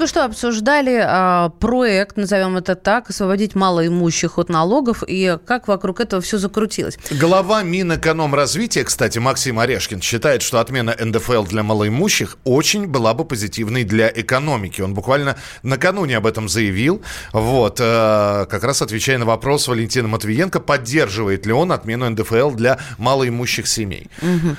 Только 0.00 0.08
что 0.08 0.24
обсуждали 0.24 0.98
а, 1.06 1.50
проект, 1.50 2.16
назовем 2.16 2.56
это 2.56 2.74
так, 2.74 3.10
освободить 3.10 3.54
малоимущих 3.54 4.38
от 4.38 4.48
налогов, 4.48 5.04
и 5.06 5.36
как 5.44 5.68
вокруг 5.68 6.00
этого 6.00 6.22
все 6.22 6.38
закрутилось. 6.38 6.98
Глава 7.10 7.62
Минэкономразвития, 7.62 8.84
кстати, 8.84 9.18
Максим 9.18 9.58
Орешкин, 9.58 10.00
считает, 10.00 10.40
что 10.40 10.58
отмена 10.58 10.96
НДФЛ 10.98 11.42
для 11.42 11.62
малоимущих 11.62 12.38
очень 12.44 12.86
была 12.86 13.12
бы 13.12 13.26
позитивной 13.26 13.84
для 13.84 14.08
экономики. 14.08 14.80
Он 14.80 14.94
буквально 14.94 15.36
накануне 15.62 16.16
об 16.16 16.26
этом 16.26 16.48
заявил. 16.48 17.02
Вот, 17.34 17.78
э, 17.78 18.46
как 18.48 18.64
раз 18.64 18.80
отвечая 18.80 19.18
на 19.18 19.26
вопрос 19.26 19.68
Валентина 19.68 20.08
Матвиенко, 20.08 20.60
поддерживает 20.60 21.44
ли 21.44 21.52
он 21.52 21.72
отмену 21.72 22.08
НДФЛ 22.08 22.52
для 22.52 22.78
малоимущих 22.96 23.68
семей. 23.68 24.08
Мгм. 24.22 24.56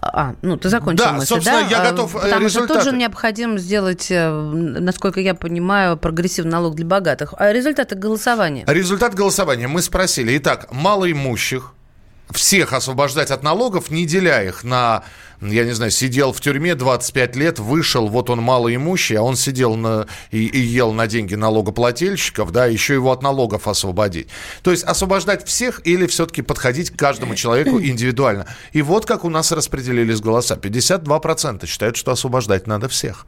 А, 0.00 0.34
ну, 0.40 0.56
ты 0.56 0.70
закончил 0.70 1.04
Да, 1.04 1.12
мысль, 1.12 1.26
собственно, 1.26 1.60
да? 1.60 1.68
я 1.68 1.90
готов, 1.90 2.16
э, 2.16 2.20
Потому 2.20 2.48
что 2.48 2.60
тут 2.60 2.70
результаты. 2.70 2.90
же 2.90 2.96
необходимо 2.96 3.58
сделать, 3.58 4.06
э, 4.08 4.77
насколько 4.80 5.20
я 5.20 5.34
понимаю, 5.34 5.96
прогрессивный 5.96 6.52
налог 6.52 6.74
для 6.74 6.86
богатых. 6.86 7.34
А 7.36 7.52
результаты 7.52 7.94
голосования? 7.94 8.64
Результат 8.66 9.14
голосования. 9.14 9.68
Мы 9.68 9.82
спросили. 9.82 10.36
Итак, 10.38 10.68
малоимущих 10.72 11.74
всех 12.30 12.72
освобождать 12.72 13.30
от 13.30 13.42
налогов, 13.42 13.90
не 13.90 14.06
деля 14.06 14.42
их 14.44 14.64
на, 14.64 15.02
я 15.40 15.64
не 15.64 15.72
знаю, 15.72 15.90
сидел 15.90 16.32
в 16.32 16.40
тюрьме 16.40 16.74
25 16.74 17.36
лет, 17.36 17.58
вышел, 17.58 18.08
вот 18.08 18.30
он 18.30 18.42
малоимущий, 18.42 19.16
а 19.16 19.22
он 19.22 19.36
сидел 19.36 19.76
на, 19.76 20.06
и, 20.30 20.46
и 20.46 20.58
ел 20.58 20.92
на 20.92 21.06
деньги 21.06 21.34
налогоплательщиков, 21.34 22.50
да, 22.52 22.66
еще 22.66 22.94
его 22.94 23.12
от 23.12 23.22
налогов 23.22 23.66
освободить. 23.66 24.28
То 24.62 24.70
есть 24.70 24.84
освобождать 24.84 25.46
всех 25.46 25.80
или 25.86 26.06
все-таки 26.06 26.42
подходить 26.42 26.90
к 26.90 26.98
каждому 26.98 27.34
человеку 27.34 27.80
индивидуально. 27.82 28.46
И 28.72 28.82
вот 28.82 29.06
как 29.06 29.24
у 29.24 29.30
нас 29.30 29.52
распределились 29.52 30.20
голоса. 30.20 30.56
52% 30.56 31.66
считают, 31.66 31.96
что 31.96 32.12
освобождать 32.12 32.66
надо 32.66 32.88
всех. 32.88 33.26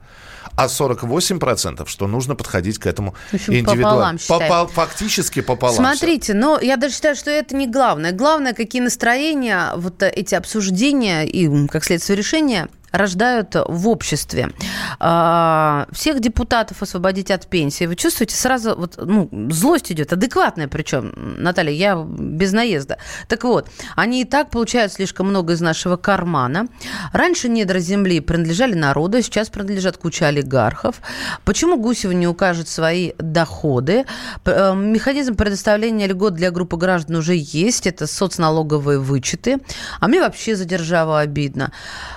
А 0.56 0.66
48% 0.66 1.86
что 1.88 2.06
нужно 2.06 2.34
подходить 2.34 2.78
к 2.78 2.86
этому 2.86 3.14
общем, 3.32 3.54
индивидуально. 3.54 4.18
пополам. 4.28 4.66
Попа- 4.66 4.66
фактически 4.72 5.40
пополам. 5.40 5.76
Смотрите, 5.76 6.34
но 6.34 6.58
я 6.60 6.76
даже 6.76 6.94
считаю, 6.94 7.16
что 7.16 7.30
это 7.30 7.56
не 7.56 7.66
главное. 7.66 8.12
Главное, 8.12 8.52
какие 8.52 8.82
настроения, 8.82 9.72
вот 9.76 10.02
эти 10.02 10.34
обсуждения 10.34 11.26
и, 11.26 11.66
как 11.68 11.84
следствие, 11.84 12.16
решения 12.16 12.68
рождают 12.92 13.54
в 13.66 13.88
обществе. 13.88 14.50
А, 14.98 15.86
Всех 15.92 16.20
депутатов 16.20 16.82
освободить 16.82 17.30
от 17.30 17.46
пенсии. 17.46 17.86
Вы 17.86 17.96
чувствуете, 17.96 18.34
сразу 18.36 18.74
вот, 18.76 18.98
ну, 18.98 19.28
злость 19.50 19.92
идет, 19.92 20.12
адекватная 20.12 20.68
причем, 20.68 21.12
Наталья, 21.38 21.72
я 21.72 21.96
без 21.96 22.52
наезда. 22.52 22.98
Так 23.28 23.44
вот, 23.44 23.68
они 23.96 24.22
и 24.22 24.24
так 24.24 24.50
получают 24.50 24.92
слишком 24.92 25.28
много 25.28 25.52
из 25.52 25.60
нашего 25.60 25.96
кармана. 25.96 26.66
Раньше 27.12 27.48
недра 27.48 27.78
земли 27.78 28.20
принадлежали 28.20 28.74
народу, 28.74 29.22
сейчас 29.22 29.48
принадлежат 29.48 29.96
куча 29.96 30.26
олигархов. 30.26 30.96
Почему 31.44 31.76
Гусева 31.78 32.12
не 32.12 32.26
укажет 32.26 32.68
свои 32.68 33.12
доходы? 33.18 34.04
Э, 34.44 34.74
Механизм 34.74 35.34
предоставления 35.36 36.06
льгот 36.06 36.34
для 36.34 36.50
группы 36.50 36.76
граждан 36.76 37.16
уже 37.16 37.34
есть. 37.36 37.86
Это 37.86 38.06
соцналоговые 38.06 38.98
вычеты. 38.98 39.58
А 40.00 40.08
мне 40.08 40.20
вообще 40.20 40.56
за 40.56 40.64
державу 40.64 41.14
обидно. 41.14 41.72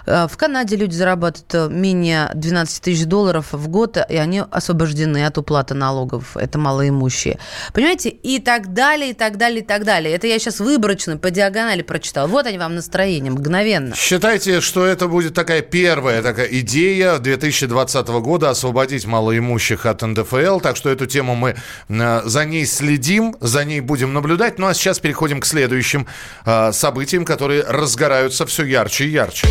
Э, 0.05 0.27
В 0.27 0.37
Канаде 0.37 0.62
люди 0.71 0.95
зарабатывают 0.95 1.53
э, 1.53 1.73
менее 1.73 2.31
12 2.33 2.81
тысяч 2.81 3.05
долларов 3.05 3.47
в 3.51 3.67
год, 3.67 3.97
и 3.97 4.15
они 4.15 4.43
освобождены 4.49 5.25
от 5.25 5.37
уплаты 5.37 5.73
налогов. 5.73 6.35
Это 6.37 6.57
малоимущие. 6.57 7.39
Понимаете? 7.73 8.09
И 8.09 8.39
так 8.39 8.73
далее, 8.73 9.11
и 9.11 9.13
так 9.13 9.37
далее, 9.37 9.61
и 9.61 9.65
так 9.65 9.83
далее. 9.85 10.15
Это 10.15 10.27
я 10.27 10.39
сейчас 10.39 10.59
выборочно 10.59 11.17
по 11.17 11.29
диагонали 11.29 11.81
прочитала. 11.81 12.27
Вот 12.27 12.45
они 12.45 12.57
вам 12.57 12.75
настроение, 12.75 13.31
мгновенно. 13.31 13.95
Считайте, 13.95 14.61
что 14.61 14.85
это 14.85 15.07
будет 15.07 15.33
такая 15.33 15.61
первая 15.61 16.21
такая 16.21 16.47
идея 16.47 17.19
2020 17.19 18.07
года 18.07 18.49
освободить 18.49 19.05
малоимущих 19.05 19.85
от 19.85 20.01
НДФЛ. 20.01 20.59
Так 20.59 20.75
что 20.77 20.89
эту 20.89 21.05
тему 21.05 21.35
мы 21.35 21.55
э, 21.89 22.21
за 22.25 22.45
ней 22.45 22.65
следим, 22.65 23.35
за 23.39 23.65
ней 23.65 23.81
будем 23.81 24.13
наблюдать. 24.13 24.59
Ну 24.59 24.67
а 24.67 24.73
сейчас 24.73 24.99
переходим 24.99 25.39
к 25.39 25.45
следующим 25.45 26.07
э, 26.45 26.71
событиям, 26.71 27.25
которые 27.25 27.63
разгораются 27.63 28.45
все 28.45 28.63
ярче 28.63 29.05
и 29.05 29.09
ярче. 29.09 29.47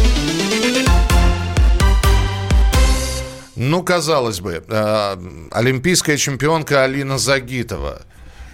Ну, 3.62 3.84
казалось 3.84 4.40
бы, 4.40 4.64
э, 4.66 5.16
олимпийская 5.52 6.16
чемпионка 6.16 6.82
Алина 6.82 7.16
Загитова 7.16 8.02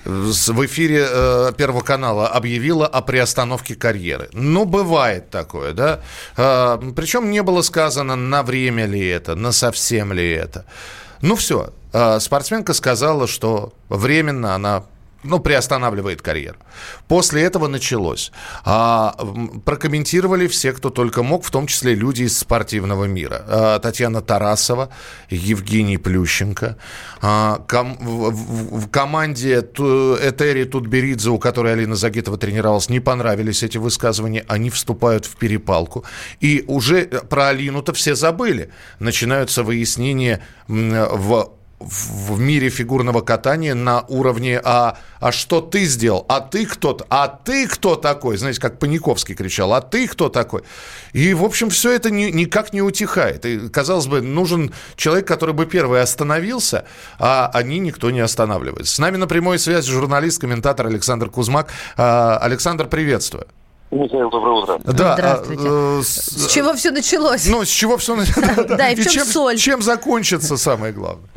в 0.04 0.66
эфире 0.66 1.06
э, 1.08 1.52
Первого 1.56 1.80
канала 1.80 2.28
объявила 2.28 2.86
о 2.86 3.00
приостановке 3.00 3.74
карьеры. 3.74 4.28
Ну, 4.34 4.66
бывает 4.66 5.30
такое, 5.30 5.72
да? 5.72 6.00
Э, 6.36 6.78
причем 6.94 7.30
не 7.30 7.42
было 7.42 7.62
сказано, 7.62 8.16
на 8.16 8.42
время 8.42 8.84
ли 8.84 9.06
это, 9.08 9.34
на 9.34 9.52
совсем 9.52 10.12
ли 10.12 10.30
это. 10.30 10.66
Ну 11.22 11.36
все, 11.36 11.72
э, 11.94 12.20
спортсменка 12.20 12.74
сказала, 12.74 13.26
что 13.26 13.72
временно 13.88 14.54
она 14.54 14.84
ну, 15.28 15.38
приостанавливает 15.38 16.22
карьеру. 16.22 16.58
После 17.06 17.42
этого 17.42 17.68
началось. 17.68 18.32
А, 18.64 19.14
прокомментировали 19.64 20.46
все, 20.46 20.72
кто 20.72 20.90
только 20.90 21.22
мог, 21.22 21.44
в 21.44 21.50
том 21.50 21.66
числе 21.66 21.94
люди 21.94 22.22
из 22.24 22.38
спортивного 22.38 23.04
мира. 23.04 23.44
А, 23.46 23.78
Татьяна 23.78 24.22
Тарасова, 24.22 24.88
Евгений 25.30 25.98
Плющенко. 25.98 26.76
А, 27.20 27.64
ком- 27.68 27.98
в, 28.00 28.30
в- 28.80 28.88
команде 28.90 29.58
Этери 29.60 30.64
Тутберидзе, 30.64 31.30
у 31.30 31.38
которой 31.38 31.72
Алина 31.74 31.94
Загитова 31.96 32.38
тренировалась, 32.38 32.88
не 32.88 33.00
понравились 33.00 33.62
эти 33.62 33.78
высказывания. 33.78 34.44
Они 34.48 34.70
вступают 34.70 35.26
в 35.26 35.36
перепалку. 35.36 36.04
И 36.40 36.64
уже 36.66 37.04
про 37.04 37.48
Алину-то 37.48 37.92
все 37.92 38.14
забыли. 38.14 38.70
Начинаются 38.98 39.62
выяснения 39.62 40.42
в 40.68 41.57
в 41.80 42.38
мире 42.40 42.70
фигурного 42.70 43.20
катания 43.20 43.74
на 43.74 44.02
уровне 44.08 44.60
«А, 44.64 44.98
а 45.20 45.30
что 45.32 45.60
ты 45.60 45.84
сделал? 45.84 46.26
А 46.28 46.40
ты 46.40 46.66
кто? 46.66 46.98
А 47.08 47.28
ты 47.28 47.68
кто 47.68 47.94
такой?» 47.94 48.36
Знаете, 48.36 48.60
как 48.60 48.78
Паниковский 48.78 49.34
кричал 49.34 49.72
«А 49.72 49.80
ты 49.80 50.08
кто 50.08 50.28
такой?» 50.28 50.62
И, 51.12 51.32
в 51.34 51.44
общем, 51.44 51.70
все 51.70 51.92
это 51.92 52.10
ни- 52.10 52.30
никак 52.30 52.72
не 52.72 52.82
утихает. 52.82 53.46
И, 53.46 53.68
казалось 53.68 54.06
бы, 54.06 54.20
нужен 54.20 54.72
человек, 54.96 55.26
который 55.28 55.54
бы 55.54 55.66
первый 55.66 56.02
остановился, 56.02 56.84
а 57.18 57.48
они 57.54 57.78
никто 57.78 58.10
не 58.10 58.20
останавливается. 58.20 58.94
С 58.96 58.98
нами 58.98 59.16
на 59.16 59.26
прямой 59.26 59.58
связи 59.58 59.90
журналист, 59.90 60.40
комментатор 60.40 60.86
Александр 60.86 61.30
Кузмак. 61.30 61.68
А, 61.96 62.38
Александр, 62.38 62.86
приветствую. 62.88 63.46
Михаил, 63.90 64.28
доброе 64.28 64.62
утро. 64.62 64.78
Да, 64.84 65.14
Здравствуйте. 65.14 65.62
а, 65.64 66.00
э, 66.00 66.02
С 66.04 66.48
чего 66.52 66.74
все 66.74 66.90
началось? 66.90 67.46
Ну, 67.46 67.64
с 67.64 67.68
чего 67.68 67.96
все 67.96 68.16
Да, 68.68 68.90
и 68.90 68.96
в 68.96 69.08
чем, 69.08 69.24
соль? 69.24 69.56
чем 69.56 69.80
закончится 69.80 70.58
самое 70.58 70.92
главное? 70.92 71.27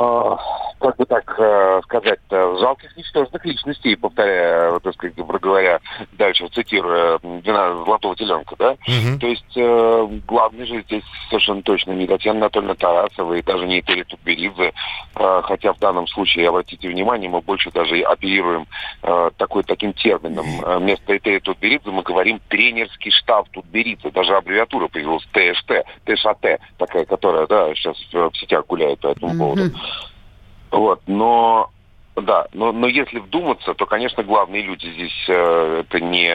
А, 0.00 0.59
как 0.80 0.96
бы 0.96 1.04
так 1.04 1.34
э, 1.38 1.80
сказать-то, 1.84 2.58
жалких 2.58 2.96
ничтожных 2.96 3.44
личностей, 3.44 3.96
повторяя, 3.96 4.70
вот, 4.70 4.82
так 4.82 4.94
сказать, 4.94 5.14
грубо 5.14 5.38
говоря, 5.38 5.80
дальше 6.12 6.48
цитируя 6.48 7.18
«Двенадцать 7.18 7.84
золотого 7.84 8.16
теленка», 8.16 8.56
да? 8.58 8.76
То 9.18 9.26
есть 9.26 9.56
э, 9.56 10.08
главный 10.26 10.66
же 10.66 10.82
здесь 10.82 11.04
совершенно 11.28 11.62
точно 11.62 11.92
не 11.92 12.06
Татьяна 12.06 12.40
Анатольевна 12.40 12.74
Тарасова 12.74 13.34
и 13.34 13.42
даже 13.42 13.66
не 13.66 13.80
Этери 13.80 14.04
Тутберидзе, 14.04 14.72
э, 15.16 15.42
хотя 15.44 15.72
в 15.72 15.78
данном 15.78 16.06
случае, 16.06 16.48
обратите 16.48 16.88
внимание, 16.88 17.28
мы 17.28 17.40
больше 17.40 17.70
даже 17.70 17.98
и 17.98 18.02
оперируем 18.02 18.66
э, 19.02 19.30
такой, 19.36 19.62
таким 19.64 19.92
термином. 19.92 20.46
Э, 20.64 20.78
Вместо 20.78 21.16
Этери 21.16 21.40
Тутберидзе 21.40 21.90
мы 21.90 22.02
говорим 22.02 22.40
тренерский 22.48 23.10
штаб 23.10 23.48
Тутберидзе, 23.50 24.10
даже 24.10 24.34
аббревиатура 24.34 24.88
появилась 24.88 25.26
ТШТ, 25.32 25.84
ТШАТ, 26.06 26.60
такая, 26.78 27.04
которая, 27.04 27.46
да, 27.46 27.74
сейчас 27.74 27.96
в 28.12 28.32
сетях 28.36 28.66
гуляет 28.66 29.00
по 29.00 29.08
этому 29.08 29.36
поводу. 29.36 29.62
Вот, 30.70 31.00
но 31.06 31.70
да, 32.16 32.46
но, 32.52 32.72
но 32.72 32.86
если 32.86 33.18
вдуматься, 33.18 33.74
то, 33.74 33.86
конечно, 33.86 34.22
главные 34.22 34.62
люди 34.62 34.86
здесь 34.86 35.24
э, 35.28 35.84
это 35.86 36.00
не 36.00 36.28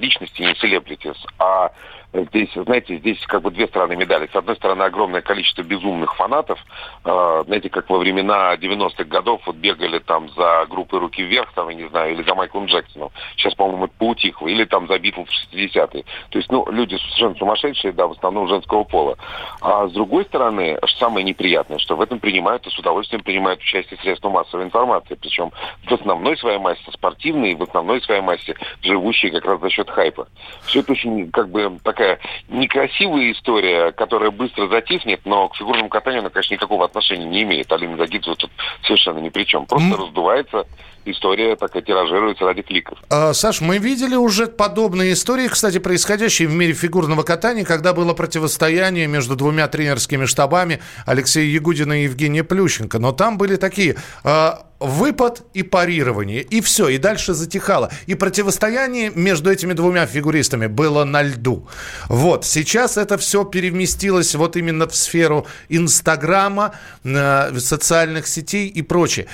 личности, 0.00 0.42
не 0.42 0.54
селебритис, 0.54 1.16
а 1.38 1.70
здесь, 2.12 2.50
знаете, 2.54 2.96
здесь 2.98 3.24
как 3.26 3.42
бы 3.42 3.50
две 3.50 3.66
стороны 3.66 3.96
медали. 3.96 4.28
С 4.32 4.36
одной 4.36 4.56
стороны, 4.56 4.82
огромное 4.82 5.20
количество 5.20 5.62
безумных 5.62 6.14
фанатов. 6.16 6.58
Э, 7.04 7.42
знаете, 7.46 7.70
как 7.70 7.88
во 7.88 7.98
времена 7.98 8.54
90-х 8.56 9.04
годов 9.04 9.42
вот 9.46 9.56
бегали 9.56 9.98
там 9.98 10.28
за 10.30 10.66
группой 10.68 10.98
«Руки 10.98 11.22
вверх», 11.22 11.52
там, 11.52 11.68
я 11.68 11.74
не 11.74 11.88
знаю, 11.88 12.12
или 12.12 12.22
за 12.22 12.34
Майклом 12.34 12.66
Джексоном. 12.66 13.10
Сейчас, 13.36 13.54
по-моему, 13.54 13.84
это 13.84 13.94
поутихло. 13.98 14.48
Или 14.48 14.64
там 14.64 14.86
за 14.88 14.98
Битлз 14.98 15.28
в 15.28 15.54
60-е. 15.54 16.04
То 16.30 16.38
есть, 16.38 16.50
ну, 16.50 16.66
люди 16.70 16.96
совершенно 16.96 17.34
сумасшедшие, 17.36 17.92
да, 17.92 18.06
в 18.06 18.12
основном 18.12 18.48
женского 18.48 18.84
пола. 18.84 19.16
А 19.60 19.86
с 19.86 19.92
другой 19.92 20.24
стороны, 20.24 20.78
самое 20.98 21.24
неприятное, 21.24 21.78
что 21.78 21.96
в 21.96 22.00
этом 22.00 22.18
принимают 22.18 22.66
и 22.66 22.70
с 22.70 22.78
удовольствием 22.78 23.22
принимают 23.22 23.60
участие 23.60 23.98
средства 24.00 24.30
массовой 24.30 24.64
информации. 24.64 25.14
Причем 25.14 25.52
в 25.86 25.92
основной 25.92 26.36
своей 26.36 26.58
массе 26.58 26.82
спортивные, 26.92 27.56
в 27.56 27.62
основной 27.62 28.00
своей 28.02 28.20
массе 28.20 28.56
живущие 28.82 29.32
как 29.32 29.44
раз 29.44 29.60
за 29.60 29.70
счет 29.70 29.90
хайпа. 29.90 30.28
Все 30.62 30.80
это 30.80 30.92
очень, 30.92 31.30
как 31.30 31.48
бы, 31.50 31.78
такая 32.00 32.18
некрасивая 32.48 33.32
история, 33.32 33.92
которая 33.92 34.30
быстро 34.30 34.68
затихнет, 34.68 35.20
но 35.24 35.48
к 35.48 35.56
фигурному 35.56 35.88
катанию 35.88 36.20
она, 36.20 36.30
конечно, 36.30 36.54
никакого 36.54 36.84
отношения 36.84 37.26
не 37.26 37.42
имеет. 37.42 37.70
Алина 37.72 37.96
Загитова 37.96 38.36
тут 38.36 38.50
совершенно 38.82 39.18
ни 39.18 39.28
при 39.28 39.44
чем. 39.44 39.66
Просто 39.66 39.96
раздувается 39.96 40.66
история, 41.04 41.56
такая 41.56 41.82
тиражируется 41.82 42.44
ради 42.44 42.62
кликов. 42.62 42.98
А, 43.10 43.32
Саш, 43.32 43.60
мы 43.60 43.78
видели 43.78 44.16
уже 44.16 44.46
подобные 44.46 45.12
истории, 45.12 45.48
кстати, 45.48 45.78
происходящие 45.78 46.48
в 46.48 46.54
мире 46.54 46.72
фигурного 46.72 47.22
катания, 47.22 47.64
когда 47.64 47.92
было 47.92 48.14
противостояние 48.14 49.06
между 49.06 49.36
двумя 49.36 49.68
тренерскими 49.68 50.24
штабами 50.26 50.80
Алексея 51.06 51.46
Ягудина 51.46 52.00
и 52.00 52.04
Евгения 52.04 52.44
Плющенко. 52.44 52.98
Но 52.98 53.12
там 53.12 53.38
были 53.38 53.56
такие 53.56 53.96
а, 54.24 54.66
выпад 54.80 55.42
и 55.54 55.62
парирование, 55.62 56.42
и 56.42 56.60
все, 56.60 56.88
и 56.88 56.98
дальше 56.98 57.34
затихало. 57.34 57.90
И 58.06 58.14
противостояние 58.14 59.12
между 59.14 59.50
этими 59.50 59.74
двумя 59.74 60.06
фигуристами 60.06 60.66
было 60.66 61.04
на 61.04 61.22
льду. 61.22 61.68
Вот, 62.08 62.44
сейчас 62.44 62.96
это 62.96 63.18
все 63.18 63.44
переместилось 63.44 64.34
вот 64.34 64.56
именно 64.56 64.88
в 64.88 64.94
сферу 64.96 65.46
Инстаграма, 65.68 66.74
э, 67.04 67.58
социальных 67.58 68.26
сетей 68.26 68.68
и 68.68 68.82
прочее. 68.82 69.26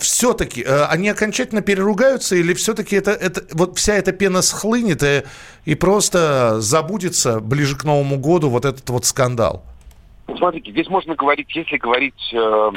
все-таки 0.00 0.62
они 0.64 1.08
окончательно 1.08 1.62
переругаются 1.62 2.36
или 2.36 2.52
все-таки 2.54 2.96
это, 2.96 3.12
это, 3.12 3.44
вот 3.52 3.78
вся 3.78 3.94
эта 3.94 4.12
пена 4.12 4.42
схлынет 4.42 5.02
и, 5.02 5.22
и 5.64 5.74
просто 5.74 6.60
забудется 6.60 7.40
ближе 7.40 7.76
к 7.76 7.84
Новому 7.84 8.18
году 8.18 8.50
вот 8.50 8.64
этот 8.64 8.88
вот 8.90 9.04
скандал? 9.04 9.64
Смотрите, 10.36 10.70
здесь 10.70 10.88
можно 10.88 11.14
говорить, 11.14 11.54
если 11.54 11.76
говорить 11.76 12.32
э, 12.32 12.70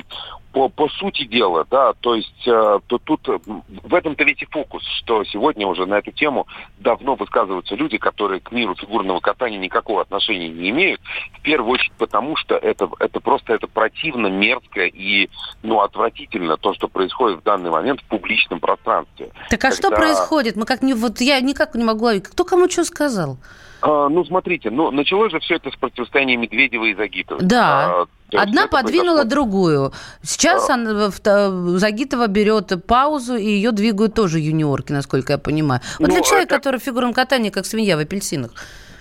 по, 0.54 0.70
по 0.70 0.88
сути 0.88 1.26
дела, 1.26 1.66
да, 1.70 1.94
то 2.00 2.14
есть, 2.14 2.48
э, 2.48 2.80
то 2.88 2.98
тут 3.00 3.28
в 3.28 3.94
этом-то 3.94 4.24
ведь 4.24 4.44
и 4.44 4.46
фокус, 4.46 4.84
что 5.00 5.24
сегодня 5.24 5.66
уже 5.68 5.88
на 5.88 5.96
эту 5.96 6.12
тему 6.12 6.48
давно 6.78 7.16
высказываются 7.16 7.76
люди, 7.76 7.98
которые 7.98 8.40
к 8.40 8.52
миру 8.52 8.76
фигурного 8.76 9.20
катания 9.20 9.58
никакого 9.58 10.02
отношения 10.02 10.50
не 10.50 10.70
имеют, 10.70 11.02
в 11.40 11.42
первую 11.42 11.72
очередь 11.72 11.94
потому, 11.98 12.36
что 12.36 12.56
это, 12.56 12.88
это 13.00 13.20
просто 13.20 13.54
это 13.54 13.68
противно, 13.68 14.28
мерзко 14.28 14.86
и, 14.86 15.30
ну, 15.64 15.82
отвратительно 15.82 16.58
то, 16.58 16.74
что 16.76 16.88
происходит 16.88 17.40
в 17.40 17.44
данный 17.44 17.72
момент 17.72 18.02
в 18.02 18.06
публичном 18.06 18.60
пространстве. 18.60 19.32
Так 19.50 19.66
а 19.66 19.72
что 19.72 19.90
Когда- 19.90 19.98
происходит? 19.98 20.56
Мы 20.56 20.66
как 20.66 20.84
не 20.84 20.94
вот 20.94 21.20
я 21.20 21.42
никак 21.42 21.74
не 21.74 21.84
могу 21.84 22.06
ловить. 22.06 22.26
Кто 22.28 22.46
кому 22.46 22.70
что 22.70 22.86
сказал? 22.86 23.38
А, 23.86 24.08
ну, 24.10 24.24
смотрите, 24.24 24.70
ну, 24.72 24.92
началось 24.92 25.32
же 25.32 25.40
все 25.40 25.56
это 25.56 25.70
с 25.70 25.76
противостояния 25.76 26.38
Медведева 26.38 26.86
и 26.86 26.96
Загитова. 26.96 27.42
Да. 27.42 28.06
А, 28.34 28.42
Одна 28.42 28.68
подвинула 28.68 29.26
другую. 29.26 29.92
Сейчас 30.24 30.70
она, 30.70 31.10
в- 31.12 31.20
та- 31.20 31.52
Загитова 31.78 32.28
берет 32.28 32.72
паузу, 32.88 33.36
и 33.36 33.46
ее 33.46 33.72
двигают 33.72 34.14
тоже 34.14 34.40
юниорки, 34.40 34.94
насколько 34.94 35.34
я 35.34 35.38
понимаю. 35.38 35.82
Вот 36.00 36.08
Ну, 36.08 36.14
для 36.14 36.24
человека, 36.24 36.56
это- 36.56 36.60
который 36.64 36.80
в 36.80 36.84
фигурном 36.84 37.14
катании, 37.14 37.50
как 37.52 37.66
свинья 37.66 37.98
в 37.98 38.00
апельсинах. 38.00 38.52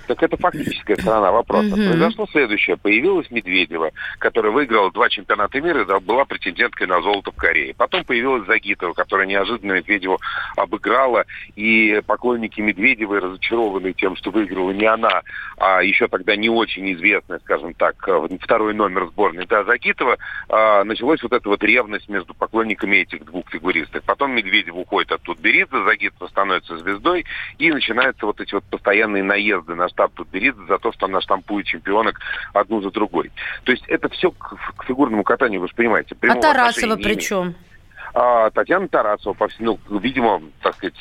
Так 0.06 0.22
это 0.22 0.36
фактическая 0.36 0.96
сторона 0.96 1.32
вопроса. 1.32 1.76
Мгм. 1.76 1.90
Произошло 1.90 2.26
следующее. 2.30 2.76
Появилась 2.76 3.30
Медведева, 3.30 3.90
которая 4.18 4.52
выиграла 4.52 4.90
два 4.90 5.08
чемпионата 5.08 5.60
мира 5.60 5.82
и 5.82 6.00
была 6.00 6.24
претенденткой 6.24 6.86
на 6.86 7.00
золото 7.02 7.30
в 7.30 7.36
Корее. 7.36 7.74
Потом 7.76 8.04
появилась 8.04 8.46
Загитова, 8.46 8.92
которая 8.92 9.26
неожиданно 9.26 9.72
Медведеву 9.72 10.18
обыграла. 10.56 11.24
И 11.56 12.00
поклонники 12.06 12.60
Медведевой 12.60 13.20
разочарованы 13.20 13.92
тем, 13.92 14.16
что 14.16 14.30
выиграла 14.30 14.70
не 14.70 14.86
она, 14.86 15.22
а 15.56 15.82
еще 15.82 16.08
тогда 16.08 16.36
не 16.36 16.48
очень 16.48 16.92
известная, 16.94 17.38
скажем 17.40 17.74
так, 17.74 17.96
э, 18.08 18.28
второй 18.40 18.74
номер 18.74 19.06
сборной, 19.06 19.46
да, 19.46 19.64
Загитова. 19.64 20.18
А, 20.48 20.84
началась 20.84 21.22
вот 21.22 21.32
эта 21.32 21.48
вот 21.48 21.62
ревность 21.62 22.08
между 22.08 22.34
поклонниками 22.34 22.96
этих 22.96 23.24
двух 23.24 23.48
фигуристок. 23.50 24.02
Потом 24.04 24.32
Медведев 24.32 24.74
уходит 24.74 25.12
от 25.12 25.22
Тутберидзе, 25.22 25.84
Загитова 25.84 26.28
становится 26.28 26.78
звездой, 26.78 27.24
и 27.58 27.72
начинаются 27.72 28.26
вот 28.26 28.40
эти 28.40 28.54
вот 28.54 28.64
постоянные 28.64 29.22
наезды 29.22 29.74
на 29.74 29.88
штаб 29.92 30.12
Тутберидзе 30.14 30.60
за 30.68 30.78
то, 30.78 30.92
что 30.92 31.06
она 31.06 31.20
штампует 31.20 31.66
чемпионок 31.66 32.18
одну 32.52 32.80
за 32.80 32.90
другой. 32.90 33.30
То 33.64 33.72
есть 33.72 33.84
это 33.88 34.08
все 34.08 34.30
к, 34.30 34.56
к 34.76 34.84
фигурному 34.84 35.22
катанию, 35.22 35.60
вы 35.60 35.68
же 35.68 35.74
понимаете. 35.74 36.16
А 36.20 36.34
Тарасова 36.34 36.94
отношения 36.94 37.54
А, 38.14 38.50
Татьяна 38.50 38.88
Тарасова, 38.88 39.34
по 39.34 39.48
всему, 39.48 39.78
ну, 39.88 39.98
видимо, 39.98 40.42
так 40.62 40.74
сказать, 40.76 40.94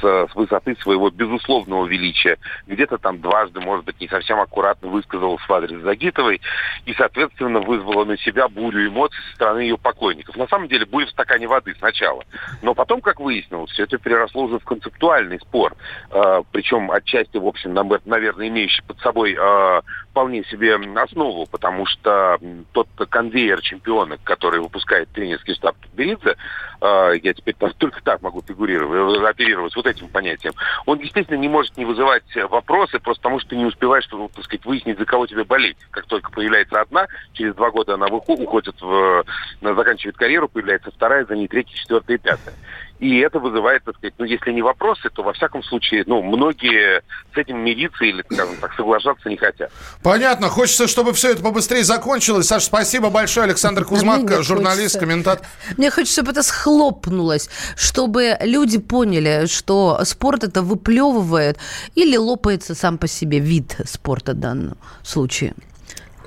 с, 0.00 0.28
высоты 0.34 0.76
своего 0.76 1.10
безусловного 1.10 1.86
величия, 1.86 2.38
где-то 2.66 2.98
там 2.98 3.20
дважды, 3.20 3.60
может 3.60 3.84
быть, 3.84 4.00
не 4.00 4.08
совсем 4.08 4.38
аккуратно 4.40 4.88
высказалась 4.88 5.42
в 5.42 5.52
адрес 5.52 5.80
Загитовой 5.80 6.40
и, 6.84 6.94
соответственно, 6.94 7.60
вызвала 7.60 8.04
на 8.04 8.16
себя 8.18 8.48
бурю 8.48 8.88
эмоций 8.88 9.18
со 9.30 9.34
стороны 9.34 9.60
ее 9.60 9.78
поклонников. 9.78 10.36
На 10.36 10.46
самом 10.46 10.68
деле, 10.68 10.86
буря 10.86 11.06
в 11.06 11.10
стакане 11.10 11.48
воды 11.48 11.74
сначала. 11.78 12.24
Но 12.62 12.74
потом, 12.74 13.00
как 13.00 13.20
выяснилось, 13.20 13.70
все 13.72 13.84
это 13.84 13.98
переросло 13.98 14.44
уже 14.44 14.58
в 14.58 14.64
концептуальный 14.64 15.40
спор. 15.40 15.74
А, 16.10 16.42
причем 16.52 16.90
отчасти, 16.90 17.38
в 17.38 17.46
общем, 17.46 17.74
наверное, 17.74 18.48
имеющий 18.48 18.82
под 18.82 19.00
собой 19.00 19.36
а, 19.38 19.80
вполне 20.16 20.42
себе 20.44 20.76
основу, 20.96 21.44
потому 21.44 21.84
что 21.84 22.38
тот 22.72 22.88
конвейер 23.10 23.60
чемпионок, 23.60 24.18
который 24.24 24.60
выпускает 24.60 25.10
тренерский 25.10 25.54
штаб 25.54 25.76
Беридзе, 25.92 26.36
э, 26.80 27.10
я 27.22 27.34
теперь 27.34 27.54
только 27.78 28.02
так 28.02 28.22
могу 28.22 28.40
фигурировать, 28.40 29.20
э, 29.20 29.28
оперировать 29.28 29.76
вот 29.76 29.86
этим 29.86 30.08
понятием, 30.08 30.54
он, 30.86 31.00
естественно, 31.00 31.36
не 31.36 31.50
может 31.50 31.76
не 31.76 31.84
вызывать 31.84 32.24
вопросы, 32.48 32.98
просто 32.98 33.24
потому 33.24 33.40
что 33.40 33.50
ты 33.50 33.56
не 33.56 33.66
успеваешь, 33.66 34.08
ну, 34.10 34.30
так 34.34 34.42
сказать, 34.44 34.64
выяснить, 34.64 34.98
за 34.98 35.04
кого 35.04 35.26
тебе 35.26 35.44
болеть. 35.44 35.76
Как 35.90 36.06
только 36.06 36.30
появляется 36.30 36.80
одна, 36.80 37.08
через 37.34 37.54
два 37.54 37.70
года 37.70 37.94
она 37.94 38.06
выхо- 38.06 38.40
уходит 38.42 38.80
в... 38.80 39.22
э, 39.60 39.74
заканчивает 39.74 40.16
карьеру, 40.16 40.48
появляется 40.48 40.90
вторая, 40.92 41.26
за 41.26 41.36
ней 41.36 41.46
третья, 41.46 41.76
четвертая 41.76 42.16
и 42.16 42.20
пятая. 42.20 42.54
И 42.98 43.18
это 43.18 43.38
вызывает, 43.38 43.84
так 43.84 43.96
сказать, 43.96 44.14
ну, 44.18 44.24
если 44.24 44.52
не 44.52 44.62
вопросы, 44.62 45.10
то, 45.10 45.22
во 45.22 45.34
всяком 45.34 45.62
случае, 45.62 46.04
ну, 46.06 46.22
многие 46.22 47.02
с 47.34 47.36
этим 47.36 47.58
мириться 47.58 48.04
или, 48.04 48.24
скажем 48.30 48.56
так, 48.56 48.72
соглашаться 48.74 49.28
не 49.28 49.36
хотят. 49.36 49.70
Понятно. 50.02 50.48
Хочется, 50.48 50.88
чтобы 50.88 51.12
все 51.12 51.32
это 51.32 51.42
побыстрее 51.42 51.84
закончилось. 51.84 52.46
Саш, 52.46 52.64
спасибо 52.64 53.10
большое. 53.10 53.44
Александр 53.44 53.84
Кузьмак, 53.84 54.22
мне 54.22 54.42
журналист, 54.42 54.94
хочется. 54.94 55.00
комментатор. 55.00 55.46
Мне 55.76 55.90
хочется, 55.90 56.14
чтобы 56.14 56.30
это 56.32 56.42
схлопнулось, 56.42 57.50
чтобы 57.76 58.38
люди 58.40 58.78
поняли, 58.78 59.46
что 59.46 60.00
спорт 60.04 60.44
это 60.44 60.62
выплевывает 60.62 61.58
или 61.94 62.16
лопается 62.16 62.74
сам 62.74 62.96
по 62.96 63.06
себе 63.06 63.40
вид 63.40 63.76
спорта 63.84 64.32
в 64.32 64.36
данном 64.36 64.78
случае. 65.02 65.54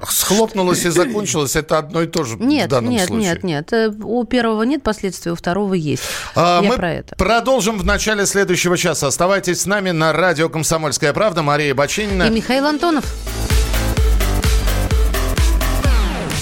Схлопнулось 0.08 0.86
и 0.86 0.90
закончилось. 0.90 1.56
Это 1.56 1.78
одно 1.78 2.02
и 2.04 2.08
то 2.08 2.24
же 2.24 2.36
в 2.38 2.42
Нет, 2.42 2.70
данном 2.70 2.92
нет, 2.92 3.08
случае. 3.08 3.30
нет, 3.32 3.44
нет. 3.44 3.74
Э, 3.74 3.90
У 4.04 4.24
первого 4.24 4.64
нет 4.64 4.82
последствий, 4.84 5.32
у 5.32 5.36
второго 5.36 5.74
есть. 5.74 6.04
А, 6.36 6.62
Я 6.64 6.70
мы 6.70 6.76
про 6.76 6.92
это. 6.94 7.16
продолжим 7.16 7.78
в 7.78 7.86
начале 7.86 8.26
следующего 8.26 8.78
часа. 8.78 9.08
Оставайтесь 9.08 9.62
с 9.62 9.66
нами 9.66 9.92
на 9.92 10.14
радио 10.14 10.50
«Комсомольская 10.50 11.14
правда». 11.14 11.42
Мария 11.44 11.74
Бачинина. 11.76 12.24
И 12.24 12.30
Михаил 12.30 12.66
Антонов. 12.68 13.06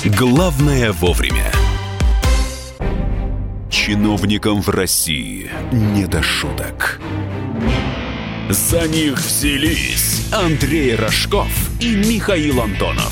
Главное 0.05 0.91
вовремя. 0.93 1.51
Чиновникам 3.69 4.61
в 4.61 4.69
России 4.69 5.51
не 5.71 6.05
до 6.05 6.21
шуток. 6.23 6.99
За 8.49 8.87
них 8.87 9.17
взялись 9.17 10.25
Андрей 10.31 10.95
Рожков 10.95 11.47
и 11.81 11.95
Михаил 11.95 12.61
Антонов. 12.61 13.11